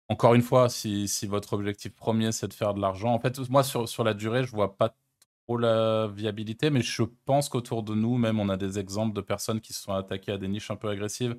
encore 0.10 0.34
une 0.36 0.42
fois, 0.42 0.70
si, 0.70 1.08
votre 1.28 1.54
objectif 1.54 1.94
premier 1.96 2.32
c'est 2.32 2.48
de 2.48 2.54
faire 2.54 2.74
de 2.74 2.82
l'argent, 2.82 3.13
en 3.13 3.20
fait, 3.20 3.38
moi 3.50 3.63
sur, 3.63 4.04
la 4.04 4.13
durée, 4.13 4.44
je 4.44 4.52
vois 4.52 4.78
pas 4.78 4.96
trop 5.48 5.58
la 5.58 6.08
viabilité, 6.08 6.70
mais 6.70 6.82
je 6.82 7.04
pense 7.26 7.50
qu'autour 7.50 7.84
de 7.84 7.96
nous, 7.96 8.18
même, 8.18 8.39
on 8.39 8.50
a 8.50 8.58
des 8.58 8.80
exemples 8.80 9.13
de 9.16 9.22
personnes 9.22 9.62
qui 9.62 9.74
se 9.74 9.82
sont 9.82 9.94
attaquées 9.94 10.32
à 10.34 10.38
des 10.38 10.48
niches 10.48 10.72
un 10.72 10.76
peu 10.76 10.89
agressives 10.89 11.38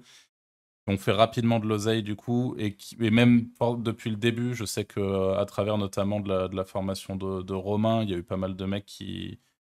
on 0.86 0.96
fait 0.98 1.12
rapidement 1.12 1.58
de 1.60 1.66
l'oseille 1.66 2.02
du 2.02 2.16
coup 2.16 2.54
et, 2.58 2.76
qui- 2.76 2.96
même 2.98 3.48
depuis 3.78 4.10
le 4.10 4.16
début 4.16 4.54
je 4.54 4.64
sais 4.64 4.84
que 4.84 5.34
à 5.36 5.44
travers 5.46 5.78
notamment 5.78 6.20
de 6.20 6.54
la, 6.54 6.64
formation 6.64 7.16
de, 7.16 7.52
Romain 7.54 8.02
il 8.02 8.10
y 8.10 8.14
a 8.14 8.16
eu 8.18 8.22
pas 8.22 8.36
mal 8.36 8.56
de 8.56 8.64
mecs 8.66 8.86
qui, 8.86 9.38
qui 9.38 9.53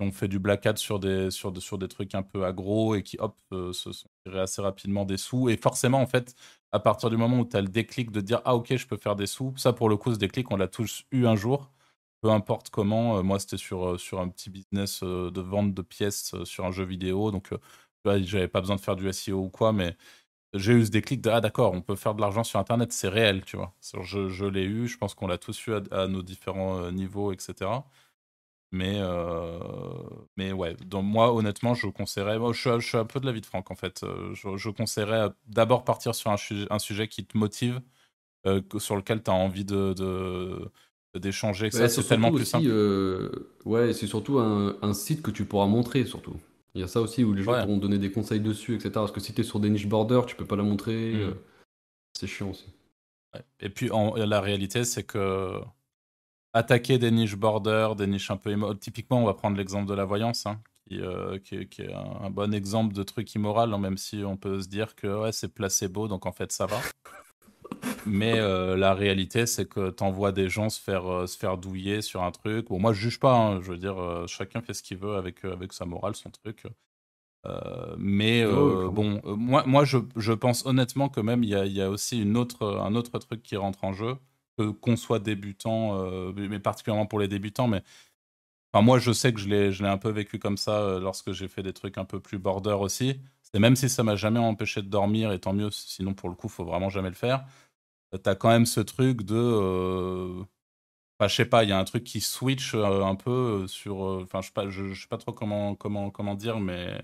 ont 0.00 0.12
fait 0.12 0.28
du 0.28 0.38
black 0.38 0.66
sur 0.78 0.98
des, 1.00 1.30
sur, 1.30 1.52
de- 1.52 1.60
sur 1.60 1.78
des 1.78 1.88
trucs 1.88 2.14
un 2.14 2.22
peu 2.22 2.44
aggro 2.44 2.94
et 2.94 3.02
qui 3.02 3.16
hop 3.20 3.38
euh, 3.52 3.72
se 3.72 3.92
sont 3.92 4.08
tirés 4.24 4.40
assez 4.40 4.60
rapidement 4.62 5.04
des 5.04 5.16
sous 5.16 5.48
et 5.48 5.56
forcément 5.56 6.00
en 6.00 6.06
fait 6.06 6.34
à 6.72 6.80
partir 6.80 7.10
du 7.10 7.16
moment 7.16 7.38
où 7.40 7.44
tu 7.46 7.56
as 7.56 7.62
le 7.62 7.68
déclic 7.68 8.10
de 8.10 8.20
dire 8.20 8.42
ah 8.44 8.54
ok 8.56 8.76
je 8.76 8.86
peux 8.86 8.96
faire 8.98 9.16
des 9.16 9.26
sous 9.26 9.54
ça 9.56 9.72
pour 9.72 9.88
le 9.88 9.96
coup 9.96 10.12
ce 10.12 10.18
déclic 10.18 10.50
on 10.50 10.56
l'a 10.56 10.68
tous 10.68 11.04
eu 11.12 11.26
un 11.26 11.36
jour 11.36 11.70
peu 12.22 12.30
importe 12.30 12.70
comment 12.70 13.18
Euh, 13.18 13.22
moi 13.22 13.38
c'était 13.38 13.56
sur, 13.56 13.86
euh, 13.94 13.98
sur 13.98 14.20
un 14.20 14.28
petit 14.28 14.50
business 14.50 15.02
de 15.02 15.40
vente 15.40 15.72
de 15.74 15.82
pièces 15.82 16.34
sur 16.44 16.64
un 16.66 16.72
jeu 16.72 16.84
vidéo 16.84 17.30
donc 17.30 17.50
j'avais 18.04 18.48
pas 18.48 18.60
besoin 18.60 18.76
de 18.76 18.80
faire 18.80 18.96
du 18.96 19.08
SEO 19.08 19.40
ou 19.44 19.48
quoi 19.50 19.72
mais 19.72 19.96
j'ai 20.54 20.72
eu 20.74 20.84
ce 20.86 20.90
déclic 20.90 21.20
de 21.22 21.30
ah 21.30 21.40
d'accord, 21.40 21.72
on 21.74 21.82
peut 21.82 21.96
faire 21.96 22.14
de 22.14 22.20
l'argent 22.20 22.44
sur 22.44 22.58
internet, 22.60 22.92
c'est 22.92 23.08
réel, 23.08 23.44
tu 23.44 23.56
vois. 23.56 23.74
Je, 24.02 24.44
l'ai 24.46 24.64
eu, 24.64 24.88
je 24.88 24.96
pense 24.98 25.14
qu'on 25.14 25.26
l'a 25.26 25.38
tous 25.38 25.66
eu 25.66 25.74
à, 25.92 26.08
nos 26.08 26.22
différents 26.22 26.90
niveaux, 26.92 27.32
etc. 27.32 27.86
Mais, 28.72 28.96
euh, 29.00 29.58
mais 30.36 30.52
ouais, 30.52 30.74
donc 30.74 31.04
moi 31.04 31.32
honnêtement, 31.32 31.74
je 31.74 31.86
conseillerais, 31.86 32.38
moi, 32.38 32.52
je, 32.52 32.60
suis- 32.60 32.80
je 32.80 32.86
suis 32.86 32.98
un 32.98 33.04
peu 33.04 33.20
de 33.20 33.26
l'avis 33.26 33.40
de 33.40 33.46
Franck 33.46 33.70
en 33.70 33.76
fait. 33.76 34.02
Euh, 34.02 34.34
Je, 34.34 34.56
je 34.56 34.70
conseillerais 34.70 35.30
d'abord 35.46 35.84
partir 35.84 36.14
sur 36.14 36.30
un, 36.30 36.36
sujet- 36.36 36.66
un 36.70 36.78
sujet 36.80 37.08
qui 37.08 37.24
te 37.24 37.38
motive, 37.38 37.80
euh, 38.46 38.60
sur 38.78 38.96
lequel 38.96 39.22
tu 39.22 39.30
as 39.30 39.34
envie 39.34 39.64
de, 39.64 39.94
d'échanger. 41.18 41.70
Ouais, 41.72 41.88
c'est 41.88 42.02
tellement 42.04 42.30
plus 42.30 42.42
aussi, 42.42 42.50
simple. 42.50 42.66
euh, 42.68 43.30
ouais, 43.64 43.92
c'est 43.92 44.06
surtout 44.06 44.38
un, 44.38 44.76
un 44.82 44.92
site 44.94 45.22
que 45.22 45.30
tu 45.30 45.44
pourras 45.44 45.66
montrer, 45.66 46.04
surtout. 46.04 46.36
Il 46.74 46.80
y 46.80 46.84
a 46.84 46.88
ça 46.88 47.00
aussi 47.00 47.24
où 47.24 47.32
les 47.32 47.42
gens 47.42 47.52
Ouais. 47.52 47.62
pourront 47.62 47.78
donner 47.78 47.98
des 47.98 48.10
conseils 48.12 48.40
dessus, 48.40 48.74
etc. 48.74 48.90
Parce 48.92 49.12
que 49.12 49.20
si 49.20 49.32
t'es 49.32 49.42
sur 49.42 49.60
des 49.60 49.70
niches 49.70 49.86
border, 49.86 50.22
tu 50.26 50.36
peux 50.36 50.44
pas 50.44 50.56
la 50.56 50.62
montrer. 50.62 51.14
Mm. 51.14 51.20
euh, 51.20 51.32
c'est 52.18 52.26
chiant 52.26 52.50
aussi. 52.50 52.66
Ouais. 53.34 53.42
Et 53.60 53.70
puis 53.70 53.90
en- 53.90 54.14
la 54.14 54.40
réalité, 54.40 54.84
c'est 54.84 55.04
que 55.04 55.60
attaquer 56.56 56.98
des 56.98 57.10
niches 57.10 57.36
border, 57.36 57.90
des 57.98 58.06
niches 58.06 58.30
un 58.30 58.38
peu 58.38 58.50
immo- 58.50 58.74
typiquement, 58.74 59.18
on 59.22 59.26
va 59.26 59.34
prendre 59.34 59.56
l'exemple 59.58 59.86
de 59.88 59.94
la 59.94 60.04
voyance, 60.06 60.46
hein, 60.46 60.60
qui, 60.88 61.00
euh, 61.00 61.38
qui 61.38 61.56
est- 61.56 61.66
qui 61.68 61.82
est 61.82 61.92
un, 61.92 62.30
bon 62.30 62.54
exemple 62.54 62.94
de 62.94 63.02
truc 63.02 63.34
immoral, 63.34 63.74
hein, 63.74 63.78
même 63.78 63.98
si 63.98 64.24
on 64.24 64.36
peut 64.38 64.60
se 64.62 64.68
dire 64.68 64.94
que 64.96 65.06
ouais, 65.22 65.32
c'est 65.32 65.52
placebo, 65.52 66.08
donc 66.08 66.24
en 66.24 66.32
fait 66.32 66.52
ça 66.52 66.66
va. 66.66 66.78
Mais 68.06 68.38
euh, 68.38 68.76
la 68.76 68.94
réalité, 68.94 69.46
c'est 69.46 69.68
que 69.68 69.90
t'envoies 69.90 70.32
des 70.32 70.48
gens 70.48 70.70
se 70.70 70.80
faire, 70.80 71.06
euh, 71.10 71.26
se 71.26 71.36
faire 71.36 71.58
douiller 71.58 72.00
sur 72.02 72.22
un 72.22 72.30
truc. 72.30 72.68
Bon, 72.68 72.78
moi, 72.78 72.92
je 72.92 73.00
juge 73.00 73.18
pas. 73.18 73.34
hein, 73.36 73.60
je 73.60 73.72
veux 73.72 73.78
dire, 73.78 73.98
euh, 74.00 74.26
chacun 74.28 74.60
fait 74.62 74.74
ce 74.74 74.82
qu'il 74.82 74.96
veut 74.98 75.16
avec, 75.16 75.44
avec 75.44 75.72
sa 75.72 75.84
morale, 75.86 76.14
son 76.14 76.30
truc. 76.30 76.64
Mais 77.98 78.44
bon, 78.44 79.20
moi, 79.24 79.62
moi 79.66 79.84
je, 79.84 79.98
je 80.16 80.32
pense 80.32 80.66
honnêtement 80.66 81.08
que 81.08 81.20
même 81.20 81.44
il 81.44 81.50
y 81.50 81.54
a, 81.54 81.64
y 81.64 81.80
a 81.80 81.88
aussi 81.90 82.20
une 82.20 82.36
autre, 82.36 82.66
un 82.66 82.94
autre 82.96 83.18
truc 83.20 83.42
qui 83.42 83.56
rentre 83.56 83.84
en 83.84 83.92
jeu, 83.92 84.16
qu'on 84.56 84.96
soit 84.96 85.18
débutant, 85.18 85.98
euh, 86.00 86.32
mais 86.34 86.58
particulièrement 86.60 87.06
pour 87.06 87.18
les 87.20 87.28
débutants. 87.28 87.68
Mais 87.68 87.82
enfin, 88.72 88.84
moi, 88.84 88.98
je 88.98 89.12
sais 89.12 89.32
que 89.32 89.40
je 89.40 89.48
l'ai 89.48 89.88
un 89.88 89.98
peu 89.98 90.10
vécu 90.10 90.38
comme 90.38 90.56
ça 90.56 90.80
euh, 90.80 91.00
lorsque 91.00 91.32
j'ai 91.32 91.48
fait 91.48 91.62
des 91.62 91.72
trucs 91.72 91.98
un 91.98 92.04
peu 92.04 92.20
plus 92.20 92.38
border 92.38 92.76
aussi. 92.80 93.20
C'est 93.42 93.60
même 93.60 93.76
si 93.76 93.88
ça 93.88 94.02
m'a 94.02 94.16
jamais 94.16 94.40
empêché 94.40 94.82
de 94.82 94.88
dormir, 94.88 95.32
et 95.32 95.40
tant 95.40 95.52
mieux, 95.52 95.70
sinon 95.70 96.14
pour 96.14 96.28
le 96.28 96.34
coup, 96.34 96.48
faut 96.48 96.64
vraiment 96.64 96.90
jamais 96.90 97.10
le 97.10 97.14
faire. 97.14 97.44
Euh, 98.14 98.18
T'as 98.18 98.34
quand 98.36 98.50
même 98.50 98.66
ce 98.66 98.80
truc 98.80 99.22
de. 99.22 100.44
Enfin, 101.18 101.28
je 101.28 101.34
sais 101.36 101.46
pas, 101.46 101.64
il 101.64 101.70
y 101.70 101.72
a 101.72 101.78
un 101.78 101.84
truc 101.84 102.04
qui 102.04 102.20
switch 102.20 102.74
un 102.74 103.14
peu 103.16 103.66
sur. 103.68 104.00
Enfin, 104.00 104.40
je 104.42 104.48
sais 104.48 104.52
pas, 104.52 104.68
je, 104.68 104.94
sais 104.94 105.08
pas 105.08 105.18
trop 105.18 105.32
comment 105.32 106.34
dire, 106.36 106.60
mais. 106.60 107.00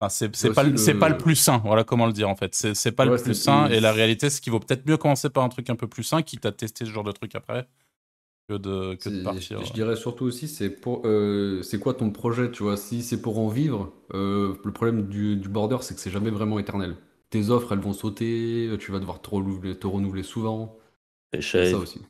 Enfin, 0.00 0.10
c'est 0.10 0.50
pas, 0.50 0.62
le- 0.62 0.98
pas 0.98 1.14
plus 1.14 1.36
sain, 1.36 1.58
voilà 1.64 1.82
comment 1.84 2.06
le 2.06 2.12
dire 2.12 2.28
en 2.28 2.36
fait. 2.36 2.54
C'est 2.54 2.92
pas 2.92 3.06
le 3.06 3.12
plus 3.12 3.34
sain, 3.34 3.68
et 3.68 3.80
la 3.80 3.92
réalité, 3.92 4.28
c'est 4.30 4.40
qu'il 4.42 4.52
vaut 4.52 4.60
peut-être 4.60 4.86
mieux 4.86 4.98
commencer 4.98 5.30
par 5.30 5.42
un 5.44 5.48
truc 5.48 5.70
un 5.70 5.76
peu 5.76 5.88
plus 5.88 6.02
sain, 6.02 6.22
quitte 6.22 6.44
à 6.46 6.52
tester 6.52 6.84
ce 6.84 6.90
genre 6.90 7.04
de 7.04 7.12
truc 7.12 7.34
après, 7.34 7.66
que 8.48 8.54
de, 8.54 8.94
que 8.96 9.08
de 9.10 9.16
C'est- 9.16 9.22
partir. 9.22 9.60
Je, 9.60 9.64
je 9.66 9.72
dirais 9.72 9.96
surtout 9.96 10.24
aussi, 10.24 10.48
c'est 10.48 10.70
pour, 10.70 11.02
euh, 11.06 11.62
c'est 11.62 11.78
quoi 11.78 11.94
ton 11.94 12.10
projet, 12.10 12.50
tu 12.50 12.62
vois? 12.62 12.76
Si 12.76 13.02
c'est 13.02 13.20
pour 13.22 13.38
en 13.38 13.48
vivre, 13.48 13.92
euh, 14.14 14.54
le 14.64 14.72
problème 14.72 15.08
du, 15.08 15.36
du 15.36 15.48
border, 15.48 15.78
c'est 15.82 15.94
que 15.94 16.00
c'est 16.00 16.10
jamais 16.10 16.30
vraiment 16.30 16.58
éternel. 16.58 16.96
Tes 17.30 17.50
offres, 17.50 17.72
elles 17.72 17.80
vont 17.80 17.92
sauter, 17.92 18.70
tu 18.80 18.92
vas 18.92 18.98
devoir 19.00 19.20
te 19.22 19.30
renouveler, 19.30 19.78
te 19.78 19.86
renouveler 19.86 20.22
souvent. 20.22 20.78
Ça 21.62 21.78
aussi. 21.78 22.02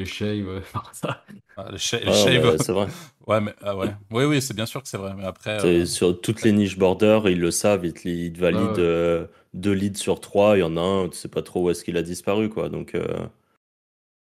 Les 0.00 0.06
shaves, 0.06 0.48
ouais, 0.48 0.62
ça. 0.92 1.24
Ah, 1.58 1.68
le 1.70 1.76
sha- 1.76 2.00
le 2.00 2.06
Ah, 2.08 2.56
c'est 2.58 2.72
vrai. 2.72 2.86
Ouais, 3.26 3.40
mais 3.40 3.54
ah 3.60 3.76
ouais. 3.76 3.94
Oui, 4.10 4.24
oui, 4.24 4.40
c'est 4.40 4.54
bien 4.54 4.64
sûr 4.66 4.82
que 4.82 4.88
c'est 4.88 4.96
vrai. 4.96 5.12
Mais 5.14 5.24
après, 5.24 5.62
euh, 5.64 5.84
Sur 5.84 6.20
toutes 6.20 6.42
les 6.42 6.52
niches 6.52 6.78
border, 6.78 7.20
ils 7.26 7.38
le 7.38 7.50
savent, 7.50 7.84
ils 7.84 7.92
te, 7.92 8.08
ils 8.08 8.32
te 8.32 8.40
valident 8.40 8.78
Ouais, 8.78 8.78
euh, 8.78 9.26
deux 9.52 9.72
leads 9.72 9.98
sur 9.98 10.20
trois, 10.20 10.56
il 10.56 10.60
y 10.60 10.62
en 10.62 10.76
a 10.78 10.80
un, 10.80 11.08
tu 11.10 11.18
sais 11.18 11.28
pas 11.28 11.42
trop 11.42 11.64
où 11.66 11.70
est-ce 11.70 11.84
qu'il 11.84 11.98
a 11.98 12.02
disparu, 12.02 12.48
quoi. 12.48 12.70
Donc, 12.70 12.94
euh, 12.94 13.06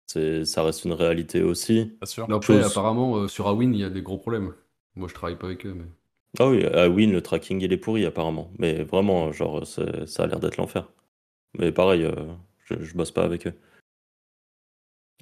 c'est, 0.06 0.44
ça 0.44 0.62
reste 0.62 0.84
une 0.84 0.92
réalité 0.92 1.42
aussi. 1.42 1.92
pas 2.00 2.06
sûr. 2.06 2.28
Mais 2.28 2.34
après, 2.34 2.46
Chose. 2.54 2.66
apparemment, 2.72 3.16
euh, 3.16 3.28
sur 3.28 3.46
Awin, 3.46 3.72
il 3.72 3.78
y 3.80 3.84
a 3.84 3.90
des 3.90 4.02
gros 4.02 4.18
problèmes. 4.18 4.52
Moi, 4.96 5.08
je 5.08 5.14
travaille 5.14 5.36
pas 5.38 5.46
avec 5.46 5.64
eux, 5.64 5.74
mais. 5.74 5.84
Ah 6.38 6.48
oui, 6.48 6.64
à 6.66 6.88
Win, 6.88 7.12
le 7.12 7.22
tracking, 7.22 7.62
il 7.62 7.72
est 7.72 7.76
pourri, 7.78 8.04
apparemment. 8.04 8.50
Mais 8.58 8.82
vraiment, 8.84 9.32
genre, 9.32 9.66
ça 9.66 9.82
a 10.18 10.26
l'air 10.26 10.40
d'être 10.40 10.56
l'enfer. 10.56 10.88
Mais 11.58 11.72
pareil, 11.72 12.04
euh, 12.04 12.12
je, 12.64 12.74
je 12.82 12.94
bosse 12.94 13.10
pas 13.12 13.24
avec 13.24 13.46
eux. 13.46 13.54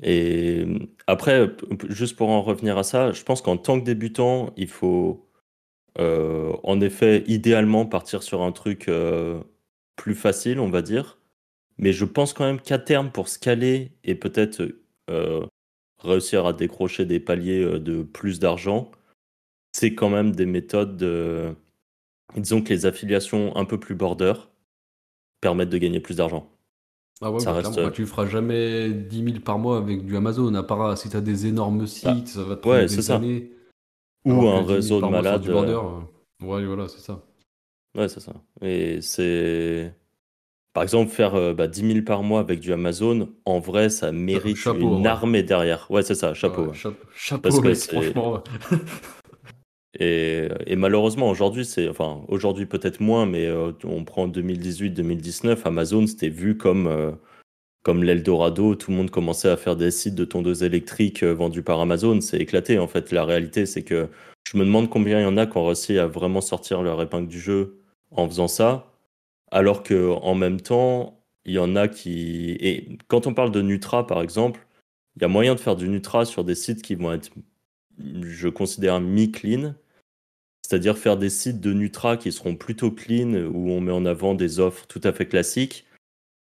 Et 0.03 0.65
euh, 0.67 0.79
après, 1.07 1.51
juste 1.89 2.17
pour 2.17 2.29
en 2.31 2.43
revenir 2.43 2.79
à 2.79 2.83
ça, 2.83 3.13
je 3.13 3.23
pense 3.23 3.43
qu'en 3.43 3.57
tant 3.57 3.81
que 3.81 3.85
débutant, 3.85 4.53
il 4.57 4.69
faut 4.69 5.27
euh, 5.99 6.53
en 6.65 6.81
effet 6.81 7.25
idéalement 7.27 7.87
partir 7.87 8.23
sur 8.23 8.43
un 8.43 8.53
truc 8.53 8.89
euh, 8.89 9.43
plus 9.97 10.15
facile, 10.15 10.61
on 10.61 10.71
va 10.71 10.83
dire. 10.83 11.19
Mais 11.79 11.93
je 11.93 12.05
pense 12.05 12.33
quand 12.33 12.45
même 12.45 12.61
qu'à 12.61 12.79
terme, 12.79 13.11
pour 13.13 13.29
scaler 13.29 13.93
et 14.05 14.15
peut-être 14.15 14.63
réussir 15.99 16.47
à 16.47 16.53
décrocher 16.53 17.05
des 17.07 17.21
paliers 17.21 17.79
de 17.81 18.03
plus 18.03 18.41
d'argent, 18.41 18.91
c'est 19.73 19.95
quand 19.95 20.11
même 20.11 20.35
des 20.35 20.47
méthodes 20.47 20.97
de... 20.97 21.55
Disons 22.37 22.63
que 22.63 22.71
les 22.71 22.87
affiliations 22.87 23.57
un 23.57 23.65
peu 23.65 23.79
plus 23.81 23.95
border 23.95 24.35
permettent 25.41 25.71
de 25.71 25.79
gagner 25.79 26.01
plus 26.01 26.17
d'argent. 26.17 26.56
Ah 27.23 27.31
ouais, 27.31 27.41
Ça 27.41 27.51
bah, 27.53 27.57
reste- 27.59 27.71
clairement, 27.73 27.89
bah, 27.89 27.95
tu 27.95 28.07
feras 28.07 28.27
jamais 28.27 28.91
10 28.91 29.23
000 29.23 29.41
par 29.41 29.59
mois 29.59 29.79
avec 29.79 30.05
du 30.05 30.17
Amazon, 30.17 30.53
à 30.55 30.63
part 30.63 30.97
si 30.99 31.09
t'as 31.09 31.21
des 31.21 31.47
énormes 31.47 31.87
sites, 31.87 32.29
ça 32.29 32.43
va 32.43 32.57
te 32.57 32.61
prendre 32.61 32.77
ouais, 32.77 32.83
des 32.83 32.89
c'est 32.89 33.03
ça. 33.03 33.17
années. 33.17 33.51
Ou 34.27 34.33
un 34.49 34.65
que 34.65 34.79
10 34.81 34.89
000 34.89 35.01
réseau 35.01 35.01
de 35.01 35.07
malades. 35.07 35.49
euh, 35.49 36.01
Ouais, 36.43 36.65
voilà, 36.67 36.89
c'est 36.89 37.01
ça. 37.01 37.23
Ouais, 37.97 38.09
c'est 38.09 38.21
ça. 38.21 38.33
Et 38.61 39.01
c'est. 39.01 39.95
Par 40.75 40.83
exemple, 40.83 41.11
faire 41.11 41.35
euh, 41.37 41.55
bah, 41.55 41.69
10 41.69 41.83
000 41.91 42.05
par 42.05 42.23
mois 42.23 42.41
avec 42.41 42.61
du 42.61 42.71
Amazon, 42.73 43.31
en 43.47 43.61
vrai, 43.61 43.89
ça 43.89 44.13
mérite 44.13 44.59
chapeau, 44.59 44.79
une 44.81 45.03
ouais. 45.03 45.07
armée 45.07 45.43
derrière. 45.43 45.91
Ouais, 45.91 46.03
c'est 46.03 46.15
ça, 46.15 46.35
chapeau. 46.35 46.63
Ouais, 46.63 46.69
ouais. 46.69 46.75
chape- 46.75 46.95
chapeau, 47.15 47.41
Parce 47.43 47.61
que 47.61 47.69
mec, 47.69 47.79
franchement. 47.79 48.45
Et, 49.99 50.77
malheureusement, 50.77 51.29
aujourd'hui, 51.31 51.65
c'est, 51.65 51.89
enfin, 51.89 52.23
aujourd'hui 52.29 52.67
peut-être 52.67 53.01
moins, 53.01 53.27
mais 53.27 53.47
euh, 53.47 53.73
on 53.85 54.05
prend 54.05 54.29
2018-2019, 54.29 55.63
Amazon, 55.65 56.07
c'était 56.07 56.29
vu 56.29 56.57
comme, 56.57 56.87
euh, 56.87 57.13
comme 57.83 58.05
l'Eldorado. 58.05 58.75
Tout 58.75 58.91
le 58.91 58.97
monde 58.97 59.11
commençait 59.11 59.49
à 59.49 59.57
faire 59.57 59.77
des 59.77 59.91
sites 59.91 60.15
de 60.15 60.25
tondeuses 60.25 60.63
électriques 60.63 61.23
euh, 61.23 61.35
vendus 61.35 61.63
par 61.63 61.81
Amazon. 61.81 62.21
C'est 62.21 62.39
éclaté, 62.39 62.79
en 62.79 62.89
fait. 62.89 63.13
La 63.13 63.25
réalité, 63.25 63.67
c'est 63.67 63.85
que 63.85 64.09
je 64.51 64.59
me 64.59 64.65
demande 64.65 64.91
combien 64.91 65.21
il 65.21 65.23
y 65.23 65.27
en 65.27 65.37
a 65.37 65.47
qui 65.47 65.57
ont 65.57 65.67
réussi 65.67 65.99
à 65.99 66.07
vraiment 66.07 66.41
sortir 66.41 66.83
leur 66.83 67.01
épingle 67.03 67.29
du 67.29 67.41
jeu 67.41 67.81
en 68.11 68.29
faisant 68.29 68.49
ça, 68.49 68.93
alors 69.51 69.83
que 69.83 70.11
en 70.11 70.35
même 70.35 70.61
temps, 70.61 71.23
il 71.45 71.55
y 71.55 71.59
en 71.59 71.77
a 71.77 71.89
qui. 71.89 72.51
Et 72.61 72.99
quand 73.09 73.27
on 73.27 73.35
parle 73.35 73.53
de 73.53 73.63
Nutra, 73.63 74.07
par 74.07 74.23
exemple, 74.23 74.67
il 75.17 75.23
y 75.23 75.25
a 75.25 75.29
moyen 75.29 75.55
de 75.55 75.61
faire 75.61 75.77
du 75.77 75.89
Nutra 75.89 76.25
sur 76.25 76.45
des 76.45 76.55
sites 76.55 76.83
qui 76.83 76.95
vont 76.95 77.13
être, 77.13 77.31
je 77.99 78.49
considère, 78.49 79.01
mi-clean. 79.01 79.75
C'est-à-dire 80.67 80.99
faire 80.99 81.17
des 81.17 81.31
sites 81.31 81.61
de 81.61 81.73
Nutra 81.73 82.17
qui 82.17 82.33
seront 82.33 82.57
plutôt 82.57 82.91
clean, 82.91 83.35
où 83.35 83.71
on 83.71 83.81
met 83.81 83.93
en 83.93 84.05
avant 84.05 84.35
des 84.35 84.59
offres 84.59 84.85
tout 84.89 85.01
à 85.05 85.13
fait 85.13 85.27
classiques. 85.27 85.87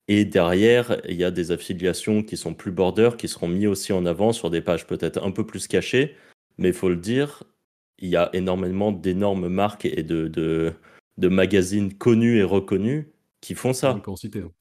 Et 0.07 0.25
derrière, 0.25 0.99
il 1.07 1.15
y 1.15 1.23
a 1.23 1.29
des 1.29 1.51
affiliations 1.51 2.23
qui 2.23 2.35
sont 2.35 2.55
plus 2.55 2.71
border, 2.71 3.11
qui 3.19 3.27
seront 3.27 3.47
mis 3.47 3.67
aussi 3.67 3.93
en 3.93 4.03
avant 4.07 4.33
sur 4.33 4.49
des 4.49 4.61
pages 4.61 4.87
peut-être 4.87 5.23
un 5.23 5.29
peu 5.29 5.45
plus 5.45 5.67
cachées. 5.67 6.15
Mais 6.57 6.69
il 6.69 6.73
faut 6.73 6.89
le 6.89 6.95
dire, 6.95 7.43
il 7.99 8.09
y 8.09 8.15
a 8.15 8.31
énormément 8.33 8.91
d'énormes 8.91 9.47
marques 9.47 9.85
et 9.85 10.01
de, 10.01 10.27
de, 10.27 10.73
de 11.19 11.27
magazines 11.27 11.93
connus 11.93 12.39
et 12.39 12.43
reconnus 12.43 13.05
qui 13.41 13.53
font 13.53 13.73
ça. 13.73 13.93
On 13.95 13.99
peut 13.99 14.09
en 14.09 14.15
citer. 14.15 14.39
hein. 14.39 14.51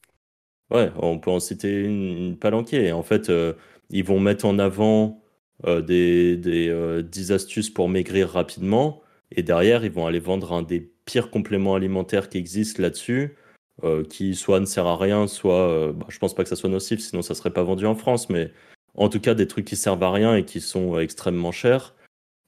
Ouais, 0.71 0.93
on 0.97 1.19
peut 1.19 1.31
en 1.31 1.41
citer 1.41 1.85
une, 1.85 2.19
une 2.19 2.39
palanquée. 2.39 2.93
En 2.93 3.03
fait, 3.03 3.31
euh, 3.31 3.55
ils 3.89 4.05
vont 4.05 4.21
mettre 4.21 4.45
en 4.45 4.59
avant 4.59 5.23
euh, 5.67 5.81
des, 5.81 6.37
des 6.37 6.69
euh, 6.69 7.01
10 7.01 7.33
astuces 7.33 7.71
pour 7.71 7.89
maigrir 7.89 8.29
rapidement. 8.29 9.01
Et 9.37 9.43
derrière, 9.43 9.85
ils 9.85 9.91
vont 9.91 10.07
aller 10.07 10.21
vendre 10.21 10.53
un 10.53 10.63
des 10.63 10.81
pires 11.05 11.31
compléments 11.31 11.75
alimentaires 11.75 12.29
qui 12.29 12.39
existent 12.39 12.81
là-dessus, 12.83 13.37
euh, 13.83 14.05
qui 14.05 14.35
soit 14.35 14.61
ne 14.61 14.65
sert 14.67 14.87
à 14.87 14.97
rien, 14.97 15.27
soit. 15.27 15.69
euh, 15.69 15.93
bah, 15.93 16.07
je 16.09 16.19
pense 16.19 16.35
pas 16.35 16.45
que 16.45 16.49
ça 16.49 16.57
soit 16.57 16.71
nocif, 16.71 17.01
sinon 17.01 17.23
ça 17.23 17.35
serait 17.35 17.53
pas 17.53 17.63
vendu 17.65 17.87
en 17.87 17.97
France. 17.97 18.31
Mais 18.31 18.53
en 18.95 19.09
tout 19.09 19.21
cas, 19.21 19.35
des 19.35 19.49
trucs 19.49 19.65
qui 19.67 19.77
servent 19.77 20.03
à 20.03 20.13
rien 20.13 20.37
et 20.37 20.45
qui 20.45 20.61
sont 20.61 20.97
euh, 20.97 21.01
extrêmement 21.01 21.53
chers. 21.53 21.95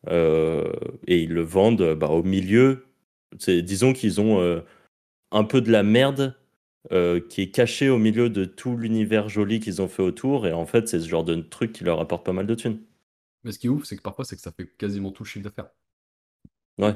Euh, 0.09 0.73
et 1.09 1.21
ils 1.23 1.33
le 1.33 1.43
vendent 1.43 1.95
bah, 1.95 2.09
au 2.09 2.23
milieu. 2.23 2.87
Disons 3.37 3.93
qu'ils 3.93 4.21
ont 4.21 4.63
un 5.33 5.45
peu 5.45 5.61
de 5.61 5.71
la 5.71 5.83
merde 5.83 6.37
qui 7.29 7.43
est 7.43 7.51
caché 7.51 7.91
au 7.91 7.99
milieu 7.99 8.31
de 8.31 8.45
tout 8.45 8.77
l'univers 8.77 9.29
joli 9.29 9.59
qu'ils 9.59 9.83
ont 9.83 9.89
fait 9.89 10.03
autour. 10.03 10.47
Et 10.47 10.53
en 10.53 10.65
fait, 10.65 10.89
c'est 10.89 11.01
ce 11.01 11.09
genre 11.09 11.25
de 11.25 11.35
truc 11.35 11.73
qui 11.73 11.83
leur 11.83 12.01
apporte 12.01 12.25
pas 12.25 12.33
mal 12.33 12.47
de 12.47 12.55
thunes. 12.55 12.79
Mais 13.43 13.53
ce 13.53 13.59
qui 13.59 13.67
est 13.67 13.71
ouf, 13.71 13.85
c'est 13.85 13.97
que 13.97 14.03
parfois, 14.03 14.25
c'est 14.25 14.37
que 14.37 14.43
ça 14.43 14.53
fait 14.53 14.67
quasiment 14.79 15.11
tout 15.11 15.25
le 15.25 15.29
chiffre 15.29 15.45
d'affaires. 15.45 15.71
Ouais. 16.79 16.95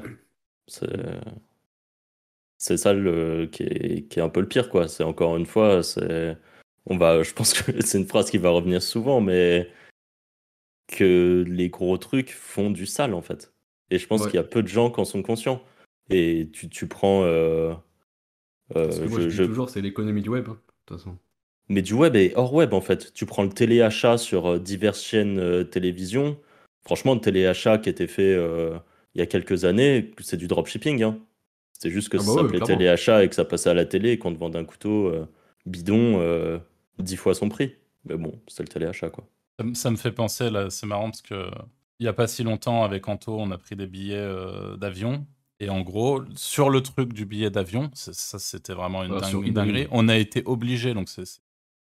C'est 2.57 2.77
ça 2.77 2.93
le, 2.93 3.47
qui, 3.51 3.63
est, 3.63 4.07
qui 4.07 4.19
est 4.19 4.21
un 4.21 4.29
peu 4.29 4.39
le 4.41 4.47
pire, 4.47 4.69
quoi. 4.69 4.87
C'est 4.87 5.03
encore 5.03 5.35
une 5.37 5.45
fois, 5.45 5.81
c'est. 5.83 6.37
On 6.85 6.97
va, 6.97 7.23
je 7.23 7.33
pense 7.33 7.53
que 7.53 7.71
c'est 7.81 7.97
une 7.97 8.07
phrase 8.07 8.29
qui 8.29 8.37
va 8.37 8.49
revenir 8.49 8.81
souvent, 8.81 9.21
mais 9.21 9.69
que 10.87 11.43
les 11.47 11.69
gros 11.69 11.97
trucs 11.97 12.31
font 12.31 12.69
du 12.69 12.85
sale, 12.85 13.13
en 13.13 13.21
fait. 13.21 13.53
Et 13.89 13.97
je 13.97 14.07
pense 14.07 14.21
Ouais. 14.21 14.27
qu'il 14.31 14.37
y 14.37 14.39
a 14.39 14.43
peu 14.43 14.61
de 14.61 14.67
gens 14.67 14.91
qui 14.91 14.99
en 14.99 15.05
sont 15.05 15.23
conscients. 15.23 15.61
Et 16.09 16.49
tu, 16.53 16.69
tu 16.69 16.87
prends. 16.87 17.23
euh, 17.23 17.73
euh, 18.75 18.89
que 18.89 19.09
moi, 19.09 19.19
je- 19.21 19.29
je 19.29 19.41
dis 19.43 19.47
toujours, 19.49 19.69
c'est 19.69 19.81
l'économie 19.81 20.21
du 20.21 20.29
web, 20.29 20.45
hein, 20.49 20.53
de 20.53 20.57
toute 20.85 20.97
façon. 20.97 21.17
Mais 21.69 21.81
du 21.81 21.93
web 21.93 22.15
et 22.15 22.33
hors 22.35 22.53
web, 22.53 22.73
en 22.73 22.81
fait. 22.81 23.13
Tu 23.13 23.25
prends 23.25 23.43
le 23.43 23.49
téléachat 23.49 24.17
sur 24.17 24.45
euh, 24.53 24.59
diverses 24.59 25.01
chaînes 25.01 25.39
euh, 25.39 25.63
télévision. 25.63 26.37
Franchement, 26.83 27.13
le 27.15 27.21
téléachat 27.21 27.77
qui 27.77 27.89
était 27.89 28.07
fait 28.07 28.33
euh, 28.35 28.77
il 29.15 29.19
y 29.19 29.21
a 29.21 29.25
quelques 29.25 29.65
années, 29.65 30.11
c'est 30.19 30.37
du 30.37 30.47
dropshipping. 30.47 31.03
Hein. 31.03 31.19
C'était 31.73 31.89
juste 31.89 32.09
que 32.09 32.17
Ah 32.17 32.21
ça 32.21 32.25
bah 32.35 32.41
s'appelait 32.43 32.59
téléachat 32.61 33.23
et 33.23 33.29
que 33.29 33.35
ça 33.35 33.45
passait 33.45 33.69
à 33.69 33.73
la 33.73 33.85
télé 33.85 34.11
et 34.11 34.17
qu'on 34.19 34.33
te 34.33 34.39
vendait 34.39 34.59
un 34.59 34.65
couteau 34.65 35.07
euh, 35.07 35.25
bidon 35.65 36.19
euh, 36.21 36.59
10 36.99 37.15
fois 37.17 37.33
son 37.33 37.49
prix. 37.49 37.73
Mais 38.05 38.15
bon, 38.17 38.39
c'était 38.47 38.63
le 38.63 38.69
téléachat, 38.69 39.09
quoi. 39.09 39.27
Ça, 39.59 39.65
me- 39.65 39.73
ça 39.73 39.91
me 39.91 39.95
fait 39.97 40.11
penser, 40.11 40.49
là, 40.49 40.69
c'est 40.69 40.85
marrant 40.87 41.09
parce 41.11 41.21
que 41.21 41.49
il 41.99 42.03
n'y 42.05 42.07
a 42.07 42.13
pas 42.13 42.27
si 42.27 42.43
longtemps, 42.43 42.83
avec 42.83 43.07
Anto, 43.07 43.37
on 43.39 43.51
a 43.51 43.57
pris 43.59 43.75
des 43.75 43.85
billets 43.85 44.15
euh, 44.15 44.75
d'avion. 44.77 45.25
Et 45.59 45.69
en 45.69 45.81
gros, 45.81 46.23
sur 46.35 46.71
le 46.71 46.81
truc 46.81 47.13
du 47.13 47.25
billet 47.27 47.51
d'avion, 47.51 47.91
c'est- 47.93 48.13
ça 48.15 48.39
c'était 48.39 48.73
vraiment 48.73 49.03
une, 49.03 49.13
Ah, 49.13 49.19
dingue- 49.21 49.45
une 49.45 49.53
dinguerie. 49.53 49.87
On 49.91 50.09
a 50.09 50.17
été 50.17 50.41
obligé, 50.45 50.93
donc 50.95 51.09
c'est 51.09 51.25
c'est 51.25 51.41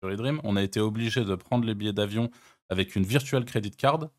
sur 0.02 0.12
eDream, 0.12 0.40
on 0.44 0.56
a 0.56 0.64
été 0.64 0.80
obligé 0.80 1.26
de 1.26 1.36
prendre 1.36 1.66
les 1.66 1.74
billets 1.76 1.92
d'avion 1.92 2.30
avec 2.70 2.96
une 2.96 3.04
virtual 3.04 3.44
credit 3.46 3.72
card 3.72 4.10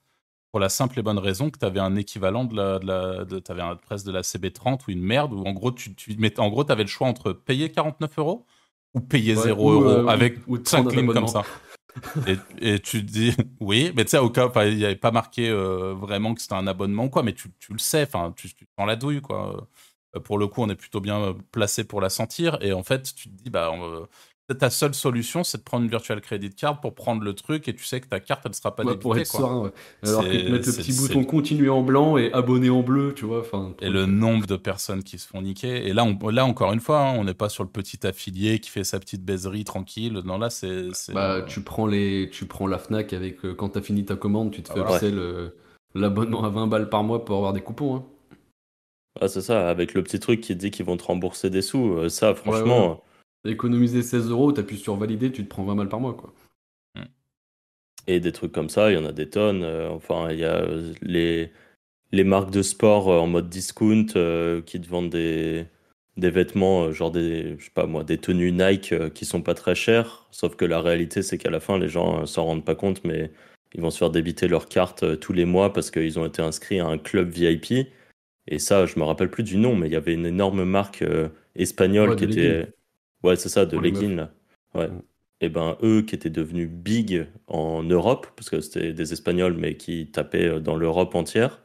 pour 0.50 0.60
la 0.60 0.68
simple 0.68 0.98
et 0.98 1.02
bonne 1.02 1.18
raison 1.18 1.50
que 1.50 1.58
tu 1.58 1.64
avais 1.66 1.80
un 1.80 1.96
équivalent 1.96 2.44
de 2.44 2.56
la, 2.56 2.78
de 2.78 2.86
la 2.86 3.24
de, 3.24 3.38
t'avais 3.38 3.62
un 3.62 3.76
presque 3.76 4.06
de 4.06 4.12
la 4.12 4.22
CB30 4.22 4.86
ou 4.88 4.90
une 4.92 5.02
merde 5.02 5.32
où 5.32 5.44
en 5.44 5.52
gros 5.52 5.72
tu, 5.72 5.94
tu 5.94 6.16
mettais- 6.16 6.40
en 6.40 6.48
gros 6.48 6.70
avais 6.70 6.84
le 6.84 6.88
choix 6.88 7.06
entre 7.08 7.32
payer 7.32 7.70
49 7.70 8.18
euros 8.18 8.46
ou 8.94 9.00
payer 9.00 9.34
Ouais, 9.34 9.42
0 9.44 9.62
ou, 9.62 9.70
euros 9.72 9.88
euh, 9.90 10.06
avec 10.08 10.38
ou 10.46 10.58
de 10.58 10.66
5 10.66 10.82
prendre 10.82 10.98
un 10.98 11.02
lignes 11.02 11.12
comme 11.12 11.28
ça. 11.28 11.44
Et, 12.26 12.36
et 12.74 12.78
tu 12.80 13.04
te 13.04 13.10
dis, 13.10 13.34
oui, 13.60 13.92
mais 13.96 14.04
tu 14.04 14.10
sais, 14.12 14.18
au 14.18 14.30
cas, 14.30 14.50
il 14.66 14.76
n'y 14.76 14.84
avait 14.84 14.96
pas 14.96 15.10
marqué 15.10 15.48
euh, 15.48 15.94
vraiment 15.94 16.34
que 16.34 16.40
c'était 16.40 16.54
un 16.54 16.66
abonnement 16.66 17.04
ou 17.04 17.10
quoi, 17.10 17.22
mais 17.22 17.32
tu, 17.34 17.50
tu 17.58 17.72
le 17.72 17.78
sais, 17.78 18.02
enfin, 18.02 18.32
tu, 18.36 18.52
tu 18.54 18.66
sens 18.78 18.86
la 18.86 18.96
douille, 18.96 19.20
quoi. 19.20 19.68
Euh, 20.16 20.20
Pour 20.20 20.38
le 20.38 20.46
coup, 20.46 20.62
on 20.62 20.68
est 20.68 20.76
plutôt 20.76 21.00
bien 21.00 21.36
placé 21.52 21.84
pour 21.84 22.00
la 22.00 22.10
sentir, 22.10 22.58
et 22.62 22.72
en 22.72 22.82
fait, 22.82 23.14
tu 23.14 23.28
te 23.30 23.34
dis, 23.42 23.50
bah, 23.50 23.70
on, 23.72 24.06
ta 24.54 24.70
seule 24.70 24.94
solution, 24.94 25.44
c'est 25.44 25.58
de 25.58 25.62
prendre 25.62 25.84
une 25.84 25.90
virtual 25.90 26.20
credit 26.20 26.50
card 26.50 26.80
pour 26.80 26.94
prendre 26.94 27.22
le 27.22 27.34
truc, 27.34 27.68
et 27.68 27.74
tu 27.74 27.84
sais 27.84 28.00
que 28.00 28.06
ta 28.08 28.18
carte, 28.20 28.42
elle 28.46 28.54
sera 28.54 28.74
pas 28.74 28.82
Ouais, 28.82 28.92
débitée, 28.92 29.02
pour 29.02 29.16
être 29.18 29.28
quoi. 29.30 29.40
serein, 29.40 29.60
ouais. 29.62 29.70
Alors 30.04 30.24
que 30.24 30.28
te 30.30 30.50
mettre 30.50 30.66
le 30.68 30.72
petit 30.74 30.92
bouton 30.94 31.24
continuer 31.24 31.68
en 31.68 31.82
blanc 31.82 32.16
et 32.16 32.32
abonner 32.32 32.70
en 32.70 32.82
bleu, 32.82 33.12
tu 33.14 33.26
vois. 33.26 33.40
Enfin, 33.40 33.74
Et 33.82 33.90
le 33.90 34.06
nombre 34.06 34.46
de 34.46 34.56
personnes 34.56 35.02
qui 35.02 35.18
se 35.18 35.28
font 35.28 35.42
niquer. 35.42 35.86
Et 35.86 35.92
là, 35.92 36.04
on, 36.04 36.28
là 36.30 36.46
encore 36.46 36.72
une 36.72 36.80
fois, 36.80 37.00
hein, 37.00 37.14
on 37.18 37.24
n'est 37.24 37.34
pas 37.34 37.48
sur 37.48 37.62
le 37.64 37.68
petit 37.70 38.06
affilié 38.06 38.58
qui 38.58 38.70
fait 38.70 38.84
sa 38.84 38.98
petite 38.98 39.22
baiserie 39.24 39.64
tranquille. 39.64 40.20
Non, 40.24 40.38
là, 40.38 40.48
c'est. 40.50 40.88
Bah, 41.12 41.34
euh, 41.36 41.44
tu 41.44 41.60
prends 41.60 41.86
les, 41.86 42.30
tu 42.32 42.46
prends 42.46 42.66
la 42.66 42.78
Fnac 42.78 43.12
avec 43.12 43.44
euh, 43.44 43.54
quand 43.54 43.70
t'as 43.70 43.82
fini 43.82 44.04
ta 44.04 44.16
commande, 44.16 44.50
tu 44.52 44.62
te 44.62 44.70
Ah, 44.70 44.74
fais 44.74 44.80
voilà. 44.80 44.94
upsell, 44.96 45.18
euh, 45.18 45.48
l'abonnement 45.94 46.44
à 46.44 46.48
20 46.48 46.66
balles 46.68 46.88
par 46.88 47.02
mois 47.04 47.24
pour 47.24 47.36
avoir 47.36 47.52
des 47.52 47.60
coupons. 47.60 47.96
Hein. 47.96 48.04
Ah, 49.20 49.28
c'est 49.28 49.40
ça, 49.42 49.68
avec 49.68 49.94
le 49.94 50.02
petit 50.02 50.20
truc 50.20 50.40
qui 50.40 50.54
dit 50.54 50.70
qu'ils 50.70 50.86
vont 50.86 50.96
te 50.96 51.04
rembourser 51.04 51.50
des 51.50 51.60
sous. 51.62 52.08
ça, 52.08 52.34
franchement. 52.34 53.02
Économiser 53.44 54.02
16 54.02 54.30
euros, 54.30 54.52
t'appuies 54.52 54.78
sur 54.78 54.94
valider, 54.96 55.32
tu 55.32 55.42
te 55.44 55.48
prends 55.48 55.64
20 55.64 55.74
balles 55.74 55.88
par 55.88 55.98
mois, 56.00 56.14
quoi. 56.14 56.32
Et 58.06 58.20
des 58.20 58.32
trucs 58.32 58.52
comme 58.52 58.70
ça, 58.70 58.90
il 58.90 58.94
y 58.94 58.96
en 58.98 59.04
a 59.04 59.12
des 59.12 59.28
tonnes. 59.28 59.62
euh, 59.62 59.90
enfin, 59.90 60.30
il 60.32 60.38
y 60.38 60.44
a 60.44 60.56
euh, 60.62 60.94
les, 61.02 61.52
les 62.12 62.24
marques 62.24 62.50
de 62.52 62.62
sport 62.62 63.10
euh, 63.10 63.18
en 63.20 63.26
mode 63.28 63.48
discount 63.50 64.06
euh, 64.16 64.62
qui 64.62 64.80
te 64.80 64.88
vendent 64.88 65.10
des, 65.10 65.66
des 66.18 66.30
vêtements, 66.30 66.92
genre 66.92 67.10
des, 67.12 67.56
je 67.58 67.66
sais 67.66 67.70
pas 67.72 67.86
moi, 67.86 68.04
des 68.04 68.18
tenues 68.18 68.52
Nike 68.52 68.92
euh, 68.92 69.10
qui 69.10 69.24
sont 69.26 69.42
pas 69.42 69.54
très 69.54 69.74
chères. 69.76 70.26
Sauf 70.32 70.56
que 70.56 70.64
la 70.66 70.80
réalité, 70.82 71.22
c'est 71.22 71.38
qu'à 71.38 71.50
la 71.50 71.60
fin, 71.60 71.78
les 71.78 71.88
gens 71.88 72.22
euh, 72.22 72.26
s'en 72.26 72.46
rendent 72.46 72.64
pas 72.64 72.74
compte, 72.76 73.04
mais 73.04 73.32
ils 73.74 73.82
vont 73.82 73.90
se 73.90 73.98
faire 73.98 74.10
débiter 74.10 74.48
leur 74.48 74.68
carte 74.68 75.20
tous 75.20 75.32
les 75.34 75.46
mois 75.46 75.72
parce 75.72 75.90
qu'ils 75.90 76.18
ont 76.18 76.26
été 76.26 76.42
inscrits 76.42 76.80
à 76.80 76.86
un 76.86 76.98
club 76.98 77.30
VIP. 77.30 77.88
Et 78.48 78.58
ça, 78.58 78.86
je 78.86 78.98
me 78.98 79.04
rappelle 79.04 79.30
plus 79.30 79.44
du 79.44 79.58
nom, 79.58 79.76
mais 79.76 79.88
il 79.88 79.92
y 79.92 79.96
avait 79.96 80.14
une 80.14 80.26
énorme 80.26 80.64
marque 80.64 81.04
espagnole 81.56 82.10
Ouais, 82.10 82.16
qui 82.16 82.24
était. 82.24 82.68
Ouais, 83.22 83.36
c'est 83.36 83.48
ça, 83.48 83.66
de 83.66 83.76
leggings, 83.78 84.16
là. 84.16 84.30
Ouais. 84.74 84.88
Mm. 84.88 85.02
Et 85.40 85.48
ben, 85.48 85.76
eux 85.82 86.02
qui 86.02 86.14
étaient 86.14 86.30
devenus 86.30 86.68
big 86.68 87.26
en 87.46 87.82
Europe, 87.84 88.26
parce 88.36 88.50
que 88.50 88.60
c'était 88.60 88.92
des 88.92 89.12
Espagnols, 89.12 89.54
mais 89.56 89.76
qui 89.76 90.10
tapaient 90.10 90.48
euh, 90.48 90.60
dans 90.60 90.76
l'Europe 90.76 91.14
entière. 91.14 91.62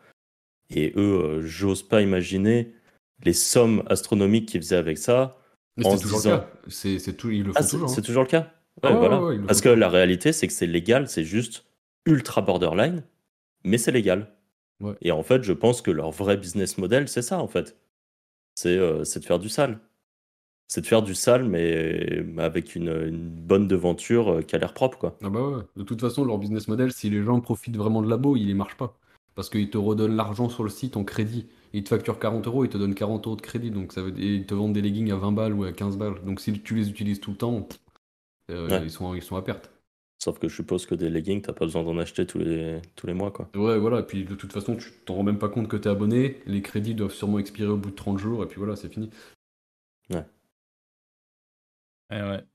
Et 0.70 0.94
eux, 0.96 1.22
euh, 1.24 1.42
j'ose 1.42 1.84
pas 1.84 2.02
imaginer 2.02 2.74
les 3.24 3.34
sommes 3.34 3.84
astronomiques 3.88 4.48
qu'ils 4.50 4.62
faisaient 4.62 4.76
avec 4.76 4.98
ça. 4.98 5.38
Mais 5.78 5.86
En 5.86 5.92
c'est 5.98 6.04
toujours 6.04 6.20
disant- 6.20 6.32
le 6.32 6.38
cas. 6.38 6.50
C'est, 6.68 7.00
c'est 7.00 7.14
tout, 7.14 7.32
ils 7.32 7.44
le 7.44 7.52
font 7.54 7.60
Ah, 7.60 7.64
c'est 7.64 7.72
toujours. 7.72 7.90
c'est 7.90 8.00
hein. 8.00 8.04
toujours 8.04 8.24
le 8.24 8.30
cas 8.30 8.54
Ah 8.84 8.92
Ouais, 8.92 8.98
voilà. 8.98 9.22
ouais, 9.24 9.38
ouais, 9.38 9.46
Parce 9.48 9.60
font 9.60 9.70
que 9.70 9.70
la 9.70 9.90
réalité, 9.90 10.34
c'est 10.34 10.46
que 10.48 10.54
c'est 10.54 10.68
légal, 10.68 11.08
c'est 11.08 11.24
juste 11.24 11.66
ultra 12.06 12.42
borderline, 12.42 13.04
mais 13.64 13.78
c'est 13.78 13.92
légal. 13.92 14.28
Et 15.02 15.12
en 15.12 15.24
fait, 15.24 15.44
je 15.44 15.54
pense 15.54 15.82
que 15.82 15.92
leur 15.92 16.12
vrai 16.12 16.36
business 16.36 16.78
model, 16.78 17.08
c'est 17.08 17.22
ça, 17.22 17.40
en 17.40 17.48
fait. 17.48 17.78
C'est 18.56 18.78
euh, 18.78 19.04
c'est 19.06 19.22
de 19.22 19.26
faire 19.26 19.40
du 19.40 19.48
sale. 19.50 19.80
C'est 20.74 20.82
de 20.82 20.88
faire 20.88 21.04
du 21.04 21.14
sale, 21.14 21.44
mais 21.48 22.26
avec 22.40 22.74
une, 22.74 22.88
une 22.90 23.30
bonne 23.30 23.68
devanture 23.68 24.30
euh, 24.30 24.42
qui 24.42 24.56
a 24.56 24.58
l'air 24.58 24.74
propre, 24.74 24.98
quoi. 24.98 25.16
Ah 25.24 25.30
bah 25.30 25.48
ouais. 25.48 25.62
De 25.76 25.84
toute 25.84 26.02
façon, 26.02 26.26
leur 26.26 26.40
business 26.40 26.68
model, 26.68 26.92
si 26.92 27.12
les 27.12 27.22
gens 27.22 27.40
profitent 27.42 27.78
vraiment 27.78 28.02
de 28.02 28.10
labo, 28.10 28.36
il 28.36 28.48
ne 28.48 28.56
marche 28.56 28.76
pas. 28.76 28.98
Parce 29.36 29.52
qu'ils 29.52 29.70
te 29.70 29.78
redonnent 29.78 30.16
l'argent 30.16 30.50
sur 30.50 30.64
le 30.64 30.72
site 30.72 30.98
en 30.98 31.04
crédit. 31.04 31.46
Ils 31.74 31.84
te 31.84 31.90
facturent 31.90 32.18
40 32.18 32.48
euros, 32.48 32.66
ils 32.66 32.70
te 32.72 32.80
donnent 32.80 32.96
40 32.96 33.28
euros 33.28 33.36
de 33.36 33.42
crédit. 33.42 33.70
Donc 33.70 33.94
ça 33.94 34.02
veut 34.02 34.20
et 34.20 34.34
ils 34.34 34.48
te 34.48 34.56
vendent 34.56 34.74
des 34.74 34.82
leggings 34.82 35.12
à 35.12 35.16
20 35.16 35.32
balles 35.34 35.54
ou 35.54 35.64
à 35.64 35.72
15 35.72 35.96
balles. 35.96 36.16
Donc 36.26 36.40
si 36.40 36.52
tu 36.60 36.74
les 36.74 36.90
utilises 36.90 37.20
tout 37.20 37.30
le 37.30 37.38
temps, 37.38 37.68
euh, 38.50 38.68
Ouais. 38.68 38.82
ils, 38.84 38.90
sont, 38.90 39.14
ils 39.14 39.22
sont 39.22 39.36
à 39.36 39.44
perte. 39.44 39.70
Sauf 40.24 40.40
que 40.40 40.50
je 40.50 40.56
suppose 40.56 40.88
que 40.88 40.96
des 40.96 41.10
leggings, 41.12 41.44
t'as 41.44 41.54
pas 41.54 41.66
besoin 41.66 41.84
d'en 41.84 42.00
acheter 42.00 42.26
tous 42.26 42.40
les, 42.40 42.82
tous 42.96 43.06
les 43.06 43.14
mois, 43.14 43.30
quoi. 43.30 43.48
Ouais, 43.56 43.78
voilà. 43.78 44.00
Et 44.00 44.08
puis 44.08 44.26
de 44.26 44.34
toute 44.34 44.52
façon, 44.52 44.76
tu 44.76 44.90
t'en 45.06 45.14
rends 45.14 45.24
même 45.24 45.38
pas 45.38 45.50
compte 45.50 45.68
que 45.68 45.78
t'es 45.78 45.90
abonné. 45.90 46.40
Les 46.48 46.64
crédits 46.64 46.96
doivent 46.96 47.14
sûrement 47.14 47.38
expirer 47.38 47.70
au 47.70 47.78
bout 47.78 47.92
de 47.92 47.96
30 47.96 48.18
jours. 48.18 48.42
Et 48.44 48.48
puis 48.48 48.58
voilà, 48.58 48.76
c'est 48.76 48.92
fini. 48.92 49.12
Ouais. 50.12 50.26
Eh 52.10 52.22
ouais. 52.22 52.48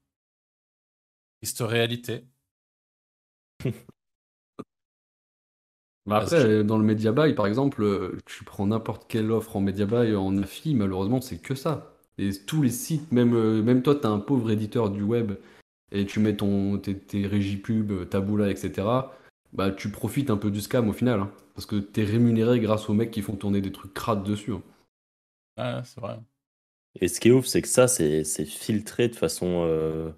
Triste 1.41 1.63
réalité. 1.63 2.29
Bah 6.07 6.17
Ah, 6.17 6.21
après, 6.23 6.65
dans 6.65 6.79
le 6.79 6.85
media 6.85 7.13
buy, 7.13 7.35
par 7.35 7.47
exemple, 7.47 7.83
euh, 7.83 8.17
tu 8.25 8.45
prends 8.45 8.67
n'importe 8.67 9.07
quelle 9.09 9.31
offre 9.31 9.57
en 9.57 9.61
media 9.61 9.85
buy, 9.87 10.15
en 10.17 10.37
AFI, 10.39 10.75
malheureusement, 10.75 11.21
c'est 11.21 11.39
que 11.39 11.55
ça. 11.55 11.93
Et 12.17 12.31
tous 12.47 12.63
les 12.63 12.71
sites, 12.71 13.13
même, 13.13 13.35
euh, 13.35 13.63
même 13.63 13.83
toi, 13.83 13.95
tu 13.95 14.07
as 14.07 14.11
un 14.11 14.19
pauvre 14.19 14.51
éditeur 14.51 14.91
du 14.91 15.03
web 15.03 15.33
et 15.93 16.07
tu 16.07 16.21
mets 16.21 16.37
ton, 16.37 16.79
tes, 16.79 16.99
tes 16.99 17.27
régies 17.27 17.57
pub, 17.59 18.09
Taboola, 18.09 18.51
etc. 18.51 19.17
Bah, 19.53 19.71
tu 19.71 19.91
profites 19.91 20.31
un 20.31 20.37
peu 20.39 20.51
du 20.51 20.61
scam 20.61 20.89
au 20.89 20.93
final. 20.93 21.21
hein. 21.21 21.33
parce 21.55 21.67
que 21.67 21.77
tu 21.77 22.01
es 22.03 22.05
rémunéré 22.05 22.61
grâce 22.61 22.89
aux 22.91 22.95
mecs 22.95 23.11
qui 23.11 23.23
font 23.23 23.37
tourner 23.37 23.61
des 23.63 23.73
trucs 23.73 23.95
crades 23.95 24.25
dessus. 24.25 24.53
hein. 24.55 24.63
Ouais, 25.59 25.83
c'est 25.85 26.01
vrai. 26.01 26.19
Et 27.01 27.09
ce 27.09 27.21
qui 27.21 27.29
est 27.29 27.33
ouf, 27.33 27.47
c'est 27.47 27.63
que 27.63 27.69
ça, 27.69 27.89
c'est 27.89 28.25
filtré 28.45 29.09
de 29.09 29.17
façon. 29.17 29.65
euh, 29.67 30.11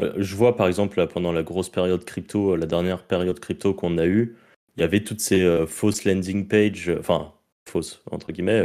euh, 0.00 0.14
Je 0.18 0.34
vois 0.36 0.56
par 0.56 0.66
exemple 0.66 1.06
pendant 1.08 1.32
la 1.32 1.42
grosse 1.42 1.68
période 1.68 2.04
crypto, 2.04 2.52
euh, 2.52 2.56
la 2.56 2.66
dernière 2.66 3.04
période 3.06 3.38
crypto 3.40 3.74
qu'on 3.74 3.98
a 3.98 4.06
eue, 4.06 4.36
il 4.76 4.80
y 4.80 4.84
avait 4.84 5.04
toutes 5.04 5.20
ces 5.20 5.66
fausses 5.68 6.04
landing 6.04 6.48
pages, 6.48 6.90
enfin 6.98 7.32
fausses 7.68 8.02
entre 8.10 8.32
guillemets. 8.32 8.64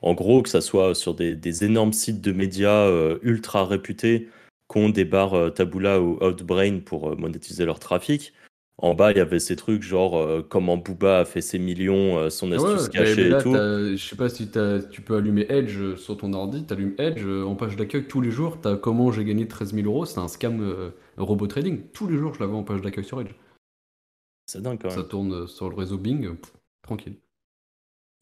en 0.00 0.14
gros, 0.14 0.42
que 0.42 0.48
ça 0.48 0.62
soit 0.62 0.94
sur 0.94 1.14
des, 1.14 1.64
énormes 1.64 1.92
sites 1.92 2.22
de 2.22 2.32
médias 2.32 2.88
ultra 3.22 3.66
réputés 3.66 4.28
qui 4.72 4.78
ont 4.78 4.88
des 4.88 5.04
barres 5.04 5.52
Taboola 5.54 6.00
ou 6.00 6.18
Outbrain 6.24 6.80
pour 6.80 7.14
monétiser 7.18 7.66
leur 7.66 7.78
trafic. 7.78 8.32
En 8.82 8.94
bas, 8.94 9.12
il 9.12 9.18
y 9.18 9.20
avait 9.20 9.40
ces 9.40 9.56
trucs 9.56 9.82
genre 9.82 10.16
euh, 10.16 10.46
comment 10.46 10.76
Booba 10.76 11.20
a 11.20 11.24
fait 11.24 11.42
ses 11.42 11.58
millions, 11.58 12.18
euh, 12.18 12.30
son 12.30 12.50
ouais, 12.50 12.56
astuce 12.56 12.88
cachée 12.88 13.28
là, 13.28 13.38
et 13.38 13.42
tout. 13.42 13.52
je 13.52 13.96
sais 13.96 14.16
pas 14.16 14.28
si 14.28 14.48
tu 14.90 15.02
peux 15.02 15.16
allumer 15.16 15.46
Edge 15.50 15.76
euh, 15.78 15.96
sur 15.96 16.16
ton 16.16 16.32
ordi, 16.32 16.64
t'allumes 16.64 16.94
Edge 16.98 17.22
euh, 17.24 17.44
en 17.44 17.54
page 17.56 17.76
d'accueil 17.76 18.04
tous 18.04 18.20
les 18.20 18.30
jours, 18.30 18.58
t'as 18.60 18.76
comment 18.76 19.12
j'ai 19.12 19.24
gagné 19.24 19.46
13 19.46 19.74
000 19.74 19.86
euros, 19.86 20.06
c'est 20.06 20.18
un 20.18 20.28
scam 20.28 20.92
robot 21.18 21.46
trading. 21.46 21.82
Tous 21.92 22.08
les 22.08 22.16
jours, 22.16 22.34
je 22.34 22.40
la 22.40 22.46
vois 22.46 22.58
en 22.58 22.64
page 22.64 22.80
d'accueil 22.80 23.04
sur 23.04 23.20
Edge. 23.20 23.34
C'est 24.46 24.62
dingue 24.62 24.78
quand 24.80 24.88
même. 24.88 24.96
Ça 24.96 25.04
tourne 25.04 25.46
sur 25.46 25.68
le 25.68 25.76
réseau 25.76 25.98
Bing, 25.98 26.36
pff, 26.36 26.52
tranquille. 26.82 27.16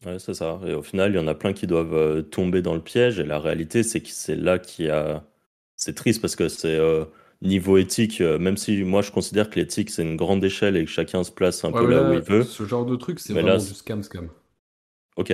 Ouais, 0.05 0.17
c'est 0.17 0.33
ça. 0.33 0.59
Et 0.65 0.73
au 0.73 0.81
final, 0.81 1.11
il 1.11 1.15
y 1.15 1.19
en 1.19 1.27
a 1.27 1.35
plein 1.35 1.51
qui 1.51 1.67
doivent 1.67 1.93
euh, 1.93 2.21
tomber 2.21 2.61
dans 2.61 2.73
le 2.73 2.81
piège. 2.81 3.19
Et 3.19 3.25
la 3.25 3.39
réalité, 3.39 3.83
c'est 3.83 4.01
que 4.01 4.09
c'est 4.09 4.35
là 4.35 4.57
qu'il 4.57 4.85
y 4.85 4.89
a. 4.89 5.25
C'est 5.75 5.93
triste 5.95 6.21
parce 6.21 6.35
que 6.35 6.47
c'est 6.49 6.77
euh, 6.77 7.05
niveau 7.41 7.77
éthique, 7.77 8.21
euh, 8.21 8.37
même 8.37 8.57
si 8.57 8.83
moi 8.83 9.01
je 9.01 9.11
considère 9.11 9.49
que 9.49 9.59
l'éthique 9.59 9.89
c'est 9.89 10.03
une 10.03 10.15
grande 10.17 10.43
échelle 10.43 10.75
et 10.75 10.85
que 10.85 10.91
chacun 10.91 11.23
se 11.23 11.31
place 11.31 11.63
un 11.63 11.71
Ouais, 11.71 11.81
peu 11.81 11.87
là, 11.89 12.01
là, 12.03 12.09
où 12.09 12.13
il 12.13 12.21
veut. 12.21 12.43
Ce 12.43 12.65
genre 12.65 12.85
de 12.85 12.95
truc, 12.95 13.19
c'est 13.19 13.33
vraiment 13.33 13.47
là, 13.47 13.57
du 13.57 13.73
scam 13.73 14.03
scam. 14.03 14.29
Ok. 15.15 15.33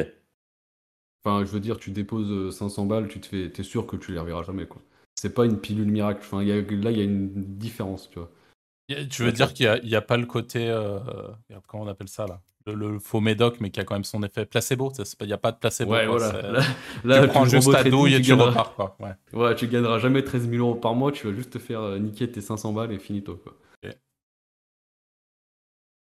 Enfin, 1.23 1.43
je 1.43 1.51
veux 1.51 1.59
dire, 1.59 1.77
tu 1.77 1.91
déposes 1.91 2.29
euh, 2.31 2.51
500 2.51 2.85
balles, 2.85 3.07
tu 3.07 3.19
te 3.19 3.25
fais, 3.25 3.49
t'es 3.49 3.63
sûr 3.63 3.87
que 3.87 3.95
tu 3.95 4.11
les 4.13 4.19
reverras 4.19 4.43
jamais, 4.43 4.67
quoi. 4.67 4.81
C'est 5.15 5.33
pas 5.33 5.45
une 5.45 5.59
pilule 5.59 5.89
miracle. 5.89 6.19
Enfin, 6.21 6.41
il 6.43 6.49
y 6.49 6.51
a- 6.51 6.61
là, 6.61 6.91
il 6.91 6.97
y 6.97 7.01
a 7.01 7.03
une 7.03 7.31
différence, 7.57 8.09
tu 8.09 8.19
vois. 8.19 8.29
Y 8.89 8.93
a- 8.95 9.05
Tu 9.05 9.23
veux 9.23 9.31
dire 9.31 9.53
qu'il 9.53 9.81
n'y 9.83 9.95
a, 9.95 10.01
pas 10.01 10.17
le 10.17 10.25
côté. 10.27 10.69
euh, 10.69 10.99
comment 11.67 11.83
on 11.83 11.87
appelle 11.87 12.09
ça 12.09 12.27
là? 12.27 12.41
Le, 12.67 12.73
le 12.73 12.99
faux 12.99 13.19
médoc, 13.21 13.57
mais 13.59 13.69
qui 13.69 13.79
a 13.79 13.83
quand 13.83 13.95
même 13.95 14.03
son 14.03 14.23
effet 14.23 14.45
placebo. 14.45 14.91
ça, 14.93 15.05
c'est 15.05 15.17
pas- 15.17 15.25
Il 15.25 15.29
n'y 15.29 15.33
a 15.33 15.37
pas 15.37 15.51
de 15.51 15.57
placebo. 15.57 15.91
Ouais, 15.91 16.05
quoi, 16.07 16.17
voilà. 16.17 16.31
c'est- 16.41 16.51
Là, 17.07 17.15
là, 17.17 17.21
tu 17.23 17.27
prends 17.29 17.45
juste 17.45 17.71
ta 17.71 17.83
douille 17.83 18.15
et 18.15 18.21
tu 18.21 18.29
gagneras- 18.31 18.49
repars. 18.49 18.75
Quoi. 18.75 18.97
Ouais. 18.99 19.39
Ouais, 19.39 19.55
tu 19.55 19.67
gagneras 19.67 19.99
jamais 19.99 20.23
13 20.23 20.49
000 20.49 20.67
euros 20.67 20.75
par 20.75 20.95
mois, 20.95 21.11
tu 21.11 21.27
vas 21.27 21.33
juste 21.33 21.51
te 21.51 21.59
faire 21.59 21.81
euh, 21.81 21.99
niquer 21.99 22.29
tes 22.31 22.41
500 22.41 22.73
balles 22.73 22.91
et 22.91 22.99
finito, 22.99 23.35
quoi. 23.35 23.53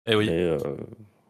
Et 0.05 0.15
oui. 0.15 0.27
Et 0.27 0.31
euh, 0.31 0.57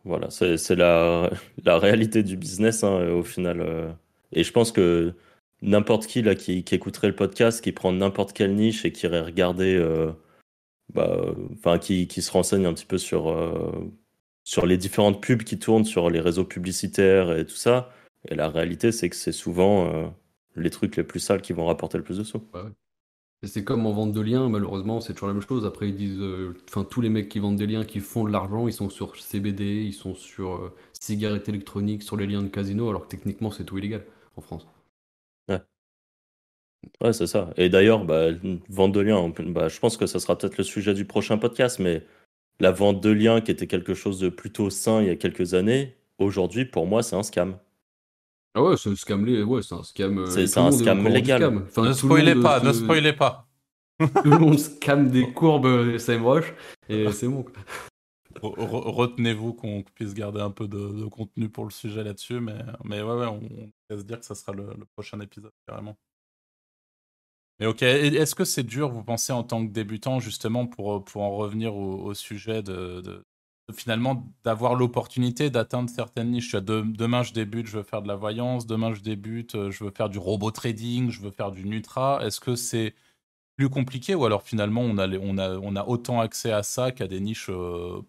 voilà, 0.03 0.29
c'est 0.31 0.57
c'est 0.57 0.75
la, 0.75 1.29
la 1.63 1.77
réalité 1.77 2.23
du 2.23 2.35
business 2.37 2.83
hein, 2.83 3.07
au 3.09 3.23
final. 3.23 3.61
euh. 3.61 3.91
Et 4.31 4.43
je 4.43 4.51
pense 4.51 4.71
que 4.71 5.13
n'importe 5.61 6.07
qui 6.07 6.23
là 6.23 6.33
qui, 6.35 6.63
qui 6.63 6.73
écouterait 6.75 7.07
le 7.07 7.15
podcast, 7.15 7.63
qui 7.63 7.71
prend 7.71 7.93
n'importe 7.93 8.33
quelle 8.33 8.55
niche 8.55 8.83
et 8.83 8.91
qui 8.91 9.05
irait 9.05 9.21
regarder, 9.21 9.75
euh, 9.75 10.11
bah, 10.91 11.17
enfin 11.53 11.77
qui, 11.77 12.07
qui 12.07 12.23
se 12.23 12.31
renseigne 12.31 12.65
un 12.65 12.73
petit 12.73 12.87
peu 12.87 12.97
sur, 12.97 13.29
euh, 13.29 13.71
sur 14.43 14.65
les 14.65 14.77
différentes 14.77 15.21
pubs 15.21 15.43
qui 15.43 15.59
tournent 15.59 15.85
sur 15.85 16.09
les 16.09 16.19
réseaux 16.19 16.45
publicitaires 16.45 17.37
et 17.37 17.45
tout 17.45 17.55
ça. 17.55 17.89
Et 18.27 18.35
la 18.35 18.49
réalité, 18.49 18.91
c'est 18.91 19.09
que 19.09 19.15
c'est 19.15 19.31
souvent 19.31 19.87
euh, 19.87 20.07
les 20.55 20.69
trucs 20.69 20.95
les 20.95 21.03
plus 21.03 21.19
sales 21.19 21.41
qui 21.41 21.53
vont 21.53 21.65
rapporter 21.65 21.97
le 21.97 22.03
plus 22.03 22.17
de 22.17 22.23
sous. 22.23 22.43
Et 23.41 23.47
c'est 23.47 23.65
comme 23.65 23.85
en 23.85 23.91
vente 23.91 24.13
de 24.13 24.21
liens, 24.21 24.47
malheureusement, 24.47 25.01
c'est 25.01 25.13
toujours 25.13 25.27
la 25.27 25.33
même 25.33 25.43
chose. 25.43 25.65
Après, 25.65 25.89
ils 25.89 25.95
disent, 25.95 26.19
euh, 26.19 26.55
enfin, 26.69 26.85
tous 26.85 27.01
les 27.01 27.09
mecs 27.09 27.27
qui 27.27 27.39
vendent 27.39 27.57
des 27.57 27.67
liens, 27.67 27.83
qui 27.83 27.99
font 27.99 28.23
de 28.23 28.31
l'argent, 28.31 28.67
ils 28.67 28.73
sont 28.73 28.89
sur 28.89 29.17
CBD, 29.17 29.83
ils 29.83 29.93
sont 29.93 30.15
sur 30.15 30.55
euh, 30.55 30.73
cigarettes 30.93 31.49
électroniques, 31.49 32.03
sur 32.03 32.15
les 32.15 32.25
liens 32.25 32.41
de 32.41 32.47
casino, 32.47 32.89
alors 32.89 33.03
que 33.03 33.09
techniquement, 33.09 33.51
c'est 33.51 33.65
tout 33.65 33.77
illégal 33.77 34.05
en 34.37 34.41
France. 34.41 34.65
Ouais, 37.01 37.13
c'est 37.13 37.27
ça. 37.27 37.53
Et 37.57 37.69
d'ailleurs, 37.69 38.05
bah, 38.05 38.27
vente 38.69 38.91
de 38.91 38.99
liens, 38.99 39.31
bah, 39.47 39.69
je 39.69 39.79
pense 39.79 39.97
que 39.97 40.05
ça 40.05 40.19
sera 40.19 40.37
peut-être 40.37 40.57
le 40.57 40.63
sujet 40.63 40.93
du 40.93 41.05
prochain 41.05 41.37
podcast, 41.37 41.79
mais 41.79 42.05
la 42.59 42.71
vente 42.71 43.01
de 43.01 43.09
liens 43.09 43.41
qui 43.41 43.51
était 43.51 43.67
quelque 43.67 43.93
chose 43.93 44.19
de 44.19 44.29
plutôt 44.29 44.69
sain 44.69 45.01
il 45.01 45.07
y 45.07 45.11
a 45.11 45.15
quelques 45.15 45.53
années, 45.53 45.95
aujourd'hui, 46.17 46.65
pour 46.65 46.85
moi, 46.87 47.03
c'est 47.03 47.15
un 47.15 47.23
scam. 47.23 47.57
Ah 48.55 48.61
ouais, 48.63 48.77
c'est 48.77 48.89
un 48.89 48.95
scam, 48.95 49.23
ouais, 49.23 49.61
c'est 49.63 49.73
un 49.75 49.83
scam. 49.83 50.17
euh, 50.19 50.25
C'est- 50.27 50.57
un 50.59 50.71
scam 50.71 51.07
légal. 51.07 51.41
scam. 51.41 51.65
Enfin, 51.67 51.81
ne 51.87 51.93
spoilez 51.93 52.35
monde 52.35 52.43
pas, 52.43 52.59
ne 52.59 52.71
spoilez 52.71 53.13
pas. 53.13 53.47
Tout 54.23 54.29
le 54.31 54.37
monde 54.39 54.59
scam 54.59 55.09
des 55.09 55.31
courbes 55.33 55.65
euh, 55.65 55.97
SEMrush, 55.97 56.53
et 56.89 57.11
c'est 57.11 57.27
bon. 57.27 57.45
Retenez-vous 58.41 59.53
qu'on 59.53 59.83
puisse 59.95 60.13
garder 60.13 60.41
un 60.41 60.49
peu 60.51 60.67
de, 60.67 60.77
de 61.01 61.05
contenu 61.05 61.49
pour 61.49 61.65
le 61.65 61.71
sujet 61.71 62.03
là-dessus, 62.03 62.39
mais, 62.39 62.57
mais 62.83 63.01
ouais, 63.01 63.13
ouais, 63.15 63.27
on, 63.27 63.41
on 63.43 63.71
va 63.95 63.97
se 63.99 64.03
dire 64.05 64.19
que 64.19 64.25
ça 64.25 64.35
sera 64.35 64.53
le, 64.53 64.63
le 64.77 64.85
prochain 64.95 65.19
épisode, 65.19 65.51
carrément. 65.67 65.95
Ok, 67.65 67.81
est-ce 67.83 68.35
que 68.35 68.45
c'est 68.45 68.63
dur, 68.63 68.89
vous 68.89 69.03
pensez, 69.03 69.31
en 69.31 69.43
tant 69.43 69.65
que 69.65 69.71
débutant, 69.71 70.19
justement, 70.19 70.65
pour, 70.65 71.03
pour 71.05 71.21
en 71.21 71.35
revenir 71.35 71.75
au, 71.75 72.13
sujet 72.13 72.63
de, 72.63 73.23
finalement 73.73 74.27
d'avoir 74.43 74.75
l'opportunité 74.75 75.49
d'atteindre 75.49 75.89
certaines 75.89 76.31
niches? 76.31 76.55
Demain, 76.55 77.23
je 77.23 77.33
débute, 77.33 77.67
je 77.67 77.77
veux 77.77 77.83
faire 77.83 78.01
de 78.01 78.07
la 78.07 78.15
voyance, 78.15 78.65
demain, 78.65 78.93
je 78.93 79.01
débute, 79.01 79.55
euh, 79.55 79.71
je 79.71 79.83
veux 79.83 79.91
faire 79.91 80.09
du 80.09 80.17
robot 80.17 80.51
trading, 80.51 81.09
je 81.09 81.21
veux 81.21 81.31
faire 81.31 81.51
du 81.51 81.65
Nutra. 81.65 82.25
Est-ce 82.25 82.39
que 82.39 82.55
c'est 82.55 82.95
plus 83.55 83.69
compliqué 83.69 84.15
ou 84.15 84.25
alors 84.25 84.41
finalement 84.41 84.81
on 84.81 84.97
a, 84.97 85.07
on 85.07 85.37
a, 85.37 85.57
on 85.59 85.75
a 85.75 85.85
autant 85.85 86.19
accès 86.19 86.51
à 86.51 86.63
ça 86.63 86.91
qu'à 86.91 87.07
des 87.07 87.19
niches 87.19 87.49
euh, 87.49 88.01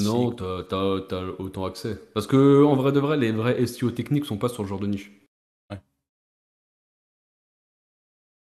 Non, 0.00 0.32
t'as 0.32 0.62
t'as 0.62 1.22
autant 1.38 1.66
accès. 1.66 2.00
Parce 2.14 2.26
que, 2.26 2.64
en 2.64 2.74
vrai 2.74 2.92
de 2.92 3.00
vrai, 3.00 3.16
les 3.18 3.32
vrais 3.32 3.66
SEO 3.66 3.90
techniques 3.90 4.24
sont 4.24 4.38
pas 4.38 4.48
sur 4.48 4.64
ce 4.64 4.68
genre 4.68 4.80
de 4.80 4.86
niche. 4.86 5.17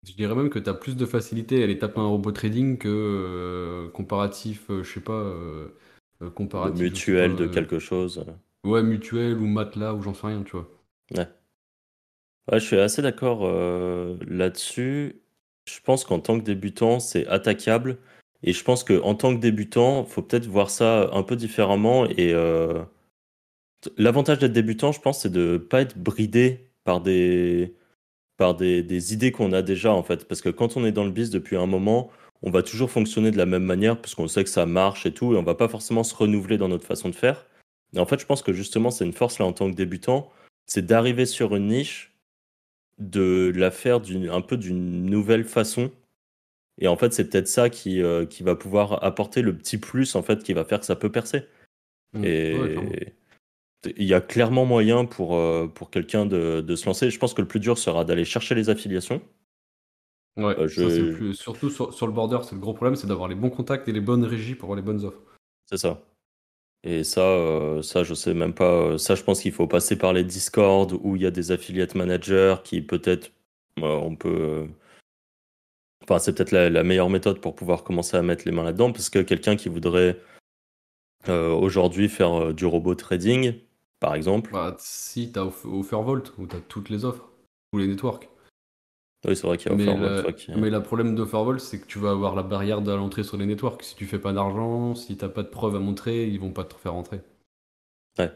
Je 0.06 0.12
dirais 0.12 0.34
même 0.36 0.50
que 0.50 0.60
t'as 0.60 0.74
plus 0.74 0.96
de 0.96 1.04
facilité 1.04 1.60
à 1.60 1.64
aller 1.64 1.78
taper 1.78 1.98
un 1.98 2.06
robot 2.06 2.30
trading 2.30 2.78
que 2.78 2.88
euh, 2.88 3.88
comparatif, 3.90 4.70
euh, 4.70 4.84
je 4.84 4.92
sais 4.94 5.00
pas, 5.00 5.12
euh, 5.12 5.68
euh, 6.22 6.26
De 6.26 6.28
comparatif. 6.28 7.06
pas, 7.06 7.28
de 7.28 7.46
quelque 7.46 7.80
chose. 7.80 8.24
Ouais, 8.64 8.84
mutuel 8.84 9.36
ou 9.38 9.46
matelas 9.46 9.94
ou 9.94 10.02
j'en 10.02 10.14
sais 10.14 10.28
rien, 10.28 10.42
tu 10.44 10.52
vois. 10.52 10.68
Ouais, 11.12 12.60
je 12.60 12.64
suis 12.64 12.78
assez 12.78 13.02
d'accord 13.02 13.50
là-dessus. 14.28 15.20
Je 15.68 15.80
pense 15.80 16.04
qu'en 16.04 16.20
tant 16.20 16.38
que 16.38 16.44
débutant, 16.44 17.00
c'est 17.00 17.26
attaquable. 17.26 17.98
Et 18.44 18.52
je 18.52 18.62
pense 18.62 18.84
qu'en 18.84 19.16
tant 19.16 19.34
que 19.34 19.40
débutant, 19.40 20.04
faut 20.04 20.22
peut-être 20.22 20.46
voir 20.46 20.70
ça 20.70 21.10
un 21.12 21.24
peu 21.24 21.34
différemment. 21.34 22.06
Et 22.06 22.32
l'avantage 23.96 24.38
d'être 24.38 24.52
débutant, 24.52 24.92
je 24.92 25.00
pense, 25.00 25.22
c'est 25.22 25.32
de 25.32 25.52
ne 25.52 25.58
pas 25.58 25.80
être 25.80 25.98
bridé 25.98 26.70
par 26.84 27.00
des, 27.00 27.74
par 28.36 28.54
des, 28.54 28.82
des 28.82 29.12
idées 29.12 29.32
qu'on 29.32 29.52
a 29.52 29.62
déjà, 29.62 29.92
en 29.92 30.02
fait. 30.02 30.26
Parce 30.26 30.40
que 30.40 30.48
quand 30.48 30.76
on 30.76 30.84
est 30.84 30.92
dans 30.92 31.04
le 31.04 31.10
biz 31.10 31.30
depuis 31.30 31.56
un 31.56 31.66
moment, 31.66 32.10
on 32.42 32.50
va 32.50 32.62
toujours 32.62 32.90
fonctionner 32.90 33.30
de 33.30 33.36
la 33.36 33.46
même 33.46 33.64
manière, 33.64 34.00
parce 34.00 34.14
qu'on 34.14 34.28
sait 34.28 34.44
que 34.44 34.50
ça 34.50 34.66
marche 34.66 35.06
et 35.06 35.12
tout, 35.12 35.34
et 35.34 35.36
on 35.36 35.42
va 35.42 35.54
pas 35.54 35.68
forcément 35.68 36.04
se 36.04 36.14
renouveler 36.14 36.58
dans 36.58 36.68
notre 36.68 36.86
façon 36.86 37.08
de 37.08 37.14
faire. 37.14 37.46
Et 37.94 37.98
en 37.98 38.06
fait, 38.06 38.20
je 38.20 38.26
pense 38.26 38.42
que 38.42 38.52
justement, 38.52 38.90
c'est 38.90 39.04
une 39.04 39.12
force 39.12 39.38
là 39.38 39.46
en 39.46 39.52
tant 39.52 39.70
que 39.70 39.76
débutant, 39.76 40.30
c'est 40.66 40.84
d'arriver 40.84 41.26
sur 41.26 41.56
une 41.56 41.68
niche 41.68 42.12
de 42.98 43.52
la 43.54 43.70
faire 43.70 44.00
d'une 44.00 44.28
un 44.28 44.40
peu 44.40 44.56
d'une 44.56 45.06
nouvelle 45.06 45.44
façon. 45.44 45.90
Et 46.78 46.88
en 46.88 46.96
fait, 46.96 47.12
c'est 47.12 47.30
peut-être 47.30 47.48
ça 47.48 47.70
qui, 47.70 48.02
euh, 48.02 48.26
qui 48.26 48.42
va 48.42 48.54
pouvoir 48.54 49.02
apporter 49.04 49.42
le 49.42 49.56
petit 49.56 49.78
plus 49.78 50.14
en 50.14 50.22
fait 50.22 50.42
qui 50.42 50.52
va 50.52 50.64
faire 50.64 50.80
que 50.80 50.86
ça 50.86 50.96
peut 50.96 51.10
percer. 51.10 51.46
Mm. 52.12 52.24
Et 52.24 52.58
Ouais. 52.58 53.16
Il 53.96 54.04
y 54.04 54.14
a 54.14 54.20
clairement 54.20 54.64
moyen 54.64 55.04
pour, 55.04 55.36
euh, 55.36 55.66
pour 55.66 55.90
quelqu'un 55.90 56.26
de, 56.26 56.60
de 56.60 56.76
se 56.76 56.86
lancer. 56.86 57.10
Je 57.10 57.18
pense 57.18 57.34
que 57.34 57.42
le 57.42 57.48
plus 57.48 57.60
dur 57.60 57.78
sera 57.78 58.04
d'aller 58.04 58.24
chercher 58.24 58.54
les 58.54 58.68
affiliations. 58.70 59.20
Ouais, 60.36 60.54
Euh, 60.58 60.68
ça, 60.68 60.88
je- 60.88 61.12
plus- 61.12 61.34
surtout 61.34 61.70
sur, 61.70 61.94
sur 61.94 62.06
le 62.06 62.12
border, 62.12 62.38
c'est 62.42 62.54
le 62.54 62.60
gros 62.60 62.74
problème, 62.74 62.96
c'est 62.96 63.06
d'avoir 63.06 63.28
les 63.28 63.34
bons 63.34 63.50
contacts 63.50 63.88
et 63.88 63.92
les 63.92 64.00
bonnes 64.00 64.24
régies 64.24 64.54
pour 64.54 64.66
avoir 64.66 64.76
les 64.76 64.82
bonnes 64.82 65.04
offres. 65.04 65.22
C'est 65.64 65.78
ça. 65.78 66.02
Et 66.84 67.04
ça, 67.04 67.22
euh, 67.22 67.82
ça, 67.82 68.04
je 68.04 68.14
sais 68.14 68.34
même 68.34 68.54
pas. 68.54 68.70
euh, 68.70 68.98
Ça, 68.98 69.14
je 69.14 69.22
pense 69.22 69.40
qu'il 69.40 69.52
faut 69.52 69.66
passer 69.66 69.96
par 69.96 70.12
les 70.12 70.24
Discord 70.24 70.92
où 71.02 71.16
il 71.16 71.22
y 71.22 71.26
a 71.26 71.30
des 71.30 71.50
affiliate 71.50 71.94
managers 71.94 72.56
qui 72.64 72.82
peut-être, 72.82 73.32
on 73.80 74.14
peut. 74.14 74.68
Enfin, 76.04 76.18
c'est 76.18 76.34
peut-être 76.34 76.52
la, 76.52 76.70
la 76.70 76.84
meilleure 76.84 77.10
méthode 77.10 77.40
pour 77.40 77.56
pouvoir 77.56 77.82
commencer 77.82 78.16
à 78.16 78.22
mettre 78.22 78.44
les 78.44 78.52
mains 78.52 78.62
là-dedans, 78.62 78.92
parce 78.92 79.10
que 79.10 79.18
quelqu'un 79.18 79.56
qui 79.56 79.68
voudrait 79.68 80.20
euh, 81.28 81.50
aujourd'hui 81.50 82.08
faire 82.08 82.34
euh, 82.34 82.52
du 82.52 82.66
robot 82.66 82.94
trading, 82.94 83.54
par 84.00 84.14
exemple, 84.14 84.50
Bah, 84.52 84.76
si 84.78 85.32
t'as 85.32 85.44
Off- 85.44 85.64
Offervault, 85.64 86.22
où 86.38 86.46
t'as 86.46 86.60
toutes 86.60 86.90
les 86.90 87.04
offres, 87.04 87.28
tous 87.72 87.78
les 87.78 87.86
networks. 87.86 88.28
Oui, 89.26 89.34
c'est 89.34 89.46
vrai 89.46 89.58
qu'il 89.58 89.70
y 89.70 89.74
a 89.74 89.76
Mais 89.76 89.88
ouais, 89.88 90.34
qui- 90.34 90.52
mais 90.52 90.70
le 90.70 90.82
problème 90.82 91.16
d'Overwatch, 91.16 91.60
c'est 91.60 91.80
que 91.80 91.86
tu 91.86 91.98
vas 91.98 92.10
avoir 92.10 92.34
la 92.36 92.42
barrière 92.44 92.80
de 92.82 92.92
l'entrée 92.92 93.24
sur 93.24 93.36
les 93.36 93.46
networks. 93.46 93.82
Si 93.82 93.96
tu 93.96 94.06
fais 94.06 94.18
pas 94.20 94.32
d'argent, 94.32 94.94
si 94.94 95.16
t'as 95.16 95.28
pas 95.28 95.42
de 95.42 95.48
preuves 95.48 95.74
à 95.74 95.80
montrer, 95.80 96.28
ils 96.28 96.38
vont 96.38 96.52
pas 96.52 96.64
te 96.64 96.74
faire 96.74 96.92
rentrer. 96.92 97.20
Ouais. 98.18 98.30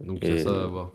Donc 0.00 0.18
il 0.22 0.28
y 0.30 0.32
a 0.40 0.42
ça 0.44 0.64
à 0.64 0.66
voir. 0.66 0.92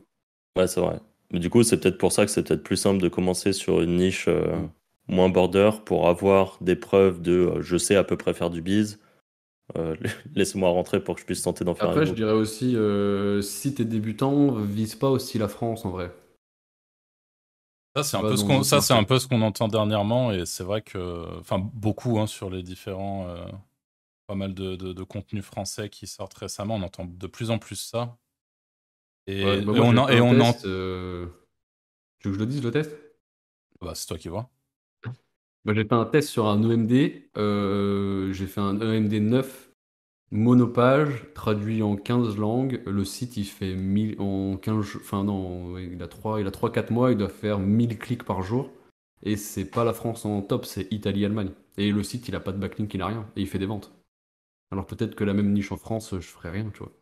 Ouais, 0.57 0.67
c'est 0.67 0.81
vrai. 0.81 0.99
Mais 1.31 1.39
du 1.39 1.49
coup, 1.49 1.63
c'est 1.63 1.79
peut-être 1.79 1.97
pour 1.97 2.11
ça 2.11 2.25
que 2.25 2.31
c'est 2.31 2.43
peut-être 2.43 2.63
plus 2.63 2.77
simple 2.77 3.01
de 3.01 3.09
commencer 3.09 3.53
sur 3.53 3.81
une 3.81 3.97
niche 3.97 4.27
euh, 4.27 4.55
Mm. 4.55 4.69
moins 5.07 5.29
border 5.29 5.71
pour 5.85 6.07
avoir 6.07 6.57
des 6.61 6.75
preuves 6.75 7.21
de 7.21 7.31
euh, 7.31 7.61
je 7.61 7.77
sais 7.77 7.95
à 7.95 8.03
peu 8.03 8.17
près 8.17 8.33
faire 8.33 8.49
du 8.49 8.61
bise. 8.61 8.99
Euh, 9.77 9.95
laissez-moi 10.35 10.69
rentrer 10.69 11.03
pour 11.03 11.15
que 11.15 11.21
je 11.21 11.25
puisse 11.25 11.41
tenter 11.41 11.63
d'en 11.65 11.75
faire 11.75 11.89
un 11.89 11.93
Après, 11.95 12.05
je 12.05 12.13
dirais 12.13 12.31
aussi, 12.31 12.77
euh, 12.77 13.41
si 13.41 13.73
t'es 13.73 13.83
débutant, 13.83 14.53
vise 14.53 14.95
pas 14.95 15.09
aussi 15.09 15.37
la 15.37 15.49
France 15.49 15.83
en 15.83 15.89
vrai. 15.89 16.13
Ça, 17.95 18.03
c'est 18.03 18.15
un, 18.17 18.23
peu 18.23 18.37
ce 18.37 18.43
qu'on, 18.45 18.63
ça, 18.63 18.79
c'est 18.79 18.93
un 18.93 19.03
peu 19.03 19.19
ce 19.19 19.27
qu'on 19.27 19.41
entend 19.41 19.67
dernièrement, 19.67 20.31
et 20.31 20.45
c'est 20.45 20.63
vrai 20.63 20.81
que, 20.81 21.37
enfin, 21.39 21.59
beaucoup 21.59 22.19
hein, 22.19 22.27
sur 22.27 22.49
les 22.49 22.63
différents, 22.63 23.27
euh, 23.27 23.45
pas 24.27 24.35
mal 24.35 24.53
de, 24.53 24.75
de, 24.77 24.93
de 24.93 25.03
contenus 25.03 25.45
français 25.45 25.89
qui 25.89 26.07
sortent 26.07 26.35
récemment, 26.35 26.75
on 26.75 26.83
entend 26.83 27.05
de 27.05 27.27
plus 27.27 27.51
en 27.51 27.59
plus 27.59 27.77
ça. 27.77 28.17
Et, 29.27 29.41
Ouais, 29.43 29.61
bah 29.61 29.73
et 29.73 29.79
on, 29.79 29.97
en, 29.97 30.09
et 30.09 30.21
on 30.21 30.39
en- 30.39 30.53
euh, 30.65 31.27
Tu 32.19 32.29
veux 32.29 32.33
que 32.33 32.39
je 32.39 32.45
le 32.45 32.51
dise, 32.51 32.63
le 32.63 32.71
test? 32.71 32.91
Bah, 33.81 33.95
c'est 33.95 34.05
toi 34.07 34.17
qui 34.17 34.29
vois. 34.29 34.49
Bah, 35.65 35.73
j'ai 35.73 35.83
fait 35.83 35.93
un 35.93 36.05
test 36.05 36.29
sur 36.29 36.47
un 36.47 36.61
EMD. 36.63 37.29
euh, 37.37 38.33
j'ai 38.33 38.47
fait 38.47 38.61
un 38.61 38.79
EMD 38.79 39.19
9 39.19 39.71
monopage 40.31 41.27
traduit 41.35 41.83
en 41.83 41.95
15 41.97 42.37
langues. 42.37 42.81
Le 42.87 43.05
site 43.05 43.37
il 43.37 43.45
fait 43.45 43.75
1000 43.75 44.15
en 44.19 44.57
15 44.57 44.81
jours- 44.85 45.01
enfin 45.03 45.23
non, 45.23 45.73
ouais, 45.73 45.89
il 45.91 46.01
a 46.03 46.07
3 46.07 46.41
il 46.41 46.47
a 46.47 46.51
3 46.51 46.71
4 46.71 46.91
mois, 46.91 47.11
il 47.11 47.17
doit 47.17 47.29
faire 47.29 47.59
1000 47.59 47.97
clics 47.99 48.23
par 48.23 48.41
jour 48.43 48.69
et 49.23 49.35
c'est 49.37 49.65
pas 49.69 49.83
la 49.83 49.93
France 49.93 50.25
en 50.25 50.41
top, 50.41 50.65
c'est 50.65 50.91
Italie 50.91 51.25
Allemagne. 51.25 51.51
Et 51.77 51.91
le 51.91 52.03
site, 52.03 52.27
il 52.27 52.35
a 52.35 52.39
pas 52.39 52.51
de 52.53 52.57
backlink, 52.57 52.93
il 52.93 53.01
a 53.01 53.07
rien 53.07 53.27
et 53.35 53.41
il 53.41 53.47
fait 53.47 53.59
des 53.59 53.65
ventes. 53.67 53.91
Alors 54.71 54.87
peut-être 54.87 55.15
que 55.15 55.23
la 55.25 55.33
même 55.33 55.53
niche 55.53 55.71
en 55.73 55.77
France, 55.77 56.11
je 56.15 56.27
ferais 56.27 56.51
rien, 56.51 56.71
tu 56.73 56.79
vois. 56.79 56.93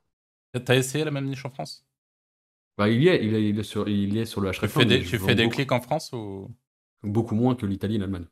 T'as 0.64 0.76
essayé 0.76 1.04
la 1.06 1.10
même 1.10 1.26
niche 1.26 1.44
en 1.46 1.50
France? 1.50 1.88
Bah, 2.78 2.90
il 2.90 3.04
y 3.04 3.08
est, 3.10 3.24
il 3.24 3.36
est, 3.36 3.48
il 3.50 3.60
est 3.60 3.64
sur 3.64 3.88
il 3.88 4.12
y 4.14 4.20
est 4.20 4.26
sur 4.26 4.42
le 4.42 4.50
Tu 4.60 4.68
href 4.68 4.70
fais 4.70 4.86
des, 4.86 5.02
mais 5.02 5.04
je 5.04 5.16
tu 5.16 5.18
vends 5.18 5.34
fais 5.34 5.36
des 5.36 5.50
beaucoup, 5.50 5.50
clics 5.50 5.72
en 5.72 5.82
France 5.82 6.12
ou? 6.14 6.54
Beaucoup 7.04 7.36
moins 7.36 7.56
que 7.56 7.66
l'Italie 7.66 7.96
et 7.96 7.98
l'Allemagne. 7.98 8.28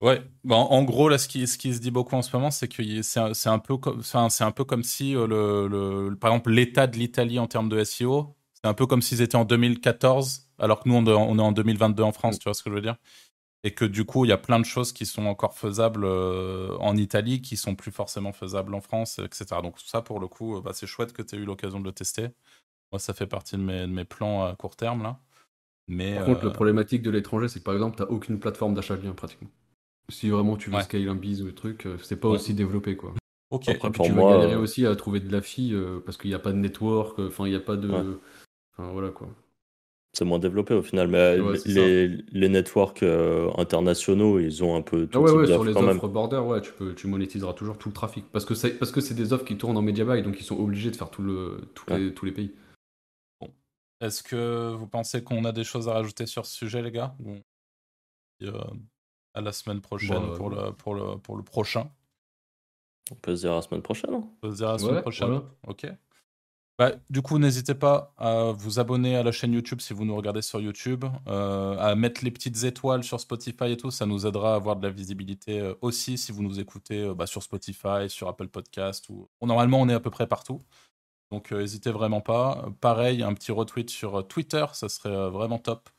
Ouais, 0.00 0.22
Bon, 0.44 0.54
en 0.56 0.84
gros, 0.84 1.08
là, 1.08 1.18
ce 1.18 1.26
qui, 1.26 1.46
ce 1.48 1.58
qui 1.58 1.74
se 1.74 1.80
dit 1.80 1.90
beaucoup 1.90 2.14
en 2.14 2.22
ce 2.22 2.34
moment, 2.36 2.52
c'est 2.52 2.68
que 2.68 3.02
c'est 3.02 3.18
un, 3.18 3.32
un, 3.46 3.58
peu 3.58 3.76
comme- 3.78 4.02
c'est 4.02 4.44
un 4.44 4.50
peu 4.52 4.64
comme 4.64 4.84
si, 4.84 5.16
euh, 5.16 5.26
le, 5.26 5.66
le- 6.10 6.16
par 6.16 6.30
exemple, 6.32 6.50
l'état 6.52 6.86
de 6.86 6.96
l'Italie 6.96 7.38
en 7.40 7.48
termes 7.48 7.68
de 7.68 7.78
SEO, 7.78 8.36
c'est 8.54 8.66
un 8.68 8.74
peu 8.74 8.86
comme 8.86 9.02
s'ils 9.02 9.22
étaient 9.22 9.36
en 9.36 9.44
2014, 9.44 10.48
alors 10.58 10.80
que 10.84 10.88
nous, 10.88 10.94
on, 10.94 11.04
est- 11.04 11.10
on 11.12 11.36
est 11.38 11.42
en 11.42 11.50
2022 11.52 12.04
en 12.04 12.12
France, 12.12 12.38
tu 12.38 12.44
vois 12.44 12.54
ce 12.54 12.62
que 12.62 12.70
je 12.70 12.74
veux 12.76 12.80
dire? 12.80 12.96
Et 13.64 13.74
que 13.74 13.84
du 13.86 14.04
coup, 14.06 14.24
il 14.26 14.28
y 14.28 14.32
a 14.32 14.38
plein 14.38 14.60
de 14.60 14.66
choses 14.66 14.92
qui 14.92 15.06
sont 15.06 15.26
encore 15.26 15.54
faisables 15.58 16.04
euh, 16.04 16.76
en 16.80 16.96
Italie, 16.96 17.42
qui 17.42 17.56
sont 17.56 17.74
plus 17.76 17.92
forcément 17.92 18.32
faisables 18.32 18.74
en 18.74 18.80
France, 18.82 19.18
etc. 19.20 19.62
Donc 19.62 19.80
ça, 19.80 20.02
pour 20.02 20.20
le 20.20 20.28
coup, 20.28 20.56
euh, 20.58 20.62
bah, 20.62 20.72
c'est 20.74 20.86
chouette 20.88 21.12
que 21.14 21.22
tu 21.22 21.36
aies 21.36 21.38
eu 21.40 21.44
l'occasion 21.46 21.80
de 21.80 21.84
le 21.86 21.92
tester. 21.92 22.28
Moi, 22.92 23.00
ça 23.00 23.14
fait 23.14 23.26
partie 23.28 23.56
de 23.56 23.62
mes, 23.62 23.82
de 23.82 23.86
mes 23.88 24.04
plans 24.06 24.44
à 24.46 24.56
court 24.56 24.76
terme, 24.76 25.02
là. 25.04 25.20
Mais, 25.88 26.14
Par 26.14 26.22
contre, 26.22 26.44
euh, 26.44 26.44
le 26.44 26.52
problématique 26.52 27.00
de 27.00 27.08
l'étranger, 27.10 27.48
c'est 27.48 27.60
que 27.60 27.64
par 27.64 27.72
exemple, 27.72 27.96
t'as 27.96 28.04
aucune 28.04 28.38
plateforme 28.38 28.74
d'achat 28.74 28.94
de 28.98 29.04
liens 29.06 29.14
pratiquement. 29.14 29.48
Si 30.10 30.30
vraiment 30.30 30.56
tu 30.56 30.70
veux 30.70 30.76
Ouais. 30.76 30.82
scale 30.82 31.08
un 31.08 31.14
bise 31.14 31.42
ou 31.42 31.46
le 31.46 31.54
truc, 31.54 31.86
euh, 31.86 31.98
c'est 32.02 32.16
pas 32.18 32.28
Ouais. 32.28 32.36
aussi 32.36 32.54
développé 32.54 32.96
quoi. 32.96 33.12
ok. 33.50 33.68
Après, 33.68 33.88
Et 33.88 33.90
puis 33.90 33.98
pour 33.98 34.06
tu 34.06 34.12
moi, 34.12 34.30
vas 34.30 34.38
galérer 34.38 34.54
euh, 34.54 34.60
aussi 34.62 34.86
à 34.86 34.96
trouver 34.96 35.20
de 35.20 35.30
la 35.30 35.42
fille 35.42 35.74
euh, 35.74 36.00
parce 36.04 36.16
qu'il 36.16 36.30
n'y 36.30 36.34
a 36.34 36.38
pas 36.38 36.52
de 36.52 36.58
network, 36.58 37.18
euh, 37.18 37.28
enfin 37.28 37.46
il 37.46 37.50
n'y 37.50 37.56
a 37.56 37.60
pas 37.60 37.76
de. 37.76 37.88
Ouais. 37.90 38.16
Enfin 38.72 38.90
voilà 38.92 39.10
quoi. 39.10 39.28
c'est 40.14 40.24
moins 40.24 40.38
développé 40.38 40.72
au 40.74 40.82
final. 40.82 41.08
Mais 41.08 41.36
les, 41.66 42.08
les 42.32 42.48
networks 42.48 43.02
euh, 43.02 43.50
internationaux, 43.58 44.38
ils 44.38 44.64
ont 44.64 44.76
un 44.76 44.82
peu 44.82 45.06
tout 45.06 45.18
Ah 45.18 45.20
ouais, 45.20 45.30
type 45.30 45.38
ouais, 45.40 45.46
sur 45.46 45.64
les 45.64 45.72
quand 45.74 45.82
même. 45.82 45.96
offres 45.96 46.08
border, 46.08 46.38
ouais, 46.38 46.60
tu, 46.62 46.72
peux, 46.72 46.94
tu 46.94 47.06
monétiseras 47.06 47.52
toujours 47.52 47.76
tout 47.76 47.88
le 47.90 47.94
trafic. 47.94 48.24
Parce 48.32 48.44
que 48.46 48.54
c'est 48.54 48.78
parce 48.78 48.90
que 48.92 49.00
c'est 49.02 49.14
des 49.14 49.32
offres 49.34 49.44
qui 49.44 49.58
tournent 49.58 49.76
en 49.76 49.82
media 49.82 50.04
buy, 50.04 50.22
donc 50.22 50.40
ils 50.40 50.44
sont 50.44 50.58
obligés 50.58 50.90
de 50.90 50.96
faire 50.96 51.10
tout 51.10 51.22
le, 51.22 51.60
tous, 51.74 51.90
les, 51.90 52.14
tous 52.14 52.24
les 52.24 52.32
pays. 52.32 52.54
Est-ce 54.00 54.22
que 54.22 54.74
vous 54.74 54.86
pensez 54.86 55.22
qu'on 55.24 55.44
a 55.44 55.52
des 55.52 55.64
choses 55.64 55.88
à 55.88 55.92
rajouter 55.94 56.24
sur 56.26 56.46
ce 56.46 56.54
sujet, 56.54 56.80
les 56.82 56.92
gars? 56.92 57.14
Euh, 58.42 58.52
À 59.34 59.40
la 59.40 59.52
semaine 59.52 59.80
prochaine 59.80 60.30
Bah, 60.30 60.34
pour, 60.36 60.50
le, 60.50 60.72
pour, 60.72 60.94
le, 60.94 61.18
pour 61.18 61.36
le 61.36 61.42
prochain. 61.42 61.90
On 63.10 63.14
peut 63.14 63.36
se 63.36 63.42
dire 63.42 63.52
à 63.52 63.56
la 63.56 63.62
semaine 63.62 63.82
prochaine. 63.82 64.12
hein. 64.14 64.22
On 64.24 64.36
peut 64.40 64.50
se 64.50 64.56
dire 64.56 64.68
à 64.68 64.72
la 64.72 64.78
semaine 64.78 64.94
Ouais, 64.96 65.00
prochaine. 65.02 65.28
voilà. 65.28 65.44
Ok. 65.66 65.86
Bah, 66.78 66.92
du 67.10 67.22
coup, 67.22 67.38
n'hésitez 67.38 67.74
pas 67.74 68.14
à 68.18 68.52
vous 68.52 68.78
abonner 68.78 69.16
à 69.16 69.24
la 69.24 69.32
chaîne 69.32 69.52
YouTube 69.52 69.80
si 69.80 69.92
vous 69.92 70.04
nous 70.04 70.14
regardez 70.14 70.42
sur 70.42 70.60
YouTube, 70.60 71.04
euh, 71.26 71.76
à 71.76 71.96
mettre 71.96 72.22
les 72.24 72.30
petites 72.30 72.62
étoiles 72.62 73.02
sur 73.02 73.18
Spotify 73.18 73.72
et 73.72 73.76
tout, 73.76 73.90
ça 73.90 74.06
nous 74.06 74.26
aidera 74.26 74.52
à 74.52 74.56
avoir 74.56 74.76
de 74.76 74.86
la 74.86 74.92
visibilité 74.92 75.58
euh, 75.60 75.74
aussi 75.80 76.16
si 76.18 76.30
vous 76.30 76.42
nous 76.44 76.60
écoutez 76.60 77.00
euh, 77.02 77.14
bah, 77.14 77.26
sur 77.26 77.42
Spotify, 77.42 78.08
sur 78.08 78.28
Apple 78.28 78.46
Podcast. 78.48 79.08
Ou... 79.08 79.28
Normalement, 79.42 79.80
on 79.80 79.88
est 79.88 79.94
à 79.94 79.98
peu 80.00 80.10
près 80.10 80.28
partout. 80.28 80.60
Donc, 81.32 81.50
euh, 81.52 81.58
n'hésitez 81.58 81.90
vraiment 81.90 82.20
pas. 82.20 82.62
Euh, 82.66 82.70
Pareil, 82.80 83.24
un 83.24 83.34
petit 83.34 83.50
retweet 83.50 83.90
sur 83.90 84.20
euh, 84.20 84.22
Twitter, 84.22 84.64
ça 84.72 84.88
serait 84.88 85.10
euh, 85.10 85.30
vraiment 85.30 85.58
top. 85.58 85.90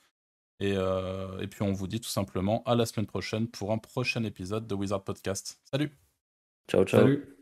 Et, 0.60 0.74
euh, 0.76 1.40
et 1.40 1.48
puis, 1.48 1.64
on 1.64 1.72
vous 1.72 1.88
dit 1.88 2.02
tout 2.02 2.10
simplement 2.10 2.64
à 2.66 2.76
la 2.76 2.86
semaine 2.86 3.08
prochaine 3.08 3.48
pour 3.48 3.72
un 3.72 3.78
prochain 3.78 4.24
épisode 4.24 4.68
de 4.68 4.76
Wizard 4.76 5.04
Podcast. 5.04 5.60
Salut 5.72 5.92
Ciao, 6.70 6.86
ciao. 6.86 7.02
Salut 7.02 7.39